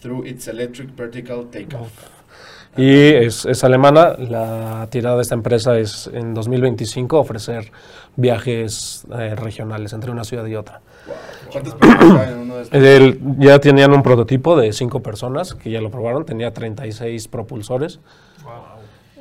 through 0.00 0.24
its 0.24 0.46
electric 0.46 0.90
vertical 0.96 1.46
takeoff. 1.50 2.15
Y 2.76 3.14
es, 3.14 3.46
es, 3.46 3.64
alemana, 3.64 4.14
la 4.18 4.86
tirada 4.90 5.16
de 5.16 5.22
esta 5.22 5.34
empresa 5.34 5.78
es 5.78 6.10
en 6.12 6.34
2025 6.34 7.18
ofrecer 7.18 7.72
viajes 8.16 9.06
eh, 9.18 9.34
regionales 9.34 9.92
entre 9.92 10.10
una 10.10 10.24
ciudad 10.24 10.44
y 10.46 10.54
otra. 10.56 10.80
¿Cuántas 11.50 11.74
personas 11.74 12.28
en 12.30 12.38
uno 12.38 12.56
de 12.56 12.62
estos? 12.62 13.38
ya 13.38 13.58
tenían 13.60 13.92
un 13.92 14.02
prototipo 14.02 14.56
de 14.56 14.72
cinco 14.72 15.00
personas 15.00 15.54
que 15.54 15.70
ya 15.70 15.80
lo 15.80 15.90
probaron, 15.90 16.24
tenía 16.26 16.52
36 16.52 17.28
propulsores. 17.28 18.00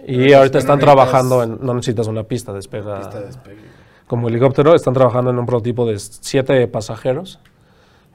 Y 0.08 0.34
ahorita 0.34 0.60
están 0.60 0.80
trabajando 0.80 1.42
en, 1.42 1.58
no 1.62 1.74
necesitas 1.74 2.08
una 2.08 2.24
pista, 2.24 2.54
despega. 2.54 3.00
Pista 3.00 3.20
de 3.20 3.26
despegue 3.28 3.76
como 4.08 4.28
helicóptero. 4.30 4.76
Están 4.76 4.94
trabajando 4.94 5.32
en 5.32 5.40
un 5.40 5.46
prototipo 5.46 5.86
de 5.86 6.00
7 6.00 6.68
pasajeros 6.68 7.40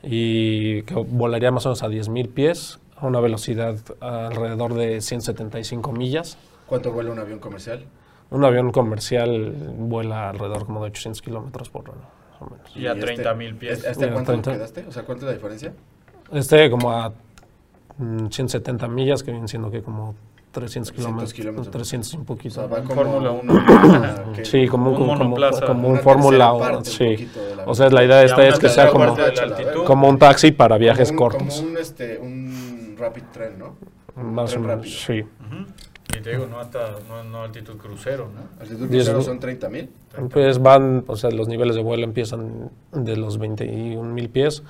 y 0.02 0.82
que 0.82 0.94
volaría 0.94 1.50
más 1.50 1.66
o 1.66 1.70
menos 1.70 1.82
a 1.82 1.88
10.000 1.88 2.28
pies 2.32 2.78
a 3.00 3.06
una 3.06 3.20
velocidad 3.20 3.76
alrededor 4.00 4.74
de 4.74 5.00
175 5.00 5.92
millas. 5.92 6.38
¿Cuánto 6.66 6.92
vuela 6.92 7.10
un 7.10 7.18
avión 7.18 7.38
comercial? 7.38 7.84
Un 8.30 8.44
avión 8.44 8.70
comercial 8.70 9.52
vuela 9.76 10.30
alrededor 10.30 10.66
como 10.66 10.80
de 10.80 10.90
800 10.90 11.22
kilómetros 11.22 11.70
por 11.70 11.90
hora, 11.90 11.98
más 11.98 12.42
o 12.42 12.44
menos. 12.50 12.76
Y 12.76 12.86
a 12.86 12.94
30 12.94 13.34
mil 13.34 13.56
pies. 13.56 13.78
¿Este, 13.78 13.90
este 13.90 14.10
cuánto 14.10 14.40
quedaste? 14.42 14.86
O 14.86 14.92
sea, 14.92 15.02
¿cuánto 15.04 15.24
es 15.24 15.30
la 15.30 15.34
diferencia? 15.34 15.72
Este 16.32 16.70
como 16.70 16.92
a 16.92 17.12
170 17.98 18.86
mm, 18.86 18.94
millas, 18.94 19.22
que 19.22 19.30
vienen 19.30 19.48
siendo 19.48 19.70
que 19.70 19.82
como 19.82 20.14
300 20.52 20.92
kilómetros, 20.92 21.70
300 21.70 22.14
un 22.14 22.24
poquito. 22.24 22.60
O 22.60 22.68
sea, 22.68 22.78
va 22.78 22.82
como 22.82 22.94
Fórmula 22.94 23.30
1. 23.30 24.44
sí, 24.44 24.66
como, 24.66 24.90
un, 24.90 24.96
como, 24.96 25.36
como 25.66 25.88
un 25.88 25.98
Fórmula 26.00 26.52
1. 26.52 26.84
Sí. 26.84 27.28
O 27.66 27.74
sea, 27.74 27.88
la 27.90 28.04
idea 28.04 28.22
esta 28.24 28.46
es 28.46 28.58
que 28.58 28.68
sea 28.68 28.88
como, 28.88 29.16
como 29.84 30.08
un 30.08 30.18
taxi 30.18 30.50
para 30.50 30.76
viajes 30.76 31.12
cortos. 31.12 31.56
Como 31.56 31.70
un, 31.70 31.78
este, 31.78 32.18
un 32.18 32.39
rapid 33.00 33.24
train, 33.32 33.58
¿no? 33.58 33.76
Más 34.14 34.54
o 34.54 34.60
menos, 34.60 35.04
sí. 35.04 35.24
Y 36.16 36.20
te 36.20 36.30
digo, 36.30 36.46
no, 36.46 36.58
hasta, 36.58 36.96
no, 37.08 37.22
no 37.24 37.42
altitud 37.42 37.76
crucero, 37.76 38.30
¿no? 38.34 38.60
Altitud 38.60 38.88
crucero 38.88 39.22
son 39.22 39.38
30 39.38 39.68
mil. 39.68 39.90
Pues 40.30 40.60
van, 40.60 41.04
o 41.06 41.16
sea, 41.16 41.30
los 41.30 41.48
niveles 41.48 41.76
de 41.76 41.82
vuelo 41.82 42.04
empiezan 42.04 42.70
de 42.92 43.16
los 43.16 43.38
21 43.38 44.12
mil 44.12 44.28
pies 44.28 44.62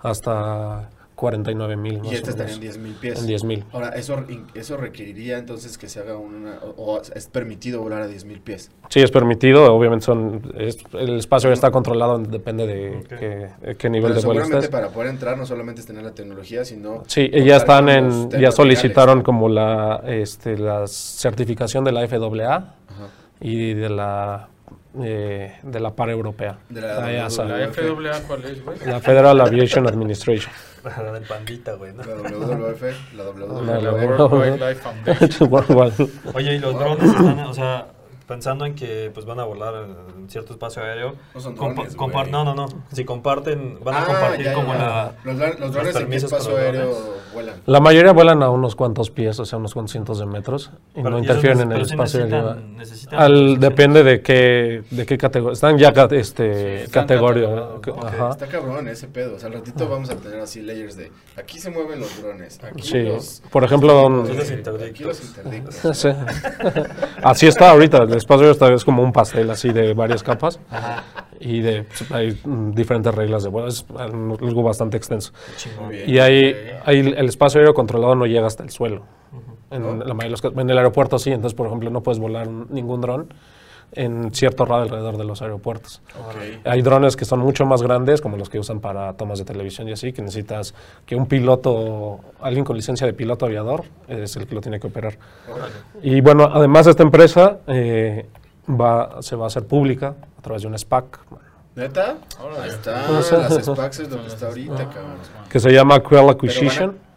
hasta 0.00 0.90
49 1.18 1.76
mil. 1.76 2.00
Y 2.04 2.14
este 2.14 2.30
estaría 2.30 2.54
en 2.54 2.60
10 2.60 2.78
mil 2.78 2.94
pies. 2.94 3.18
En 3.18 3.26
10 3.26 3.44
mil. 3.44 3.64
Ahora, 3.72 3.88
eso, 3.88 4.24
eso 4.54 4.76
requeriría 4.76 5.36
entonces 5.36 5.76
que 5.76 5.88
se 5.88 5.98
haga 5.98 6.16
una, 6.16 6.60
o, 6.76 7.02
es 7.02 7.26
permitido 7.26 7.82
volar 7.82 8.02
a 8.02 8.06
10 8.06 8.24
mil 8.24 8.40
pies. 8.40 8.70
Sí, 8.88 9.00
es 9.00 9.10
permitido, 9.10 9.74
obviamente 9.74 10.06
son, 10.06 10.40
el 10.54 11.18
espacio 11.18 11.50
ya 11.50 11.54
está 11.54 11.72
controlado, 11.72 12.18
depende 12.20 12.68
de 12.68 13.74
qué, 13.76 13.90
nivel 13.90 14.14
de 14.14 14.20
vuelo 14.20 14.44
estés. 14.44 14.68
para 14.68 14.90
poder 14.90 15.10
entrar 15.10 15.36
no 15.36 15.44
solamente 15.44 15.80
es 15.80 15.88
tener 15.88 16.04
la 16.04 16.14
tecnología, 16.14 16.64
sino... 16.64 17.02
Sí, 17.08 17.28
ya 17.44 17.56
están 17.56 17.88
en, 17.88 18.30
ya 18.30 18.52
solicitaron 18.52 19.22
como 19.22 19.48
la, 19.48 20.04
este, 20.06 20.56
la 20.56 20.86
certificación 20.86 21.82
de 21.82 21.90
la 21.90 22.06
FAA 22.06 22.74
y 23.40 23.74
de 23.74 23.88
la 23.88 24.48
eh, 25.00 25.58
de 25.62 25.80
la 25.80 25.94
par 25.94 26.08
europea. 26.08 26.58
De 26.68 26.80
la, 26.80 26.88
la, 26.88 27.30
FAA, 27.30 28.22
¿cuál 28.26 28.44
es, 28.44 28.64
güey? 28.64 28.78
La 28.86 29.00
Federal 29.00 29.40
Aviation 29.40 29.86
Administration. 29.86 30.52
La 30.84 31.12
del 31.12 31.22
pandita, 31.24 31.74
güey. 31.74 31.92
¿no? 31.92 32.02
La 32.04 32.14
WWF, 32.14 32.82
la 33.14 33.24
WWF. 33.24 33.66
La 33.66 33.92
World 33.92 34.32
Wildlife 34.32 34.82
Foundation. 34.82 35.28
Oye, 36.34 36.54
y 36.54 36.58
los 36.58 36.74
drones 36.78 37.10
están, 37.10 37.38
o 37.40 37.54
sea, 37.54 37.86
pensando 38.28 38.66
en 38.66 38.74
que 38.74 39.10
pues 39.12 39.24
van 39.26 39.40
a 39.40 39.44
volar 39.44 39.74
en 40.16 40.28
cierto 40.28 40.52
espacio 40.52 40.82
aéreo. 40.82 41.14
No 41.34 41.40
son 41.40 41.54
drones, 41.56 41.96
No, 41.96 42.44
no, 42.44 42.54
no. 42.54 42.68
Si 42.92 43.04
comparten, 43.04 43.78
van 43.82 43.94
a 43.94 44.02
ah, 44.02 44.04
compartir 44.04 44.52
como 44.52 44.74
la... 44.74 45.14
Los, 45.24 45.58
los 45.58 45.72
drones 45.72 45.96
en 45.96 46.10
qué 46.10 46.16
espacio 46.16 46.56
aéreo 46.56 47.14
vuelan. 47.32 47.62
La 47.64 47.80
mayoría 47.80 48.12
vuelan 48.12 48.42
a 48.42 48.50
unos 48.50 48.76
cuantos 48.76 49.10
pies, 49.10 49.40
o 49.40 49.46
sea, 49.46 49.58
unos 49.58 49.72
cuantos 49.72 49.92
cientos 49.92 50.18
de 50.18 50.26
metros. 50.26 50.70
Y 50.94 51.02
no 51.02 51.18
interfieren 51.18 51.60
en 51.62 51.72
el 51.72 51.82
espacio 51.82 52.22
aéreo. 52.24 52.58
Al, 53.12 53.58
depende 53.58 54.04
de 54.04 54.20
qué, 54.20 54.82
de 54.90 55.06
qué 55.06 55.16
categoría. 55.16 55.54
Están 55.54 55.78
ya 55.78 55.88
este, 56.10 56.86
categoría. 56.90 57.48
Está 58.30 58.46
cabrón 58.46 58.88
ese 58.88 59.08
pedo. 59.08 59.36
O 59.36 59.38
sea, 59.38 59.48
al 59.48 59.54
ratito 59.54 59.88
vamos 59.88 60.10
a 60.10 60.16
tener 60.16 60.38
así 60.40 60.60
layers 60.60 60.96
de... 60.96 61.10
Aquí 61.36 61.58
se 61.58 61.70
mueven 61.70 61.98
los 61.98 62.22
drones. 62.22 62.60
Aquí 62.62 62.82
sí. 62.82 63.02
Los, 63.04 63.42
Por 63.50 63.64
ejemplo... 63.64 64.24
Aquí 64.24 64.34
los 65.04 65.20
interdictos. 65.22 65.96
sí. 65.96 66.08
Así 67.22 67.46
está 67.46 67.70
ahorita 67.70 68.06
espacio 68.18 68.50
esta 68.50 68.72
es 68.72 68.84
como 68.84 69.02
un 69.02 69.12
pastel 69.12 69.50
así 69.50 69.70
de 69.70 69.94
varias 69.94 70.22
capas 70.22 70.60
y 71.40 71.60
de 71.60 71.84
pues, 71.84 72.12
hay 72.12 72.38
diferentes 72.72 73.14
reglas 73.14 73.42
de 73.42 73.48
vuelo. 73.48 73.68
Es 73.68 73.86
algo 73.96 74.62
bastante 74.62 74.96
extenso. 74.96 75.32
y 76.06 76.18
ahí, 76.18 76.54
el 76.86 77.28
espacio 77.28 77.60
aéreo 77.60 77.74
controlado 77.74 78.14
no 78.14 78.26
llega 78.26 78.46
hasta 78.46 78.62
el 78.62 78.70
suelo. 78.70 79.02
En, 79.70 79.84
en 79.84 80.70
el 80.70 80.78
aeropuerto 80.78 81.18
sí, 81.18 81.30
entonces 81.30 81.54
por 81.54 81.66
ejemplo 81.66 81.90
no 81.90 82.02
puedes 82.02 82.18
volar 82.18 82.48
ningún 82.48 83.02
dron 83.02 83.28
en 83.92 84.32
cierto 84.34 84.64
radio 84.64 84.84
alrededor 84.84 85.16
de 85.16 85.24
los 85.24 85.42
aeropuertos. 85.42 86.02
Hay 86.64 86.82
drones 86.82 87.16
que 87.16 87.24
son 87.24 87.40
mucho 87.40 87.64
más 87.64 87.82
grandes, 87.82 88.20
como 88.20 88.36
los 88.36 88.48
que 88.48 88.58
usan 88.58 88.80
para 88.80 89.12
tomas 89.14 89.38
de 89.38 89.44
televisión 89.44 89.88
y 89.88 89.92
así, 89.92 90.12
que 90.12 90.22
necesitas 90.22 90.74
que 91.06 91.16
un 91.16 91.26
piloto, 91.26 92.20
alguien 92.40 92.64
con 92.64 92.76
licencia 92.76 93.06
de 93.06 93.12
piloto 93.12 93.46
aviador, 93.46 93.84
es 94.08 94.36
el 94.36 94.46
que 94.46 94.54
lo 94.54 94.60
tiene 94.60 94.78
que 94.78 94.86
operar. 94.86 95.18
Y 96.02 96.20
bueno, 96.20 96.48
además 96.52 96.86
esta 96.86 97.02
empresa 97.02 97.58
eh, 97.66 98.26
va, 98.68 99.22
se 99.22 99.36
va 99.36 99.44
a 99.44 99.46
hacer 99.48 99.66
pública 99.66 100.14
a 100.38 100.42
través 100.42 100.62
de 100.62 100.68
un 100.68 100.78
SPAC. 100.78 101.20
¿Neta? 101.74 102.16
Ahí 102.60 102.70
está, 102.70 103.08
las 103.08 103.64
SPACs 103.64 104.00
es 104.00 104.08
que 104.08 104.26
está 104.26 104.48
ahorita, 104.48 104.76
cabrón. 104.76 105.16
Que 105.48 105.60
se 105.60 105.70
llama 105.70 106.00
Quell 106.02 106.28
Acquisition. 106.28 107.07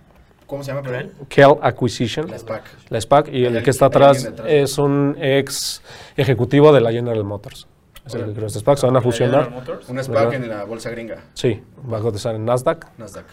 ¿Cómo 0.52 0.66
se 0.66 0.72
llama, 0.74 0.84
perdón? 0.84 1.14
Kell 1.30 1.56
Acquisition. 1.62 2.30
La 2.30 2.38
SPAC. 2.38 2.64
La 2.90 3.00
SPAC. 3.00 3.30
Y 3.32 3.46
el, 3.46 3.64
que 3.64 3.70
está 3.70 3.86
atrás 3.86 4.30
es 4.46 4.78
un 4.78 5.16
ex 5.18 5.82
ejecutivo 6.18 6.74
de 6.74 6.82
la 6.82 6.92
General 6.92 7.24
Motors. 7.24 7.70
Es 8.06 8.16
el 8.16 8.34
que 8.34 8.50
SPAC. 8.50 8.78
Se 8.78 8.86
van 8.86 8.98
a 8.98 9.02
fusionar. 9.02 9.64
Una 9.88 10.04
SPAC 10.04 10.34
en 10.34 10.50
la 10.50 10.66
bolsa 10.66 10.90
gringa. 10.90 11.24
Sí, 11.36 11.64
va 11.90 12.00
a 12.00 12.02
cotizar 12.02 12.36
en 12.36 12.44
Nasdaq. 12.44 12.86
Nasdaq. 12.98 13.24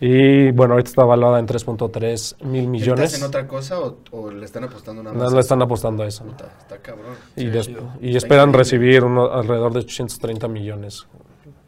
Y 0.00 0.50
bueno, 0.50 0.74
ahorita 0.74 0.90
está 0.90 1.04
valuada 1.04 1.38
en 1.38 1.46
3.3 1.46 2.44
mil 2.44 2.66
millones. 2.66 3.14
¿Hacen 3.14 3.28
otra 3.28 3.46
cosa 3.46 3.78
o, 4.10 4.28
le 4.32 4.44
están 4.44 4.64
apostando 4.64 5.00
nada 5.00 5.14
más? 5.14 5.30
No, 5.30 5.34
le 5.36 5.40
están 5.40 5.62
apostando 5.62 6.02
a 6.02 6.08
eso. 6.08 6.24
Está, 6.28 6.78
cabrón. 6.78 7.14
Y, 7.36 7.50
y 8.00 8.16
esperan 8.16 8.52
recibir 8.52 9.04
alrededor 9.04 9.74
de 9.74 9.78
830 9.78 10.48
millones. 10.48 11.06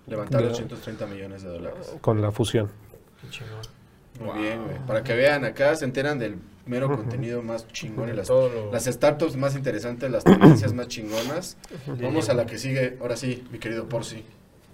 Levantar 0.09 0.43
830 0.43 1.07
millones 1.07 1.45
de 1.45 1.49
dólares. 1.49 1.95
Con 2.01 2.21
la 2.21 2.33
fusión. 2.33 2.69
Qué 3.21 3.29
chingón. 3.31 3.80
Muy 4.21 4.39
bien, 4.39 4.65
güey. 4.65 4.79
Para 4.87 5.03
que 5.03 5.15
vean, 5.15 5.45
acá 5.45 5.75
se 5.75 5.85
enteran 5.85 6.19
del 6.19 6.37
mero 6.67 6.95
contenido 6.95 7.43
más 7.43 7.67
chingón 7.69 8.11
y 8.11 8.13
las, 8.13 8.31
las 8.71 8.85
startups 8.85 9.37
más 9.37 9.57
interesantes, 9.57 10.11
las 10.11 10.25
tendencias 10.25 10.73
más 10.73 10.89
chingonas. 10.89 11.57
Vamos 12.01 12.29
a 12.29 12.35
la 12.35 12.47
que 12.47 12.59
sigue, 12.59 12.99
ahora 13.01 13.17
sí, 13.17 13.45
mi 13.51 13.59
querido 13.59 13.89
Porci. 13.89 14.25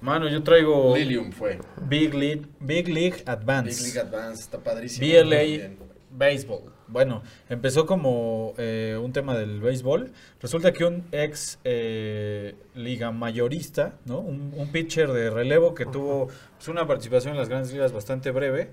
Mano, 0.01 0.29
yo 0.29 0.43
traigo. 0.43 0.95
Lilium 0.95 1.33
fue. 1.33 1.59
Big 1.89 2.13
League, 2.13 2.43
Big 2.61 2.89
League 2.89 3.23
Advance. 3.25 3.83
Big 3.83 3.95
League 3.95 3.99
Advance, 3.99 4.43
está 4.43 4.59
padrísimo. 4.59 5.07
BLA 5.07 5.71
Baseball. 6.11 6.73
Bueno, 6.89 7.23
empezó 7.49 7.87
como 7.87 8.55
eh, 8.59 8.99
un 9.03 9.13
tema 9.13 9.37
del 9.37 9.61
béisbol. 9.61 10.13
Resulta 10.41 10.73
que 10.73 10.85
un 10.85 11.05
ex 11.13 11.59
eh, 11.65 12.55
liga 12.75 13.11
mayorista, 13.11 13.95
¿no? 14.05 14.21
Un, 14.21 14.53
un, 14.55 14.69
pitcher 14.71 15.11
de 15.11 15.31
relevo 15.31 15.75
que 15.75 15.87
tuvo 15.87 16.29
pues, 16.57 16.69
una 16.69 16.87
participación 16.87 17.33
en 17.33 17.39
las 17.39 17.49
grandes 17.49 17.73
ligas 17.73 17.93
bastante 17.93 18.31
breve 18.31 18.73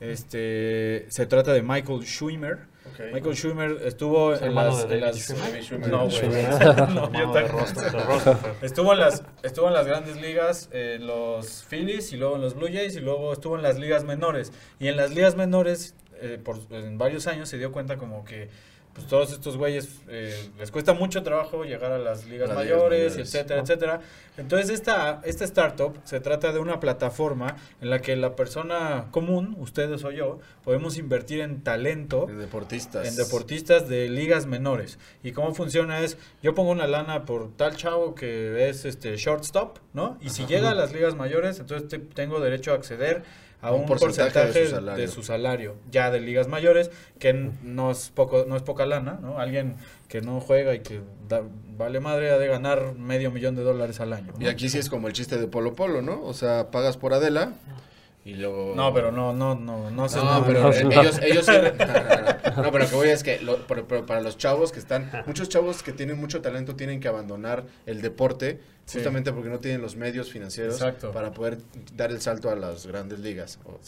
este, 0.00 1.06
se 1.08 1.26
trata 1.26 1.52
de 1.52 1.62
Michael 1.62 2.04
Schumer. 2.04 2.70
Michael 3.12 3.36
Schumer 3.36 3.82
estuvo 3.84 4.34
en 4.34 4.54
las, 4.54 4.86
no, 4.88 6.08
estuvo 8.62 8.92
en 8.92 8.98
las 8.98 9.22
estuvo 9.42 9.68
en 9.68 9.74
las 9.74 9.86
grandes 9.86 10.20
ligas, 10.20 10.68
en 10.72 11.06
los 11.06 11.64
Phillies 11.68 12.12
y 12.12 12.16
luego 12.16 12.36
en 12.36 12.42
los 12.42 12.54
Blue 12.54 12.68
Jays 12.72 12.96
y 12.96 13.00
luego 13.00 13.32
estuvo 13.32 13.56
en 13.56 13.62
las 13.62 13.78
ligas 13.78 14.04
menores. 14.04 14.52
Y 14.78 14.88
en 14.88 14.96
las 14.96 15.14
ligas 15.14 15.36
menores 15.36 15.94
eh, 16.20 16.38
por 16.42 16.58
en 16.70 16.98
varios 16.98 17.26
años 17.26 17.48
se 17.48 17.58
dio 17.58 17.72
cuenta 17.72 17.96
como 17.96 18.24
que 18.24 18.48
pues 18.94 19.06
todos 19.06 19.32
estos 19.32 19.56
güeyes 19.56 20.00
eh, 20.08 20.50
les 20.58 20.70
cuesta 20.70 20.94
mucho 20.94 21.22
trabajo 21.22 21.64
llegar 21.64 21.92
a 21.92 21.98
las 21.98 22.26
ligas 22.26 22.52
mayores, 22.52 23.16
etcétera, 23.16 23.60
etcétera. 23.60 24.00
Entonces 24.36 24.70
esta, 24.70 25.20
esta 25.24 25.44
startup 25.44 25.96
se 26.04 26.18
trata 26.18 26.52
de 26.52 26.58
una 26.58 26.80
plataforma 26.80 27.56
en 27.80 27.90
la 27.90 28.00
que 28.00 28.16
la 28.16 28.34
persona 28.34 29.06
común, 29.10 29.54
ustedes 29.58 30.02
o 30.02 30.10
yo, 30.10 30.40
podemos 30.64 30.96
invertir 30.96 31.40
en 31.40 31.62
talento. 31.62 32.26
En 32.28 32.38
deportistas. 32.38 33.06
En 33.06 33.16
deportistas 33.16 33.88
de 33.88 34.08
ligas 34.08 34.46
menores. 34.46 34.98
Y 35.22 35.32
cómo 35.32 35.54
funciona 35.54 36.00
es, 36.00 36.18
yo 36.42 36.54
pongo 36.54 36.70
una 36.70 36.86
lana 36.86 37.24
por 37.26 37.54
tal 37.56 37.76
chavo 37.76 38.14
que 38.14 38.68
es 38.68 38.84
este 38.84 39.16
shortstop, 39.16 39.78
¿no? 39.92 40.18
Y 40.20 40.30
si 40.30 40.46
llega 40.46 40.70
a 40.70 40.74
las 40.74 40.92
ligas 40.92 41.14
mayores, 41.14 41.60
entonces 41.60 42.00
tengo 42.14 42.40
derecho 42.40 42.72
a 42.72 42.74
acceder 42.74 43.22
a 43.62 43.72
un, 43.72 43.84
porcentaje, 43.84 44.68
de, 44.68 45.08
su 45.08 45.22
salario, 45.22 45.76
ya 45.90 46.10
de 46.10 46.20
ligas 46.20 46.48
mayores, 46.48 46.90
que 47.18 47.32
no 47.32 47.90
es 47.90 48.10
poco 48.10 48.44
no 48.48 48.56
es 48.56 48.62
poca 48.62 48.86
lana, 48.86 49.18
¿no? 49.20 49.38
Alguien 49.38 49.76
que 50.08 50.22
no 50.22 50.40
juega 50.40 50.74
y 50.74 50.80
que 50.80 51.00
vale 51.76 52.00
madre 52.00 52.30
ha 52.30 52.38
de 52.38 52.48
ganar 52.48 52.94
medio 52.94 53.30
millón 53.30 53.56
de 53.56 53.62
dólares 53.62 54.00
al 54.00 54.12
año. 54.12 54.32
Y 54.40 54.46
aquí 54.46 54.68
sí 54.68 54.78
es 54.78 54.88
como 54.88 55.08
el 55.08 55.12
chiste 55.12 55.38
de 55.38 55.46
Polo 55.46 55.74
Polo, 55.74 56.00
¿no? 56.00 56.22
O 56.24 56.32
sea, 56.32 56.70
pagas 56.70 56.96
por 56.96 57.12
Adela 57.12 57.52
y 58.24 58.34
luego... 58.34 58.74
No, 58.76 58.92
pero 58.92 59.12
no, 59.12 59.32
no, 59.32 59.54
no, 59.54 59.90
no, 59.90 60.08
no, 60.08 60.44
pero 60.46 60.72
ellos, 60.72 61.18
ellos 61.22 61.46
no, 62.56 62.70
pero 62.70 62.78
lo 62.78 62.88
que 62.88 62.94
voy 62.94 63.08
a 63.08 63.12
es 63.14 63.22
que 63.22 63.40
para 64.06 64.20
los 64.20 64.36
chavos 64.36 64.72
que 64.72 64.78
están, 64.78 65.10
muchos 65.26 65.48
chavos 65.48 65.82
que 65.82 65.92
tienen 65.92 66.18
mucho 66.18 66.42
talento 66.42 66.76
tienen 66.76 67.00
que 67.00 67.08
abandonar 67.08 67.64
el 67.86 68.02
deporte 68.02 68.60
justamente 68.92 69.32
porque 69.32 69.48
no 69.48 69.58
tienen 69.58 69.80
los 69.80 69.96
medios 69.96 70.30
financieros 70.30 70.80
para 71.12 71.32
poder 71.32 71.58
dar 71.96 72.10
el 72.10 72.20
salto 72.20 72.50
a 72.50 72.56
las 72.56 72.86
grandes 72.86 73.20
ligas, 73.20 73.58
o 73.64 73.80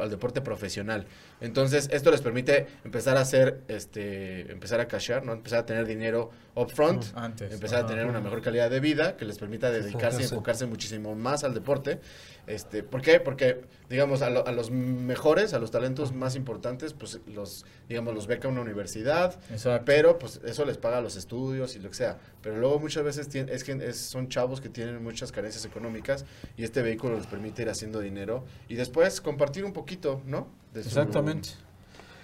al, 0.00 0.10
deporte 0.10 0.40
profesional. 0.40 1.06
Entonces, 1.40 1.88
esto 1.92 2.10
les 2.10 2.20
permite 2.20 2.66
empezar 2.84 3.16
a 3.16 3.20
hacer, 3.20 3.60
este, 3.68 4.50
empezar 4.50 4.80
a 4.80 4.88
cashear, 4.88 5.24
¿no? 5.24 5.32
Empezar 5.32 5.60
a 5.60 5.66
tener 5.66 5.86
dinero 5.86 6.30
upfront, 6.54 7.04
Antes. 7.14 7.52
empezar 7.52 7.84
a 7.84 7.86
tener 7.86 8.06
una 8.06 8.20
mejor 8.20 8.42
calidad 8.42 8.70
de 8.70 8.80
vida 8.80 9.16
que 9.16 9.24
les 9.24 9.38
permita 9.38 9.70
dedicarse 9.70 10.22
y 10.22 10.24
enfocarse 10.24 10.66
muchísimo 10.66 11.14
más 11.14 11.44
al 11.44 11.54
deporte 11.54 12.00
este, 12.48 12.82
¿Por 12.82 13.02
qué? 13.02 13.20
Porque, 13.20 13.60
digamos, 13.90 14.22
a, 14.22 14.30
los 14.30 14.70
mejores, 14.70 15.52
a 15.52 15.58
los 15.58 15.70
talentos 15.70 16.14
más 16.14 16.34
importantes, 16.34 16.94
pues 16.94 17.20
los, 17.26 17.66
digamos, 17.90 18.14
los 18.14 18.26
beca 18.26 18.48
una 18.48 18.62
universidad, 18.62 19.38
pero 19.84 20.18
pues 20.18 20.40
eso 20.42 20.64
les 20.64 20.78
paga 20.78 21.02
los 21.02 21.16
estudios 21.16 21.76
y 21.76 21.78
lo 21.78 21.90
que 21.90 21.96
sea. 21.96 22.18
Pero 22.40 22.56
luego 22.56 22.78
muchas 22.78 23.04
veces 23.04 23.28
es 23.34 23.64
que 23.64 23.72
son 24.18 24.28
chavos 24.28 24.60
que 24.60 24.68
tienen 24.68 25.02
muchas 25.02 25.30
carencias 25.30 25.64
económicas 25.64 26.24
y 26.56 26.64
este 26.64 26.82
vehículo 26.82 27.16
les 27.16 27.26
permite 27.26 27.62
ir 27.62 27.70
haciendo 27.70 28.00
dinero 28.00 28.44
y 28.68 28.74
después 28.74 29.20
compartir 29.20 29.64
un 29.64 29.72
poquito, 29.72 30.22
¿no? 30.26 30.48
Exactamente. 30.74 31.50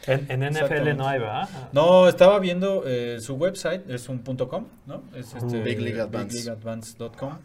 En, 0.07 0.41
NFL 0.41 0.97
no 0.97 1.09
hay, 1.09 1.19
¿verdad? 1.19 1.49
No, 1.73 2.09
estaba 2.09 2.39
viendo 2.39 2.83
eh, 2.85 3.21
su 3.21 3.37
website, 3.37 3.89
es 3.89 4.09
un 4.09 4.19
.com, 4.19 4.67
¿no? 4.87 5.03
Es 5.15 5.35
este, 5.35 5.63
bigleagueadvance.com. 5.63 7.39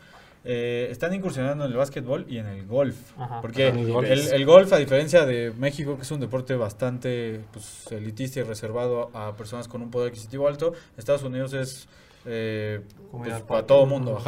Eh, 0.44 0.88
están 0.90 1.14
incursionando 1.14 1.66
en 1.66 1.72
el 1.72 1.78
básquetbol 1.78 2.26
y 2.28 2.38
en 2.38 2.48
el 2.48 2.66
golf. 2.66 2.96
porque 3.42 3.68
el, 3.68 4.46
golf, 4.46 4.74
a 4.74 4.78
diferencia 4.78 5.26
de 5.26 5.54
México, 5.58 5.96
que 5.96 6.02
es 6.02 6.12
un 6.12 6.20
deporte 6.20 6.56
bastante 6.56 7.42
pues, 7.54 7.90
elitista 7.92 8.40
y 8.40 8.44
reservado 8.44 9.12
a 9.14 9.38
personas 9.38 9.68
con 9.68 9.82
un 9.82 9.92
poder 9.92 10.10
adquisitivo 10.10 10.48
alto, 10.48 10.74
Estados 10.98 11.24
Unidos 11.24 11.54
es 11.54 11.88
eh, 12.26 12.82
pues, 13.12 13.42
para 13.42 13.66
todo 13.66 13.84
el 13.84 13.90
mundo. 13.90 14.22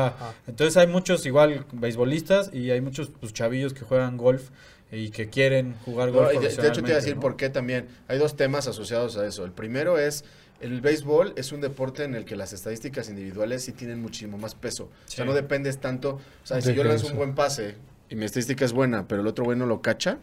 Entonces 0.47 0.77
hay 0.77 0.87
muchos 0.87 1.25
igual 1.25 1.65
beisbolistas 1.71 2.51
y 2.53 2.71
hay 2.71 2.81
muchos 2.81 3.11
pues, 3.19 3.33
chavillos 3.33 3.73
que 3.73 3.81
juegan 3.81 4.17
golf 4.17 4.49
y 4.91 5.09
que 5.09 5.29
quieren 5.29 5.75
jugar 5.85 6.11
golf. 6.11 6.31
de, 6.31 6.47
hecho, 6.47 6.81
te 6.81 6.89
iba 6.89 6.97
a 6.97 7.01
decir 7.01 7.17
por 7.17 7.35
qué 7.35 7.49
también. 7.49 7.87
Hay 8.07 8.17
dos 8.17 8.35
temas 8.35 8.67
asociados 8.67 9.17
a 9.17 9.25
eso. 9.25 9.45
El 9.45 9.51
primero 9.51 9.97
es 9.97 10.25
el 10.61 10.79
béisbol 10.79 11.33
es 11.37 11.51
un 11.51 11.59
deporte 11.59 12.03
en 12.03 12.13
el 12.13 12.23
que 12.23 12.35
las 12.35 12.53
estadísticas 12.53 13.09
individuales 13.09 13.63
sí 13.63 13.71
tienen 13.71 14.01
muchísimo 14.01 14.37
más 14.37 14.53
peso. 14.53 14.85
O 14.85 15.09
sea, 15.09 15.25
no 15.25 15.33
dependes 15.33 15.79
tanto. 15.79 16.19
O 16.43 16.45
sea, 16.45 16.61
si 16.61 16.73
yo 16.73 16.83
lanzo 16.83 17.07
un 17.07 17.17
buen 17.17 17.35
pase 17.35 17.75
y 18.09 18.15
mi 18.15 18.25
estadística 18.25 18.63
es 18.63 18.73
buena, 18.73 19.07
pero 19.07 19.21
el 19.21 19.27
otro 19.27 19.43
güey 19.43 19.57
no 19.57 19.65
lo 19.65 19.81
cacha, 19.81 20.19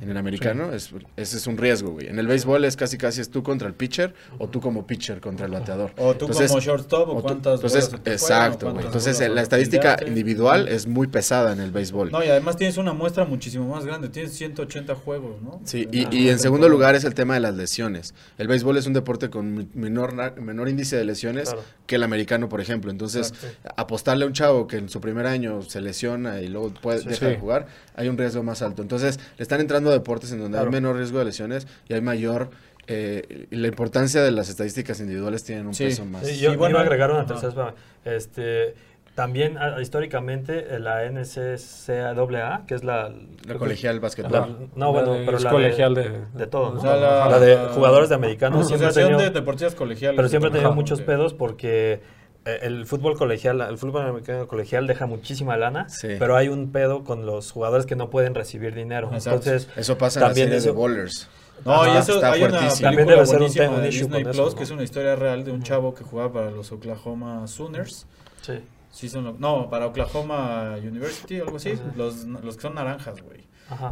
en 0.00 0.10
el 0.10 0.16
americano, 0.16 0.72
es, 0.72 0.92
ese 1.16 1.36
es 1.38 1.46
un 1.46 1.56
riesgo, 1.56 1.90
güey. 1.90 2.08
En 2.08 2.18
el 2.18 2.26
béisbol 2.26 2.64
es 2.64 2.76
casi 2.76 2.98
casi 2.98 3.20
es 3.20 3.30
tú 3.30 3.42
contra 3.42 3.66
el 3.66 3.74
pitcher 3.74 4.14
o 4.38 4.48
tú 4.48 4.60
como 4.60 4.86
pitcher 4.86 5.20
contra 5.20 5.46
el 5.46 5.52
bateador. 5.52 5.92
O 5.96 6.14
tú 6.14 6.28
como 6.28 6.60
shortstop 6.60 7.08
o, 7.08 7.22
cuántas 7.22 7.54
Entonces, 7.54 7.90
exacto, 8.04 8.72
güey. 8.72 8.86
Entonces, 8.86 9.18
la 9.28 9.42
estadística 9.42 9.96
individual 10.06 10.68
es 10.68 10.86
muy 10.86 11.08
pesada 11.08 11.52
en 11.52 11.60
el 11.60 11.72
béisbol. 11.72 12.12
No, 12.12 12.22
y 12.22 12.28
además 12.28 12.56
tienes 12.56 12.76
una 12.76 12.92
muestra 12.92 13.24
muchísimo 13.24 13.66
más 13.66 13.84
grande. 13.84 14.08
Tienes 14.08 14.34
180 14.34 14.94
juegos, 14.94 15.42
¿no? 15.42 15.60
Sí, 15.64 15.88
y, 15.90 16.14
y 16.16 16.28
en 16.28 16.38
segundo 16.38 16.68
lugar 16.68 16.94
es 16.94 17.04
el 17.04 17.14
tema 17.14 17.34
de 17.34 17.40
las 17.40 17.54
lesiones. 17.54 18.14
El 18.36 18.46
béisbol 18.46 18.76
es 18.76 18.86
un 18.86 18.92
deporte 18.92 19.30
con 19.30 19.68
menor, 19.74 20.40
menor 20.40 20.68
índice 20.68 20.96
de 20.96 21.04
lesiones 21.04 21.54
que 21.86 21.96
el 21.96 22.02
americano, 22.02 22.48
por 22.48 22.60
ejemplo. 22.60 22.90
Entonces, 22.90 23.32
apostarle 23.76 24.24
a 24.24 24.26
un 24.28 24.34
chavo 24.34 24.66
que 24.68 24.76
en 24.76 24.88
su 24.88 25.00
primer 25.00 25.26
año 25.26 25.62
se 25.62 25.80
lesiona 25.80 26.40
y 26.40 26.48
luego 26.48 26.72
puede 26.74 27.02
dejar 27.02 27.30
de 27.30 27.38
jugar, 27.38 27.66
hay 27.96 28.08
un 28.08 28.18
riesgo 28.18 28.42
más 28.42 28.62
alto. 28.62 28.82
Entonces, 28.82 29.18
le 29.36 29.42
están 29.42 29.60
entrando 29.60 29.77
deportes 29.84 30.32
en 30.32 30.40
donde 30.40 30.58
hay 30.58 30.66
menor 30.66 30.96
riesgo 30.96 31.18
de 31.18 31.26
lesiones 31.26 31.66
y 31.88 31.94
hay 31.94 32.00
mayor 32.00 32.50
eh, 32.90 33.46
la 33.50 33.68
importancia 33.68 34.22
de 34.22 34.30
las 34.30 34.48
estadísticas 34.48 34.98
individuales 35.00 35.44
tienen 35.44 35.66
un 35.66 35.74
peso 35.74 36.06
más. 36.06 36.26
Sí, 36.26 36.38
yo 36.38 36.54
iba 36.54 36.66
a 36.66 36.80
agregar 36.80 37.10
una 37.10 37.26
tercera. 37.26 37.74
Este, 38.02 38.74
también 39.14 39.58
ah, 39.58 39.76
históricamente 39.82 40.76
eh, 40.76 40.78
la 40.78 41.04
NCCAA, 41.10 42.66
que 42.66 42.74
es 42.74 42.84
la... 42.84 43.12
La 43.46 43.54
colegial 43.56 44.00
básquetbol. 44.00 44.70
no, 44.74 44.92
bueno, 44.92 45.16
pero 45.26 45.36
es 45.36 45.42
la 45.42 45.50
colegial 45.50 45.94
de, 45.94 46.22
de, 46.32 46.46
todo. 46.46 46.74
¿no? 46.74 46.82
la, 46.82 47.38
de 47.38 47.56
jugadores 47.74 48.08
de 48.08 48.14
americanos. 48.14 48.68
Siempre 48.68 48.90
tenido, 48.90 49.18
de 49.18 49.30
deportistas 49.30 49.74
colegiales. 49.74 50.16
Pero 50.16 50.28
siempre 50.28 50.48
ha 50.48 50.52
tenido 50.52 50.72
muchos 50.72 51.02
pedos 51.02 51.34
porque 51.34 52.00
el 52.62 52.86
fútbol 52.86 53.16
colegial, 53.16 53.60
el 53.60 53.78
fútbol 53.78 54.02
americano 54.06 54.46
colegial 54.46 54.86
deja 54.86 55.06
muchísima 55.06 55.56
lana, 55.56 55.86
pero 56.18 56.36
hay 56.36 56.48
un 56.48 56.72
pedo 56.72 57.04
con 57.04 57.26
los 57.26 57.52
jugadores 57.52 57.86
que 57.86 57.96
no 57.96 58.10
pueden 58.10 58.34
recibir 58.34 58.74
dinero. 58.74 59.10
Entonces, 59.12 59.68
eso 59.76 59.98
pasa 59.98 60.20
también 60.20 60.48
en 60.48 60.54
la 60.54 60.60
serie 60.60 60.72
de 60.72 60.78
bowlers. 60.78 61.28
No, 61.64 61.92
y 61.92 61.96
eso 61.96 62.24
hay 62.24 62.42
una 62.42 62.68
también 62.68 63.08
debe 63.08 63.26
ser 63.26 63.42
un 63.42 63.52
tema 63.52 63.78
de 63.78 63.88
Disney 63.88 64.24
Plus, 64.24 64.54
que 64.54 64.62
es 64.62 64.70
una 64.70 64.82
historia 64.84 65.16
real 65.16 65.44
de 65.44 65.52
un 65.52 65.62
chavo 65.62 65.94
que 65.94 66.04
jugaba 66.04 66.32
para 66.32 66.50
los 66.50 66.70
Oklahoma 66.72 67.46
Sooners. 67.46 68.06
Sí. 68.42 68.60
sí 68.92 69.08
son, 69.08 69.36
no, 69.38 69.68
para 69.68 69.86
Oklahoma 69.86 70.76
University 70.76 71.40
o 71.40 71.44
algo 71.44 71.56
así, 71.56 71.74
los, 71.96 72.24
los 72.24 72.56
que 72.56 72.62
son 72.62 72.74
naranjas, 72.74 73.20
güey. 73.22 73.48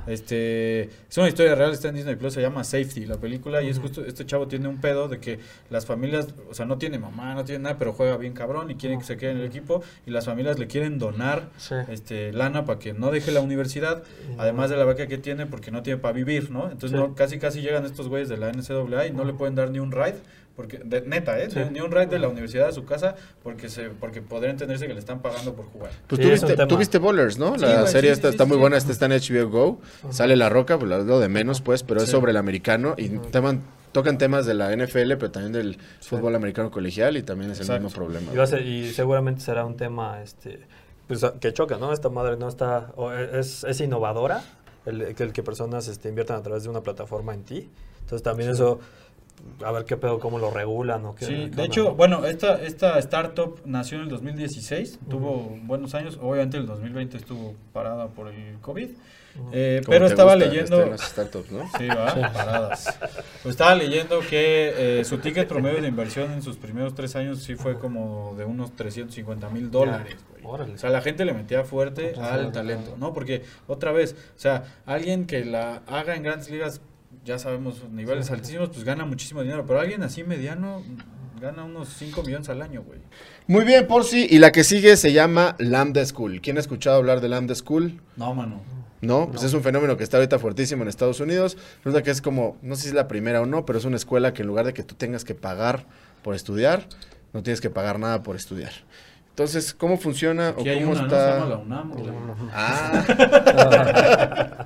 Este, 0.07 0.83
es 0.83 1.19
una 1.19 1.29
historia 1.29 1.55
real, 1.55 1.73
está 1.73 1.89
en 1.89 1.97
Disney 1.97 2.17
Plus, 2.17 2.35
se 2.35 2.41
llama 2.41 2.65
Safety, 2.65 3.07
la 3.07 3.17
película, 3.17 3.63
y 3.63 3.69
es 3.69 3.79
justo, 3.79 4.05
este 4.05 4.25
chavo 4.25 4.49
tiene 4.49 4.69
un 4.69 4.81
pedo 4.81 5.09
de 5.09 5.21
que 5.21 5.39
las 5.71 5.87
familias, 5.87 6.29
o 6.51 6.55
sea, 6.55 6.65
no 6.67 6.79
tiene 6.79 6.99
mamá, 6.99 7.35
no 7.35 7.45
tiene 7.45 7.65
nada, 7.65 7.79
pero 7.79 7.93
juega 7.93 8.17
bien 8.17 8.33
cabrón 8.33 8.71
y 8.71 8.77
quieren 8.77 8.99
que 8.99 9.05
se 9.05 9.17
quede 9.17 9.33
en 9.33 9.39
el 9.39 9.45
equipo, 9.45 9.83
y 10.07 10.11
las 10.11 10.25
familias 10.25 10.59
le 10.59 10.67
quieren 10.67 10.99
donar 10.99 11.51
este 11.89 12.33
lana 12.33 12.65
para 12.65 12.79
que 12.79 12.95
no 12.95 13.11
deje 13.11 13.33
la 13.33 13.41
universidad, 13.41 14.03
además 14.39 14.71
de 14.71 14.77
la 14.77 14.85
beca 14.85 15.07
que 15.07 15.19
tiene, 15.19 15.47
porque 15.47 15.71
no 15.71 15.83
tiene 15.83 15.99
para 15.99 16.13
vivir, 16.13 16.51
¿no? 16.51 16.71
Entonces 16.71 16.93
no, 16.93 17.15
casi 17.15 17.39
casi 17.39 17.61
llegan 17.61 17.85
estos 17.85 18.09
güeyes 18.09 18.29
de 18.29 18.37
la 18.37 18.51
NCAA 18.51 19.07
y 19.07 19.13
no 19.13 19.25
le 19.25 19.35
pueden 19.35 19.55
dar 19.55 19.71
ni 19.71 19.79
un 19.79 19.93
ride 19.93 20.21
porque 20.57 20.79
de, 20.83 21.03
neta, 21.03 21.39
¿eh? 21.39 21.49
Ni 21.71 21.81
un 21.81 21.93
ride 21.93 22.07
de 22.07 22.19
la 22.19 22.29
universidad 22.29 22.69
a 22.69 22.73
su 22.73 22.87
casa 22.87 23.15
porque 23.43 23.69
se 23.69 23.91
porque 23.91 24.23
podría 24.23 24.51
entenderse 24.51 24.87
que 24.87 24.95
le 24.95 25.01
están 25.01 25.21
pagando 25.21 25.55
por 25.55 25.67
jugar. 25.67 25.91
Pues 26.07 26.41
tú, 26.69 26.77
viste, 26.79 26.99
Bowlers, 26.99 27.39
¿no? 27.39 27.57
La 27.57 27.87
serie 27.87 28.11
está, 28.11 28.31
está 28.31 28.47
muy 28.47 28.57
buena, 28.57 28.77
esta 28.77 28.91
está 28.91 29.07
en 29.07 29.13
HBO 29.13 29.51
Go. 29.51 29.81
Sale 30.11 30.35
La 30.35 30.49
Roca, 30.49 30.79
pues 30.79 30.91
lo 30.91 31.21
de 31.21 31.29
menos, 31.29 31.61
pues, 31.61 31.83
pero 31.83 32.03
es 32.03 32.09
sobre 32.09 32.31
el 32.31 32.39
americano 32.39 32.95
y 32.97 33.11
tocan 33.93 34.19
temas 34.19 34.47
de 34.47 34.55
la 34.55 34.75
NFL, 34.75 35.15
pero 35.15 35.31
también 35.31 35.53
del 35.53 35.79
fútbol 36.01 36.35
americano 36.35 36.71
colegial 36.71 37.17
y 37.17 37.23
también 37.23 37.51
es 37.51 37.61
el 37.61 37.81
mismo 37.81 37.91
problema. 37.91 38.33
Y, 38.61 38.93
seguramente 38.93 39.43
será 39.43 39.65
un 39.65 39.77
tema 39.77 40.23
este 40.23 40.61
pues, 41.07 41.25
que 41.41 41.53
choca, 41.53 41.77
¿no? 41.77 41.93
Esta 41.93 42.09
madre 42.09 42.37
no 42.37 42.49
está, 42.49 42.93
es, 43.33 43.63
es 43.65 43.81
innovadora, 43.81 44.43
el, 44.87 45.03
el 45.03 45.33
que 45.33 45.43
personas 45.43 45.89
este, 45.89 46.09
inviertan 46.09 46.39
a 46.39 46.43
través 46.43 46.65
de 46.65 46.71
una 46.71 46.83
plataforma 46.83 47.35
en 47.35 47.45
ti. 47.45 47.71
Entonces 48.01 48.23
también 48.23 48.51
eso 48.51 48.79
a 49.65 49.73
ver 49.73 49.85
qué 49.85 49.97
pedo, 49.97 50.19
cómo 50.19 50.39
lo 50.39 50.51
regulan 50.51 51.05
o 51.07 51.15
qué. 51.15 51.27
Sí, 51.27 51.49
de 51.49 51.65
hecho, 51.65 51.95
bueno, 51.95 52.25
esta, 52.27 52.63
esta 52.63 52.99
startup 52.99 53.61
nació 53.65 53.99
en 53.99 54.05
el 54.05 54.09
2016, 54.11 54.99
tuvo 55.09 55.57
buenos 55.63 55.95
años, 55.95 56.19
obviamente 56.21 56.57
el 56.57 56.67
2020 56.67 57.17
estuvo 57.17 57.55
parada 57.73 58.09
por 58.09 58.29
el 58.29 58.59
COVID, 58.61 58.89
eh, 59.53 59.83
pero 59.87 60.07
estaba 60.07 60.35
leyendo... 60.37 60.97
startups, 60.97 61.51
¿no? 61.51 61.69
Sí, 61.79 61.87
va, 61.89 62.15
paradas. 62.33 62.99
Pues 63.43 63.53
estaba 63.55 63.75
leyendo 63.75 64.21
que 64.21 65.01
eh, 65.01 65.05
su 65.05 65.19
ticket 65.19 65.49
promedio 65.49 65.81
de 65.83 65.89
inversión 65.89 66.33
en 66.33 66.43
sus 66.43 66.57
primeros 66.57 66.95
tres 66.95 67.17
años 67.17 67.43
sí 67.43 67.55
fue 67.55 67.79
como 67.79 68.35
de 68.37 68.45
unos 68.45 68.75
350 68.75 69.49
mil 69.51 69.71
dólares, 69.71 70.17
O 70.43 70.79
sea, 70.79 70.91
la 70.91 71.01
gente 71.01 71.25
le 71.25 71.35
metía 71.35 71.65
fuerte 71.65 72.15
al 72.19 72.53
talento, 72.53 72.97
¿no? 72.99 73.13
Porque, 73.13 73.43
otra 73.67 73.93
vez, 73.93 74.15
o 74.37 74.39
sea, 74.39 74.65
alguien 74.87 75.27
que 75.27 75.45
la 75.45 75.83
haga 75.87 76.17
en 76.17 76.23
grandes 76.23 76.51
ligas 76.51 76.81
ya 77.27 77.39
sabemos, 77.39 77.83
niveles 77.91 78.31
altísimos, 78.31 78.71
pues 78.71 78.85
gana 78.85 79.05
muchísimo 79.05 79.43
dinero. 79.43 79.67
Pero 79.67 79.81
alguien 79.81 80.03
así 80.03 80.23
mediano 80.23 80.83
gana 81.41 81.65
unos 81.65 81.89
5 81.89 82.23
millones 82.23 82.49
al 82.49 82.63
año, 82.63 82.83
güey. 82.83 83.01
Muy 83.49 83.65
bien, 83.65 83.87
por 83.87 84.05
sí. 84.05 84.27
Y 84.31 84.39
la 84.39 84.53
que 84.53 84.65
sigue 84.65 84.97
se 84.97 85.13
llama 85.13 85.57
Lambda 85.59 86.07
School. 86.07 86.41
¿Quién 86.41 86.57
ha 86.57 86.61
escuchado 86.61 86.97
hablar 86.97 87.21
de 87.21 87.29
Lambda 87.29 87.55
School? 87.55 88.01
No, 88.17 88.33
mano. 88.33 88.63
¿no? 89.01 89.29
Pues 89.31 89.43
es 89.43 89.53
un 89.53 89.63
fenómeno 89.63 89.97
que 89.97 90.05
está 90.05 90.17
ahorita 90.17 90.39
fuertísimo 90.39 90.83
en 90.83 90.89
Estados 90.89 91.21
Unidos. 91.21 91.57
Resulta 91.79 92.03
que 92.03 92.11
es 92.11 92.23
como, 92.23 92.57
no 92.63 92.77
sé 92.77 92.83
si 92.83 92.89
es 92.89 92.95
la 92.95 93.09
primera 93.09 93.43
o 93.43 93.47
no, 93.47 93.67
pero 93.67 93.79
es 93.79 93.85
una 93.85 93.97
escuela 93.97 94.33
que 94.33 94.43
en 94.43 94.49
lugar 94.49 94.65
de 94.65 94.73
que 94.73 94.83
tú 94.83 94.95
tengas 94.95 95.25
que 95.25 95.35
pagar 95.35 95.87
por 96.23 96.35
estudiar, 96.35 96.89
no 97.33 97.43
tienes 97.43 97.61
que 97.61 97.71
pagar 97.71 97.99
nada 97.99 98.23
por 98.23 98.37
estudiar. 98.37 98.73
Entonces, 99.37 99.75
¿cómo 99.75 99.99
funciona 99.99 100.55
o 100.57 100.65
cómo 100.65 100.95
está? 100.95 101.45
la 101.45 101.59
UNAM, 101.59 101.93
ah. 102.55 103.05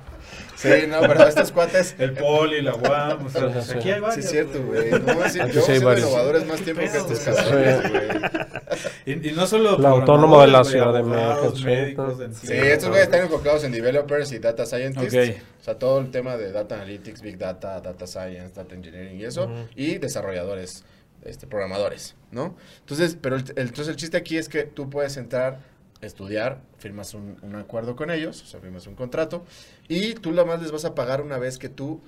Sí, 0.55 0.69
no, 0.87 1.01
pero 1.01 1.27
estos 1.27 1.51
cuates. 1.51 1.93
El 1.99 2.13
poli, 2.13 2.61
la 2.61 2.75
UAM, 2.75 3.25
o 3.25 3.29
sea, 3.29 3.47
aquí 3.47 3.89
hay 3.89 3.99
varios. 3.99 4.13
Sí, 4.13 4.19
es 4.21 4.29
cierto, 4.29 4.63
güey. 4.63 4.91
No 4.91 4.99
voy 4.99 5.23
a 5.23 5.23
decir, 5.23 5.45
yo 5.47 5.61
soy 5.61 5.77
innovadores 5.77 6.45
más 6.45 6.61
tiempo 6.61 6.83
que 6.83 6.97
estos 6.97 7.19
cazadores, 7.19 7.89
güey. 7.89 9.27
Y, 9.27 9.31
no 9.31 9.45
solo. 9.47 9.77
La 9.77 9.89
autónoma 9.89 10.43
de 10.43 10.47
la 10.51 10.63
Ciudad 10.63 10.93
de 10.93 11.03
México. 11.03 12.15
Sí, 12.33 12.53
estos 12.53 12.89
güeyes 12.89 13.07
están 13.07 13.21
enfocados 13.23 13.65
en 13.65 13.73
developers 13.73 14.31
y 14.31 14.39
data 14.39 14.65
scientists. 14.65 15.41
O 15.59 15.63
sea, 15.63 15.77
todo 15.77 15.99
el 15.99 16.11
tema 16.11 16.37
de 16.37 16.53
data 16.53 16.75
analytics, 16.75 17.21
big 17.21 17.37
data, 17.37 17.81
data 17.81 18.07
science, 18.07 18.53
data 18.55 18.73
engineering 18.73 19.19
y 19.19 19.25
eso. 19.25 19.49
Y 19.75 19.97
desarrolladores, 19.97 20.85
este, 21.23 21.47
programadores, 21.47 22.15
¿no? 22.31 22.55
Entonces, 22.79 23.17
pero 23.21 23.35
el, 23.35 23.43
entonces 23.55 23.87
el 23.89 23.95
chiste 23.95 24.17
aquí 24.17 24.37
es 24.37 24.49
que 24.49 24.63
tú 24.63 24.89
puedes 24.89 25.17
entrar 25.17 25.59
estudiar, 26.01 26.61
firmas 26.77 27.13
un, 27.13 27.37
acuerdo 27.55 27.95
con 27.95 28.11
ellos, 28.11 28.41
o 28.41 28.45
sea, 28.45 28.59
firmas 28.59 28.87
un 28.87 28.95
contrato, 28.95 29.45
y 29.87 30.15
tú 30.15 30.31
lo 30.31 30.45
más 30.45 30.61
les 30.61 30.71
vas 30.71 30.85
a 30.85 30.95
pagar 30.95 31.21
una 31.21 31.37
vez 31.37 31.57
que 31.57 31.69
tú 31.69 32.01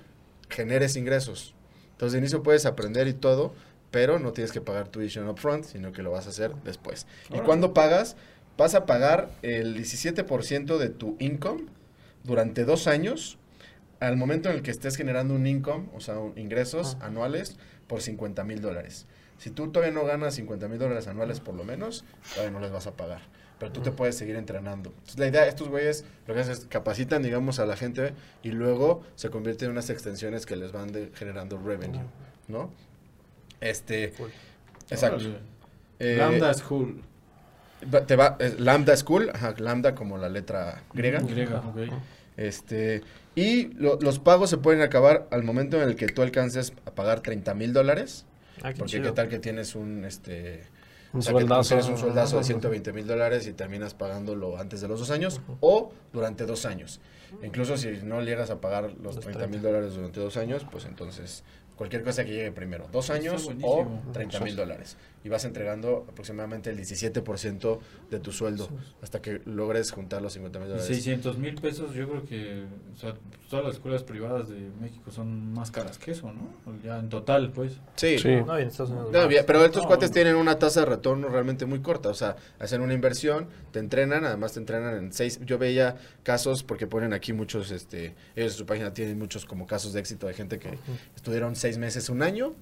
generes 0.48 0.96
ingresos. 0.96 1.54
Entonces, 1.92 2.12
de 2.12 2.18
inicio 2.18 2.42
puedes 2.42 2.66
aprender 2.66 3.06
y 3.08 3.14
todo, 3.14 3.54
pero 3.90 4.18
no 4.18 4.32
tienes 4.32 4.52
que 4.52 4.60
pagar 4.60 4.88
tuition 4.88 5.28
upfront, 5.28 5.64
sino 5.64 5.92
que 5.92 6.02
lo 6.02 6.10
vas 6.10 6.26
a 6.26 6.30
hacer 6.30 6.54
después. 6.64 7.06
Y 7.32 7.38
cuando 7.38 7.72
pagas, 7.72 8.16
vas 8.58 8.74
a 8.74 8.86
pagar 8.86 9.30
el 9.42 9.76
17% 9.76 10.76
de 10.76 10.88
tu 10.88 11.16
income 11.20 11.66
durante 12.24 12.64
dos 12.64 12.88
años, 12.88 13.38
al 14.00 14.16
momento 14.16 14.50
en 14.50 14.56
el 14.56 14.62
que 14.62 14.72
estés 14.72 14.96
generando 14.96 15.34
un 15.34 15.46
income, 15.46 15.88
o 15.94 16.00
sea, 16.00 16.16
ingresos 16.34 16.96
anuales 17.00 17.56
por 17.86 18.02
50 18.02 18.44
mil 18.44 18.60
dólares. 18.60 19.06
Si 19.38 19.50
tú 19.50 19.70
todavía 19.70 19.92
no 19.92 20.04
ganas 20.04 20.34
50 20.34 20.68
mil 20.68 20.78
dólares 20.78 21.06
anuales 21.08 21.40
por 21.40 21.54
lo 21.54 21.64
menos, 21.64 22.04
todavía 22.34 22.52
no 22.52 22.60
les 22.60 22.72
vas 22.72 22.86
a 22.86 22.96
pagar 22.96 23.22
pero 23.58 23.72
tú 23.72 23.80
te 23.80 23.92
puedes 23.92 24.16
seguir 24.16 24.36
entrenando. 24.36 24.90
Entonces, 24.90 25.18
la 25.18 25.28
idea, 25.28 25.46
estos 25.46 25.68
güeyes 25.68 26.04
lo 26.26 26.34
que 26.34 26.40
hacen 26.40 26.52
es 26.52 26.66
capacitan, 26.66 27.22
digamos, 27.22 27.58
a 27.58 27.66
la 27.66 27.76
gente 27.76 28.12
y 28.42 28.50
luego 28.50 29.02
se 29.14 29.30
convierten 29.30 29.66
en 29.66 29.72
unas 29.72 29.90
extensiones 29.90 30.46
que 30.46 30.56
les 30.56 30.72
van 30.72 30.92
generando 31.14 31.58
revenue, 31.58 32.02
¿no? 32.48 32.70
Este, 33.60 34.12
exacto. 34.90 35.24
Eh, 35.98 36.16
Lambda 36.18 36.52
School. 36.54 37.02
Te 38.06 38.16
va, 38.16 38.36
Lambda 38.58 38.96
School, 38.96 39.30
ajá, 39.32 39.54
Lambda 39.58 39.94
como 39.94 40.18
la 40.18 40.28
letra 40.28 40.82
griega. 40.92 41.20
Griega, 41.20 41.60
ok. 41.60 41.92
Este, 42.36 43.02
y 43.34 43.70
los 43.74 44.18
pagos 44.18 44.50
se 44.50 44.58
pueden 44.58 44.80
acabar 44.80 45.26
al 45.30 45.42
momento 45.42 45.80
en 45.80 45.88
el 45.88 45.96
que 45.96 46.06
tú 46.06 46.22
alcances 46.22 46.72
a 46.86 46.90
pagar 46.92 47.20
30 47.20 47.54
mil 47.54 47.72
dólares. 47.72 48.26
Ah, 48.62 48.72
porque 48.76 49.02
qué 49.02 49.12
tal 49.12 49.28
que 49.28 49.38
tienes 49.38 49.74
un, 49.74 50.04
este, 50.04 50.62
un 51.12 51.22
sueldazo. 51.22 51.76
un 51.76 51.98
sueldazo 51.98 52.38
de 52.38 52.44
120 52.44 52.92
mil 52.92 53.06
dólares 53.06 53.46
y 53.46 53.52
terminas 53.52 53.94
pagándolo 53.94 54.58
antes 54.58 54.80
de 54.80 54.88
los 54.88 55.00
dos 55.00 55.10
años 55.10 55.40
o 55.60 55.92
durante 56.12 56.46
dos 56.46 56.66
años. 56.66 57.00
Incluso 57.42 57.76
si 57.76 57.88
no 58.02 58.22
llegas 58.22 58.50
a 58.50 58.60
pagar 58.60 58.92
los 59.02 59.18
30 59.18 59.46
mil 59.48 59.60
dólares 59.60 59.94
durante 59.94 60.20
dos 60.20 60.36
años, 60.36 60.66
pues 60.70 60.84
entonces 60.84 61.42
cualquier 61.76 62.02
cosa 62.02 62.24
que 62.24 62.32
llegue 62.32 62.52
primero, 62.52 62.88
dos 62.92 63.10
años 63.10 63.48
o 63.62 63.86
30 64.12 64.40
mil 64.40 64.56
dólares. 64.56 64.96
Y 65.24 65.30
vas 65.30 65.44
entregando 65.46 66.04
aproximadamente 66.08 66.68
el 66.68 66.78
17% 66.78 67.78
de 68.10 68.20
tu 68.20 68.30
sueldo 68.30 68.68
hasta 69.00 69.22
que 69.22 69.40
logres 69.46 69.90
juntar 69.90 70.20
los 70.20 70.34
50 70.34 70.58
mil 70.58 70.68
dólares. 70.68 70.86
600 70.86 71.38
mil 71.38 71.54
pesos, 71.54 71.94
yo 71.94 72.08
creo 72.08 72.24
que 72.26 72.64
o 72.94 72.96
sea, 72.98 73.14
todas 73.48 73.64
las 73.64 73.74
escuelas 73.76 74.02
privadas 74.02 74.48
de 74.48 74.70
México 74.80 75.10
son 75.10 75.52
más 75.52 75.70
caras 75.70 75.98
que 75.98 76.10
eso, 76.10 76.32
¿no? 76.32 76.50
Ya 76.84 76.98
en 76.98 77.08
total, 77.08 77.52
pues. 77.52 77.80
Sí, 77.96 78.16
pero 78.20 79.64
estos 79.64 79.86
cuates 79.86 80.10
tienen 80.10 80.36
una 80.36 80.58
tasa 80.58 80.80
de 80.80 80.86
retorno 80.86 81.28
realmente 81.28 81.64
muy 81.64 81.80
corta. 81.80 82.08
O 82.08 82.14
sea, 82.14 82.36
hacen 82.58 82.82
una 82.82 82.94
inversión, 82.94 83.48
te 83.70 83.78
entrenan, 83.78 84.24
además 84.24 84.52
te 84.52 84.60
entrenan 84.60 84.96
en 84.96 85.12
seis. 85.12 85.40
Yo 85.44 85.58
veía 85.58 85.96
casos, 86.22 86.62
porque 86.62 86.86
ponen 86.86 87.12
aquí 87.12 87.32
muchos, 87.32 87.70
este, 87.70 88.14
ellos 88.36 88.52
en 88.52 88.58
su 88.58 88.66
página 88.66 88.92
tienen 88.92 89.18
muchos 89.18 89.44
como 89.44 89.66
casos 89.66 89.92
de 89.92 90.00
éxito 90.00 90.26
de 90.26 90.34
gente 90.34 90.58
que 90.58 90.78
estuvieron 91.14 91.56
seis 91.64 91.78
meses, 91.78 92.10
un 92.10 92.22
año, 92.22 92.52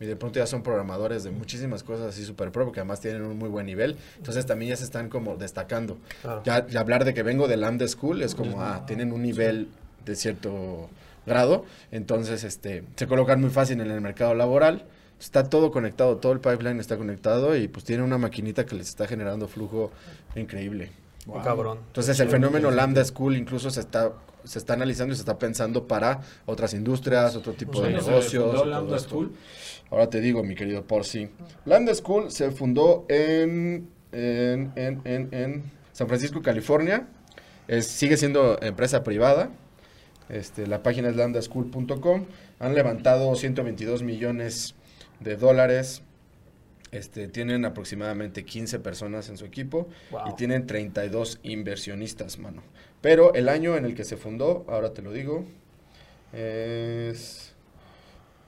y 0.00 0.06
de 0.06 0.16
pronto 0.16 0.40
ya 0.40 0.46
son 0.48 0.64
programadores 0.64 1.22
de 1.22 1.30
muchísimas 1.30 1.84
cosas 1.84 2.08
así 2.08 2.24
super 2.24 2.50
pro, 2.50 2.64
porque 2.64 2.80
además 2.80 3.00
tienen 3.00 3.22
un 3.22 3.38
muy 3.38 3.48
buen 3.48 3.66
nivel. 3.66 3.96
Entonces 4.16 4.46
también 4.46 4.70
ya 4.70 4.76
se 4.76 4.82
están 4.82 5.08
como 5.08 5.36
destacando. 5.36 5.96
Ya, 6.42 6.66
hablar 6.76 7.04
de 7.04 7.14
que 7.14 7.22
vengo 7.22 7.46
de 7.46 7.56
Lambda 7.56 7.86
School 7.86 8.20
es 8.20 8.34
como, 8.34 8.60
ah, 8.60 8.84
tienen 8.84 9.12
un 9.12 9.22
nivel 9.22 9.68
de 10.04 10.16
cierto 10.16 10.90
grado. 11.24 11.66
Entonces, 11.92 12.42
este, 12.42 12.82
se 12.96 13.06
colocan 13.06 13.40
muy 13.40 13.50
fácil 13.50 13.80
en 13.80 13.92
el 13.92 14.00
mercado 14.00 14.34
laboral. 14.34 14.86
Está 15.20 15.48
todo 15.48 15.70
conectado, 15.70 16.16
todo 16.16 16.32
el 16.32 16.40
pipeline 16.40 16.80
está 16.80 16.96
conectado 16.96 17.54
y 17.54 17.68
pues 17.68 17.84
tiene 17.84 18.02
una 18.02 18.18
maquinita 18.18 18.66
que 18.66 18.74
les 18.74 18.88
está 18.88 19.06
generando 19.06 19.46
flujo 19.46 19.92
increíble. 20.34 20.90
Cabrón. 21.44 21.78
Entonces 21.86 22.18
el 22.18 22.28
fenómeno 22.28 22.72
Lambda 22.72 23.04
School 23.04 23.36
incluso 23.36 23.70
se 23.70 23.80
está 23.80 24.12
se 24.48 24.58
está 24.58 24.72
analizando 24.72 25.12
y 25.12 25.16
se 25.16 25.22
está 25.22 25.38
pensando 25.38 25.86
para 25.86 26.20
otras 26.46 26.72
industrias, 26.72 27.36
otro 27.36 27.52
tipo 27.52 27.82
de 27.82 27.92
negocios. 27.92 28.66
Lambda 28.66 28.98
School? 28.98 29.32
Ahora 29.90 30.08
te 30.08 30.20
digo, 30.20 30.42
mi 30.42 30.54
querido 30.54 30.84
Porci. 30.84 31.28
Lambda 31.66 31.94
School 31.94 32.30
se 32.30 32.50
fundó 32.50 33.04
en, 33.08 33.88
en, 34.12 34.72
en, 34.74 35.28
en, 35.32 35.62
San 35.92 36.08
Francisco, 36.08 36.40
California. 36.40 37.08
sigue 37.80 38.16
siendo 38.16 38.58
empresa 38.62 39.04
privada. 39.04 39.50
Este, 40.30 40.66
la 40.66 40.82
página 40.82 41.10
es 41.10 41.16
lambdaschool.com. 41.16 42.24
Han 42.58 42.74
levantado 42.74 43.34
122 43.34 44.02
millones 44.02 44.74
de 45.20 45.36
dólares 45.36 46.02
este, 46.90 47.28
tienen 47.28 47.64
aproximadamente 47.64 48.44
15 48.44 48.78
personas 48.80 49.28
en 49.28 49.36
su 49.36 49.44
equipo 49.44 49.88
y 50.26 50.34
tienen 50.36 50.66
32 50.66 51.40
inversionistas, 51.42 52.38
mano. 52.38 52.62
Pero 53.00 53.34
el 53.34 53.48
año 53.48 53.76
en 53.76 53.84
el 53.84 53.94
que 53.94 54.04
se 54.04 54.16
fundó, 54.16 54.64
ahora 54.68 54.92
te 54.92 55.02
lo 55.02 55.12
digo, 55.12 55.44
es... 56.32 57.54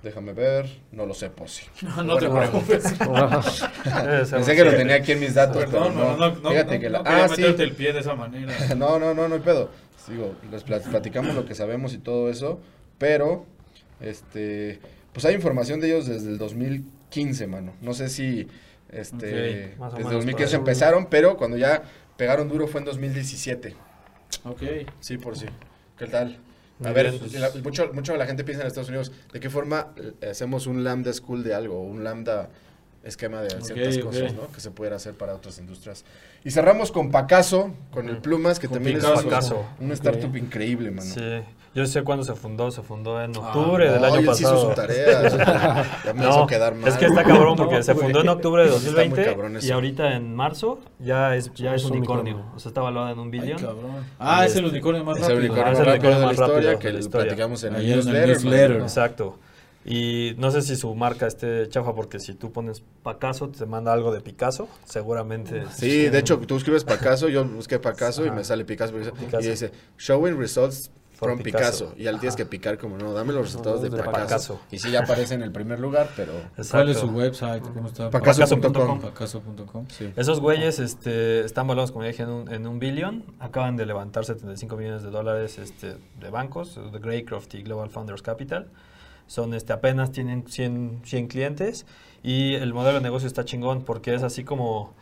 Déjame 0.03 0.33
ver, 0.33 0.67
no 0.93 1.05
lo 1.05 1.13
sé, 1.13 1.29
Posi. 1.29 1.67
No, 1.83 2.03
no 2.03 2.17
te 2.17 2.29
preocupes. 2.29 2.85
Pensé 4.31 4.57
que 4.57 4.65
lo 4.65 4.71
tenía 4.71 4.95
aquí 4.95 5.13
en 5.13 5.21
mis 5.21 5.35
datos, 5.35 5.65
pero 5.71 5.91
no. 5.91 6.17
no, 6.17 6.37
no 6.37 6.51
Fíjate 6.51 6.81
que 6.81 6.89
la... 6.89 7.03
ah, 7.05 7.29
sí. 7.29 7.45
el 7.45 7.73
pie 7.73 7.93
de 7.93 8.01
esa 8.01 8.15
manera. 8.15 8.53
no, 8.77 8.99
no, 8.99 9.13
no, 9.13 9.29
no 9.29 9.35
hay 9.35 9.41
pedo. 9.43 9.71
Digo, 10.09 10.35
les 10.51 10.65
platicamos 10.65 11.35
lo 11.35 11.45
que 11.45 11.55
sabemos 11.55 11.93
y 11.93 11.99
todo 11.99 12.31
eso, 12.31 12.59
pero, 12.99 13.45
este, 14.01 14.81
pues 15.13 15.25
hay 15.25 15.35
información 15.35 15.79
de 15.79 15.89
ellos 15.89 16.07
desde 16.07 16.31
el 16.31 16.39
2015, 16.39 17.47
mano. 17.47 17.75
No 17.81 17.95
sé 17.95 18.09
si, 18.09 18.49
este, 18.91 19.77
desde 19.97 20.11
2015 20.11 20.57
empezaron, 20.57 21.07
pero 21.07 21.37
cuando 21.37 21.57
ya 21.57 21.83
pegaron 22.17 22.49
duro 22.49 22.67
fue 22.67 22.81
en 22.81 22.87
2017. 22.87 23.77
Ok. 24.45 24.62
Sí, 25.01 25.18
por 25.18 25.37
sí. 25.37 25.47
¿Qué 25.99 26.07
tal? 26.07 26.39
A 26.85 26.93
ver, 26.93 27.12
pues, 27.18 27.62
mucho, 27.62 27.93
mucho 27.93 28.16
la 28.16 28.26
gente 28.26 28.43
piensa 28.43 28.62
en 28.62 28.68
Estados 28.68 28.89
Unidos, 28.89 29.12
¿de 29.33 29.41
qué 29.41 29.51
forma 29.51 29.89
eh, 29.97 30.31
hacemos 30.31 30.66
un 30.66 30.83
lambda 30.83 31.12
school 31.12 31.45
de 31.45 31.53
algo, 31.53 31.83
un 31.83 32.05
lambda 32.05 32.49
esquema 33.03 33.41
de 33.43 33.51
ciertas 33.63 33.99
cosas, 33.99 34.35
¿no? 34.35 34.51
Que 34.53 34.61
se 34.61 34.71
pudiera 34.71 34.97
hacer 34.97 35.15
para 35.15 35.35
otras 35.35 35.59
industrias. 35.59 36.05
Y 36.45 36.51
cerramos 36.51 36.93
con 36.93 37.11
Pacaso, 37.11 37.73
con 37.93 38.09
el 38.09 38.19
Plumas, 38.19 38.59
que 38.59 38.69
también 38.69 38.99
es 38.99 39.05
un 39.79 39.93
startup 39.93 40.37
increíble, 40.37 40.91
mano. 40.91 41.11
Sí. 41.13 41.43
Yo 41.73 41.87
sé 41.87 42.03
cuándo 42.03 42.25
se 42.25 42.35
fundó, 42.35 42.73
se 42.73 42.83
fundó 42.83 43.23
en 43.23 43.33
ah, 43.37 43.39
octubre 43.39 43.89
del 43.89 44.05
año 44.05 44.27
pasado. 44.27 44.57
Hizo 44.57 44.71
su 44.71 44.75
tarea, 44.75 46.03
ya 46.05 46.13
me 46.15 46.29
hizo 46.29 46.47
quedar 46.49 46.75
mal. 46.75 46.89
Es 46.89 46.97
que 46.97 47.07
está 47.07 47.23
cabrón 47.23 47.55
porque 47.57 47.81
se 47.85 47.95
fundó 47.95 48.23
en 48.23 48.29
octubre 48.29 48.65
de 48.65 48.71
2020 48.71 49.37
y 49.63 49.71
ahorita 49.71 50.17
en 50.17 50.35
marzo 50.35 50.81
ya 50.99 51.37
es 51.37 51.55
ya 51.55 51.77
es 51.77 51.85
un 51.85 51.99
unicornio. 51.99 52.45
O 52.57 52.59
sea, 52.59 52.71
está 52.71 52.81
valuada 52.81 53.13
en 53.13 53.21
un 53.21 53.31
billón. 53.31 53.59
ah, 54.19 54.45
es 54.45 54.57
el 54.57 54.65
unicornio 54.65 55.05
más 55.05 55.21
rápido. 55.21 55.39
Es 55.39 55.45
el 55.45 55.51
unicornio 55.51 55.79
más 55.79 55.87
rápido 55.87 56.19
de 56.19 56.27
la 56.27 56.33
historia 56.33 56.79
que 56.81 56.93
les 56.93 57.09
platicamos 57.09 57.63
en 57.63 57.77
el 57.77 57.87
newsletter. 57.87 58.73
Exacto. 58.81 59.39
Y 59.85 60.35
no 60.37 60.51
sé 60.51 60.61
si 60.62 60.76
su 60.76 60.95
marca 60.95 61.26
esté 61.26 61.68
chafa, 61.68 61.95
porque 61.95 62.18
si 62.20 62.35
tú 62.35 62.53
pones 62.53 62.83
Pacaso, 63.03 63.49
te 63.49 63.64
manda 63.64 63.93
algo 63.93 64.12
de 64.12 64.20
Picasso, 64.20 64.68
seguramente. 64.85 65.64
Sí, 65.72 66.09
de 66.09 66.18
hecho, 66.18 66.39
tú 66.39 66.57
escribes 66.57 66.85
Pacaso, 66.85 67.28
yo 67.28 67.45
busqué 67.47 67.78
Pacaso 67.78 68.26
y 68.26 68.31
me 68.31 68.45
sale 68.45 68.64
Picasso, 68.64 68.95
Y 68.99 69.47
dice, 69.47 69.72
showing 69.99 70.39
results 70.39 70.91
from 71.12 71.39
Picasso. 71.43 71.95
Y 71.97 72.07
al 72.07 72.18
tienes 72.18 72.37
que 72.37 72.45
picar 72.45 72.76
como, 72.76 72.99
no, 72.99 73.14
dame 73.14 73.33
los 73.33 73.43
resultados 73.43 73.81
de, 73.81 73.91
Pacaso. 73.91 74.61
Y 74.70 74.78
sí, 74.78 74.91
ya 74.91 75.01
aparece 75.01 75.35
en 75.35 75.43
el 75.43 75.53
primer 75.53 75.81
lugar, 75.81 76.11
pero... 76.14 76.33
¿Cuál 76.70 76.91
es 76.91 76.99
su 76.99 77.09
website? 77.09 77.62
¿Cómo 77.62 77.89
está? 77.89 78.11
Pacaso.com. 78.11 79.01
Pacaso.com. 79.01 79.87
Sí. 79.89 80.12
Esos 80.14 80.41
güeyes 80.41 80.78
este, 80.78 81.41
están 81.41 81.66
valorados, 81.66 81.93
como 81.93 82.05
dije, 82.05 82.22
en 82.22 82.31
un, 82.31 82.53
en 82.53 82.66
un 82.66 82.78
billón. 82.78 83.24
Acaban 83.39 83.76
de 83.76 83.87
levantar 83.87 84.26
75 84.26 84.76
millones 84.76 85.03
de 85.03 85.11
dólares 85.11 85.59
este, 85.59 85.97
de 86.18 86.31
bancos, 86.31 86.74
de 86.74 86.99
Greycroft 86.99 87.55
y 87.55 87.62
Global 87.62 87.89
Founders 87.89 88.22
Capital. 88.22 88.70
Son 89.31 89.55
este, 89.55 89.72
apenas 89.72 90.11
tienen 90.11 90.49
100, 90.49 91.03
100 91.05 91.28
clientes 91.28 91.87
y 92.20 92.55
el 92.55 92.74
modelo 92.74 92.99
de 92.99 93.05
negocio 93.05 93.28
está 93.28 93.45
chingón 93.45 93.85
porque 93.85 94.12
es 94.12 94.24
así 94.24 94.43
como 94.43 94.93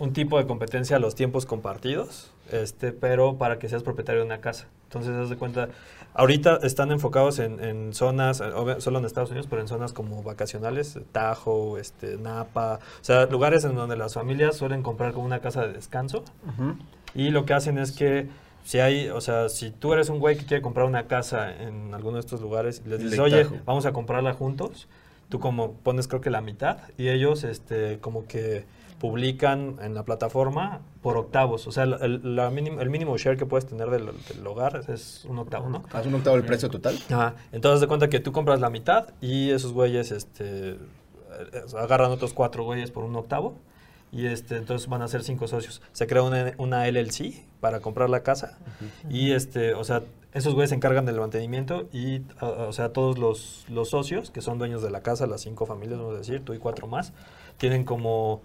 un 0.00 0.12
tipo 0.12 0.38
de 0.38 0.46
competencia 0.48 0.96
a 0.96 0.98
los 0.98 1.14
tiempos 1.14 1.46
compartidos, 1.46 2.32
este, 2.50 2.90
pero 2.90 3.38
para 3.38 3.60
que 3.60 3.68
seas 3.68 3.84
propietario 3.84 4.22
de 4.22 4.26
una 4.26 4.40
casa. 4.40 4.66
Entonces, 4.88 5.12
haz 5.12 5.28
de 5.28 5.36
cuenta, 5.36 5.68
ahorita 6.14 6.58
están 6.64 6.90
enfocados 6.90 7.38
en, 7.38 7.94
zonas, 7.94 8.42
solo 8.78 8.98
en 8.98 9.04
Estados 9.04 9.30
Unidos, 9.30 9.46
pero 9.48 9.62
en 9.62 9.68
zonas 9.68 9.92
como 9.92 10.24
vacacionales, 10.24 10.98
Tajo, 11.12 11.78
este, 11.78 12.16
Napa, 12.16 12.80
o 13.00 13.04
sea, 13.04 13.26
lugares 13.26 13.64
en 13.64 13.76
donde 13.76 13.96
las 13.96 14.14
familias 14.14 14.56
suelen 14.56 14.82
comprar 14.82 15.12
como 15.12 15.26
una 15.26 15.38
casa 15.38 15.64
de 15.64 15.74
descanso. 15.74 16.24
Y 17.14 17.30
lo 17.30 17.46
que 17.46 17.54
hacen 17.54 17.78
es 17.78 17.92
que 17.92 18.26
si 18.68 18.80
hay, 18.80 19.08
o 19.08 19.22
sea, 19.22 19.48
si 19.48 19.70
tú 19.70 19.94
eres 19.94 20.10
un 20.10 20.18
güey 20.18 20.36
que 20.36 20.44
quiere 20.44 20.60
comprar 20.60 20.84
una 20.84 21.06
casa 21.06 21.50
en 21.50 21.94
alguno 21.94 22.16
de 22.16 22.20
estos 22.20 22.42
lugares, 22.42 22.82
les 22.84 23.02
dices, 23.02 23.18
oye, 23.18 23.46
vamos 23.64 23.86
a 23.86 23.94
comprarla 23.94 24.34
juntos, 24.34 24.88
tú 25.30 25.40
como 25.40 25.72
pones 25.72 26.06
creo 26.06 26.20
que 26.20 26.28
la 26.28 26.42
mitad 26.42 26.76
y 26.98 27.08
ellos 27.08 27.44
este 27.44 27.98
como 28.00 28.26
que 28.26 28.66
publican 29.00 29.76
en 29.80 29.94
la 29.94 30.02
plataforma 30.02 30.82
por 31.00 31.16
octavos. 31.16 31.66
O 31.66 31.72
sea, 31.72 31.84
el, 31.84 32.36
la 32.36 32.50
mínimo, 32.50 32.82
el 32.82 32.90
mínimo 32.90 33.16
share 33.16 33.38
que 33.38 33.46
puedes 33.46 33.64
tener 33.64 33.88
del, 33.88 34.10
hogar 34.46 34.84
es 34.86 35.24
un 35.24 35.38
octavo, 35.38 35.70
¿no? 35.70 35.84
¿Es 35.98 36.04
un 36.04 36.16
octavo 36.16 36.36
del 36.36 36.44
precio 36.44 36.68
total? 36.68 36.98
Ajá. 37.08 37.36
Entonces, 37.52 37.80
de 37.80 37.86
cuenta 37.86 38.10
que 38.10 38.20
tú 38.20 38.32
compras 38.32 38.60
la 38.60 38.68
mitad 38.68 39.14
y 39.22 39.48
esos 39.48 39.72
güeyes 39.72 40.10
este, 40.10 40.76
agarran 41.74 42.10
otros 42.10 42.34
cuatro 42.34 42.64
güeyes 42.64 42.90
por 42.90 43.04
un 43.04 43.16
octavo 43.16 43.54
y 44.12 44.26
este, 44.26 44.56
entonces 44.56 44.88
van 44.88 45.02
a 45.02 45.08
ser 45.08 45.22
cinco 45.22 45.48
socios. 45.48 45.82
Se 45.92 46.06
crea 46.06 46.22
una, 46.22 46.52
una 46.58 46.86
LLC 46.88 47.44
para 47.60 47.80
comprar 47.80 48.10
la 48.10 48.22
casa 48.22 48.58
y 49.10 49.32
este, 49.32 49.74
o 49.74 49.84
sea, 49.84 50.02
esos 50.32 50.54
güeyes 50.54 50.70
se 50.70 50.76
encargan 50.76 51.06
del 51.06 51.18
mantenimiento 51.18 51.88
y, 51.92 52.22
o 52.40 52.72
sea, 52.72 52.92
todos 52.92 53.18
los, 53.18 53.64
los 53.68 53.90
socios 53.90 54.30
que 54.30 54.40
son 54.40 54.58
dueños 54.58 54.82
de 54.82 54.90
la 54.90 55.02
casa, 55.02 55.26
las 55.26 55.40
cinco 55.42 55.66
familias, 55.66 55.98
vamos 55.98 56.14
a 56.14 56.18
decir, 56.18 56.44
tú 56.44 56.54
y 56.54 56.58
cuatro 56.58 56.86
más, 56.86 57.12
tienen 57.56 57.84
como 57.84 58.42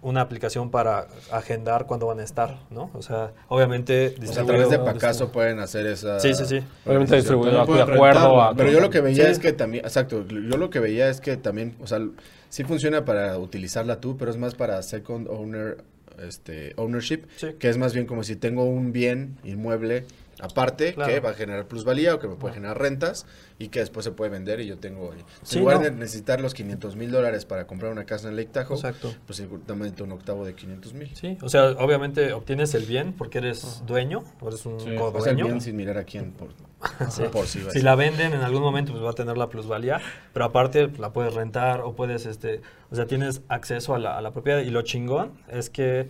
una 0.00 0.20
aplicación 0.20 0.70
para 0.70 1.08
agendar 1.32 1.86
cuándo 1.86 2.06
van 2.06 2.20
a 2.20 2.22
estar, 2.22 2.58
¿no? 2.70 2.90
O 2.94 3.02
sea, 3.02 3.32
obviamente... 3.48 4.14
a 4.20 4.44
través 4.44 4.70
de 4.70 4.78
Pacaso 4.78 5.32
pueden 5.32 5.58
hacer 5.58 5.86
esa... 5.86 6.20
Sí, 6.20 6.34
sí, 6.34 6.44
sí. 6.44 6.62
Obviamente 6.86 7.16
distribuido 7.16 7.64
de 7.66 7.82
acuerdo 7.82 8.40
a... 8.40 8.54
Pero 8.54 8.70
yo 8.70 8.80
lo 8.80 8.90
que 8.90 9.00
veía 9.00 9.28
es 9.28 9.38
que 9.38 9.52
también... 9.52 9.84
Exacto, 9.84 10.24
yo 10.26 10.56
lo 10.56 10.70
que 10.70 10.78
veía 10.78 11.08
es 11.08 11.20
que 11.20 11.36
también, 11.36 11.76
o 11.82 11.86
sea, 11.86 12.00
sí 12.48 12.64
funciona 12.64 13.04
para 13.04 13.38
utilizarla 13.38 14.00
tú, 14.00 14.16
pero 14.16 14.30
es 14.30 14.36
más 14.36 14.54
para 14.54 14.82
second 14.82 15.28
owner, 15.28 15.78
este, 16.26 16.72
ownership, 16.76 17.22
que 17.58 17.68
es 17.68 17.78
más 17.78 17.94
bien 17.94 18.06
como 18.06 18.22
si 18.22 18.36
tengo 18.36 18.64
un 18.64 18.92
bien 18.92 19.36
inmueble 19.44 20.04
aparte 20.40 20.94
que 20.94 21.20
va 21.20 21.30
a 21.30 21.34
generar 21.34 21.66
plusvalía 21.66 22.14
o 22.14 22.18
que 22.18 22.28
me 22.28 22.36
puede 22.36 22.54
generar 22.54 22.78
rentas 22.78 23.26
y 23.58 23.68
que 23.68 23.80
después 23.80 24.04
se 24.04 24.12
puede 24.12 24.30
vender 24.30 24.60
y 24.60 24.66
yo 24.66 24.78
tengo 24.78 25.12
si 25.42 25.58
igual 25.58 25.82
de 25.82 25.90
necesitar 25.90 26.40
los 26.40 26.54
500 26.54 26.96
mil 26.96 27.10
dólares 27.10 27.44
para 27.44 27.66
comprar 27.66 27.90
una 27.92 28.04
casa 28.04 28.28
en 28.28 28.36
Lake 28.36 28.50
Tahoe 28.52 28.76
Exacto. 28.76 29.12
pues 29.26 29.36
seguramente 29.36 30.02
un 30.02 30.12
octavo 30.12 30.44
de 30.44 30.54
500 30.54 30.94
mil. 30.94 31.14
Sí 31.14 31.36
o 31.42 31.48
sea 31.48 31.70
obviamente 31.70 32.32
obtienes 32.32 32.74
el 32.74 32.84
bien 32.84 33.12
porque 33.12 33.38
eres 33.38 33.82
dueño 33.86 34.24
o 34.40 34.48
eres 34.48 34.64
un 34.66 34.78
codueño. 34.96 35.46
Bien 35.46 35.60
sin 35.60 35.76
mirar 35.76 35.98
a 35.98 36.04
quién 36.04 36.32
por, 36.32 36.48
por 37.32 37.46
si, 37.46 37.60
si 37.70 37.80
la 37.80 37.94
venden 37.94 38.32
en 38.32 38.40
algún 38.40 38.62
momento 38.62 38.92
pues 38.92 39.04
va 39.04 39.10
a 39.10 39.14
tener 39.14 39.36
la 39.36 39.48
plusvalía 39.48 40.00
pero 40.32 40.44
aparte 40.44 40.88
la 40.98 41.12
puedes 41.12 41.34
rentar 41.34 41.80
o 41.80 41.94
puedes 41.94 42.26
este 42.26 42.60
o 42.90 42.94
sea 42.94 43.06
tienes 43.06 43.42
acceso 43.48 43.94
a 43.94 43.98
la, 43.98 44.16
a 44.16 44.20
la 44.20 44.32
propiedad. 44.32 44.60
Y 44.60 44.70
lo 44.70 44.82
chingón 44.82 45.32
es 45.48 45.70
que 45.70 46.08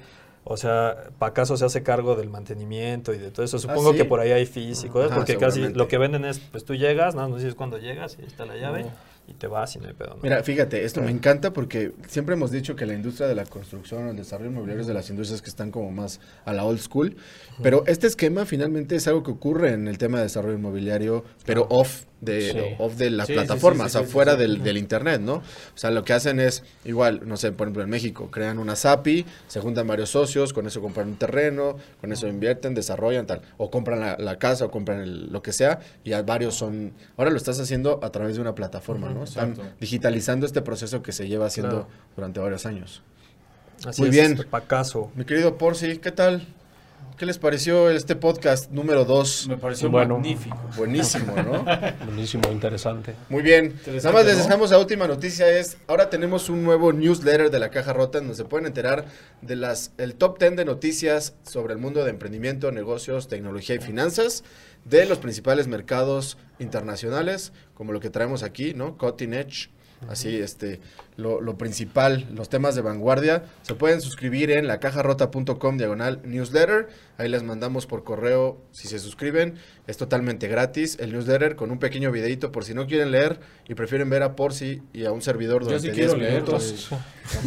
o 0.51 0.57
sea, 0.57 1.11
para 1.19 1.31
acaso 1.31 1.59
se 1.59 1.67
hace 1.67 1.83
cargo 1.83 2.17
del 2.17 2.31
mantenimiento 2.31 3.13
y 3.13 3.19
de 3.19 3.31
todo 3.31 3.45
eso. 3.45 3.59
Supongo 3.59 3.91
ah, 3.91 3.95
que 3.95 4.07
por 4.07 4.21
ahí 4.21 4.31
hay 4.31 4.47
físicos, 4.47 5.13
porque 5.15 5.37
casi 5.37 5.69
lo 5.69 5.89
que 5.89 5.99
venden 5.99 6.25
es, 6.25 6.39
pues 6.39 6.65
tú 6.65 6.75
llegas, 6.75 7.15
no, 7.15 7.29
no 7.29 7.37
dices 7.37 7.55
cuándo 7.55 7.77
llegas 7.77 8.17
y 8.19 8.25
está 8.25 8.47
la 8.47 8.57
llave. 8.57 8.87
y 9.27 9.35
te 9.35 9.47
vas 9.47 9.77
y 9.77 9.79
no 9.79 9.89
hay 9.89 9.93
pedo. 9.93 10.17
Mira, 10.23 10.43
fíjate, 10.43 10.87
esto 10.87 11.03
me 11.03 11.11
encanta 11.11 11.53
porque 11.53 11.93
siempre 12.07 12.35
hemos 12.35 12.51
dicho 12.51 12.75
que 12.77 12.87
la 12.87 12.95
industria 12.95 13.29
de 13.29 13.35
la 13.35 13.45
construcción 13.45 14.07
o 14.07 14.11
el 14.11 14.17
desarrollo 14.17 14.49
inmobiliario 14.51 14.81
es 14.81 14.87
de 14.87 14.95
las 14.95 15.11
industrias 15.11 15.43
que 15.43 15.51
están 15.51 15.71
como 15.71 15.91
más 15.91 16.19
a 16.47 16.55
la 16.55 16.65
old 16.65 16.81
school, 16.81 17.15
pero 17.63 17.85
este 17.87 18.07
esquema 18.07 18.47
finalmente 18.47 18.97
es 18.97 19.07
algo 19.07 19.23
que 19.23 19.33
ocurre 19.33 19.75
en 19.75 19.87
el 19.87 19.99
tema 19.99 20.17
de 20.17 20.25
desarrollo 20.25 20.57
inmobiliario, 20.57 21.25
pero 21.45 21.67
off 21.69 22.05
de, 22.21 22.77
off 22.79 22.97
de 22.97 23.11
las 23.11 23.29
plataformas, 23.29 23.95
afuera 23.95 24.37
del, 24.37 24.62
del, 24.62 24.77
internet, 24.77 25.21
¿no? 25.21 25.35
O 25.35 25.43
sea, 25.77 25.91
lo 25.91 26.05
que 26.05 26.12
hacen 26.12 26.41
es, 26.41 26.64
igual, 26.85 27.23
no 27.25 27.37
sé, 27.37 27.53
por 27.53 27.66
ejemplo 27.66 27.83
en 27.83 27.91
México, 27.91 28.31
crean 28.31 28.59
una 28.59 28.77
SAPI, 28.77 29.25
se 29.47 29.61
juntan 29.61 29.87
varios 29.87 30.11
socios, 30.11 30.53
con 30.53 30.66
eso 30.66 30.81
compran 30.81 31.09
un 31.09 31.16
terreno, 31.16 31.77
con 32.01 32.12
eso 32.12 32.27
invierten, 32.27 32.75
desarrollan 32.75 33.27
tal, 33.27 33.43
o 33.57 33.71
compran 33.71 34.16
la, 34.19 34.39
casa 34.39 34.66
o 34.66 34.71
compran 34.71 35.33
lo 35.33 35.43
que 35.43 35.53
sea, 35.53 35.81
y 36.05 36.12
varios 36.23 36.55
son, 36.55 36.93
ahora 37.16 37.31
lo 37.31 37.37
estás 37.37 37.61
haciendo 37.61 38.01
a 38.03 38.11
través 38.11 38.37
de 38.37 38.43
una 38.43 38.55
plataforma, 38.55 39.11
¿no? 39.11 39.25
Están 39.25 39.55
digitalizando 39.81 40.47
este 40.47 40.62
proceso 40.62 41.03
que 41.03 41.12
se 41.12 41.29
lleva 41.29 41.47
haciendo 41.47 41.89
durante 42.16 42.41
varios 42.41 42.66
años. 42.66 43.03
Así 43.87 44.03
Muy 44.03 44.11
bien. 44.11 44.45
Pacaso. 44.51 45.12
Mi 45.14 45.25
querido 45.25 45.57
Porci, 45.57 45.99
¿qué 45.99 46.11
tal? 46.11 46.47
¿Qué 47.19 47.27
les 47.27 47.37
pareció 47.37 47.91
este 47.91 48.15
podcast 48.15 48.71
número 48.71 49.05
2? 49.05 49.49
Me 49.49 49.57
pareció 49.57 49.91
magnífico. 49.91 50.57
Buenísimo, 50.77 51.35
¿no? 51.35 51.65
Buenísimo, 52.05 52.49
interesante. 52.53 53.17
Muy 53.29 53.43
bien. 53.43 53.75
Nada 53.89 54.13
más 54.13 54.25
les 54.25 54.39
dejamos 54.39 54.71
la 54.71 54.79
última 54.79 55.09
noticia 55.09 55.49
es, 55.49 55.79
ahora 55.89 56.11
tenemos 56.11 56.49
un 56.49 56.63
nuevo 56.63 56.93
newsletter 56.93 57.51
de 57.51 57.59
la 57.59 57.71
Caja 57.71 57.93
Rota 57.93 58.21
donde 58.21 58.37
se 58.37 58.45
pueden 58.45 58.67
enterar 58.67 59.07
de 59.43 59.57
las 59.57 59.91
el 59.99 60.15
top 60.15 60.39
10 60.39 60.55
de 60.55 60.65
noticias 60.65 61.35
sobre 61.43 61.73
el 61.73 61.81
mundo 61.81 62.05
de 62.05 62.11
emprendimiento, 62.11 62.71
negocios, 62.71 63.27
tecnología 63.27 63.75
y 63.75 63.81
finanzas 63.81 64.45
de 64.85 65.05
los 65.05 65.19
principales 65.19 65.67
mercados 65.67 66.39
internacionales, 66.61 67.53
como 67.75 67.93
lo 67.93 67.99
que 67.99 68.11
traemos 68.11 68.45
aquí, 68.45 68.75
¿no? 68.75 68.97
Cutting 68.97 69.35
Edge 69.35 69.71
Así, 70.09 70.37
este, 70.37 70.81
lo, 71.17 71.41
lo, 71.41 71.59
principal, 71.59 72.27
los 72.35 72.49
temas 72.49 72.75
de 72.77 72.83
vanguardia, 72.83 73.43
se 73.63 73.75
pueden 73.75 74.01
suscribir 74.01 74.51
en 74.53 74.69
lacajarrota.com 74.69 75.77
diagonal 75.77 76.21
newsletter. 76.25 76.89
Ahí 77.19 77.29
les 77.29 77.43
mandamos 77.43 77.87
por 77.87 78.05
correo 78.05 78.62
si 78.71 78.87
se 78.87 79.01
suscriben. 79.01 79.57
Es 79.89 79.97
totalmente 79.97 80.47
gratis 80.47 80.97
el 81.01 81.12
newsletter 81.12 81.57
con 81.57 81.73
un 81.73 81.81
pequeño 81.81 82.12
videito 82.12 82.53
por 82.53 82.64
si 82.64 82.75
no 82.75 82.87
quieren 82.87 83.11
leer 83.11 83.41
y 83.69 83.75
prefieren 83.75 84.09
ver 84.09 84.23
a 84.23 84.37
Porci 84.37 84.83
y 84.93 85.05
a 85.05 85.11
un 85.11 85.21
servidor 85.21 85.64
durante 85.64 85.91
10 85.91 86.16
minutos. 86.16 86.91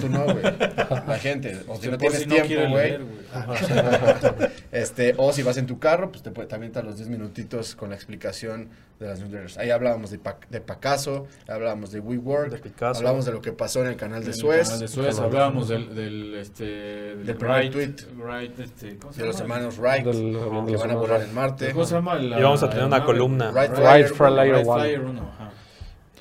tú 0.01 0.09
no, 0.09 0.26
güey. 0.26 0.43
La 0.43 1.17
gente. 1.22 1.57
O 1.67 1.78
si 1.78 1.88
no 1.88 1.97
tienes 1.97 2.28
tiempo, 2.28 2.69
güey. 2.69 2.97
este, 4.74 5.13
o 5.15 5.32
si 5.32 5.41
vas 5.41 5.55
en 5.55 5.67
tu 5.67 5.80
carro, 5.80 6.11
pues 6.11 6.22
te, 6.22 6.32
te 6.32 6.55
avientas 6.55 6.84
los 6.84 6.97
10 6.97 7.07
minutitos 7.07 7.74
con 7.74 7.91
la 7.91 7.95
explicación 7.95 8.69
de 8.99 9.07
las 9.07 9.19
newsletters. 9.19 9.57
Ahí 9.57 9.72
hablábamos 9.72 10.11
de, 10.11 10.19
de 10.49 10.61
Pacaso, 10.61 11.28
hablábamos 11.47 11.91
de 11.91 11.99
WeWork, 11.99 12.51
de 12.51 12.86
hablábamos 12.86 13.26
de 13.26 13.32
lo 13.32 13.41
que 13.41 13.51
pasó 13.51 13.82
en 13.82 13.88
el 13.88 13.95
canal 13.95 14.24
de 14.24 14.34
Suez. 14.34 14.67
Canal 14.67 14.80
de 14.82 14.88
Suez 14.88 15.19
hablábamos 15.19 15.69
del, 15.69 15.95
del, 15.95 16.36
este, 16.36 16.65
del, 17.15 17.36
primer 17.36 17.72
tweet 17.72 17.95
este, 18.59 18.97
de 19.15 19.26
los 19.26 19.39
hermanos 19.39 19.61
Wright, 19.70 20.03
que 20.05 20.76
van 20.78 20.91
a 20.91 20.95
volar 20.95 21.22
en 21.22 21.34
Marte. 21.34 21.72
¿Cómo 21.72 21.86
se 21.86 21.95
llama? 21.95 22.16
La, 22.16 22.39
y 22.39 22.43
vamos 22.43 22.64
a 22.64 22.70
tener 22.70 22.86
una 22.86 23.03
columna. 23.03 23.51
Wright 23.51 24.07
Flyer, 24.07 24.68
One. 24.68 25.22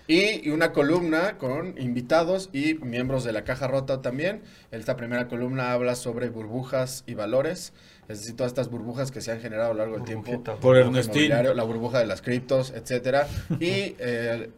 Y 0.07 0.51
una 0.51 0.73
columna 0.73 1.39
con 1.39 1.81
invitados 1.81 2.51
y 2.53 2.75
miembros 2.75 3.23
de 3.23 3.33
la 3.33 3.45
caja 3.45 3.69
rota 3.69 4.03
también. 4.03 4.43
Esta 4.73 4.97
primera 4.97 5.29
columna 5.29 5.73
habla 5.73 5.95
sobre 5.95 6.31
burbujas 6.31 7.05
y 7.07 7.15
valores. 7.15 7.73
Es 8.09 8.19
decir, 8.19 8.35
todas 8.35 8.51
estas 8.51 8.71
burbujas 8.71 9.13
que 9.13 9.21
se 9.21 9.31
han 9.31 9.41
generado 9.41 9.71
a 9.71 9.75
lo 9.75 9.79
largo 9.79 9.97
del 9.99 10.05
tiempo. 10.05 10.43
Por 10.61 10.77
Ernestín. 10.77 11.31
La 11.31 11.63
burbuja 11.63 12.01
de 12.01 12.07
las 12.07 12.23
criptos, 12.23 12.73
etcétera. 12.73 13.29
y 13.61 13.95
eh, 14.01 14.51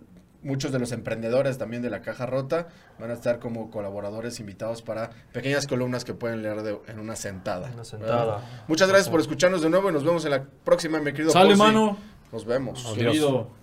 muchos 0.43 0.73
de 0.73 0.79
los 0.79 0.93
emprendedores 0.93 1.59
también 1.59 1.83
de 1.83 1.91
la 1.91 2.03
caja 2.03 2.27
rota 2.27 2.69
van 2.99 3.11
a 3.11 3.15
estar 3.15 3.39
como 3.39 3.71
colaboradores 3.71 4.41
invitados 4.41 4.83
para 4.83 5.11
pequeñas 5.33 5.67
columnas 5.67 6.05
que 6.05 6.15
pueden 6.15 6.43
leer 6.43 6.81
en 6.89 6.99
una 6.99 7.17
sentada. 7.17 7.71
Una 7.73 7.85
sentada. 7.85 8.65
Muchas 8.69 8.89
gracias 8.89 9.09
por 9.09 9.21
escucharnos 9.21 9.63
de 9.63 9.71
nuevo 9.71 9.91
y 9.91 9.93
nos 9.93 10.05
vemos 10.05 10.25
en 10.25 10.33
la 10.33 10.45
próxima, 10.65 10.99
mi 10.99 11.13
querido 11.13 11.31
Sale, 11.31 11.57
mano. 11.57 11.97
Nos 12.33 12.45
vemos. 12.45 12.93
Querido. 12.95 13.62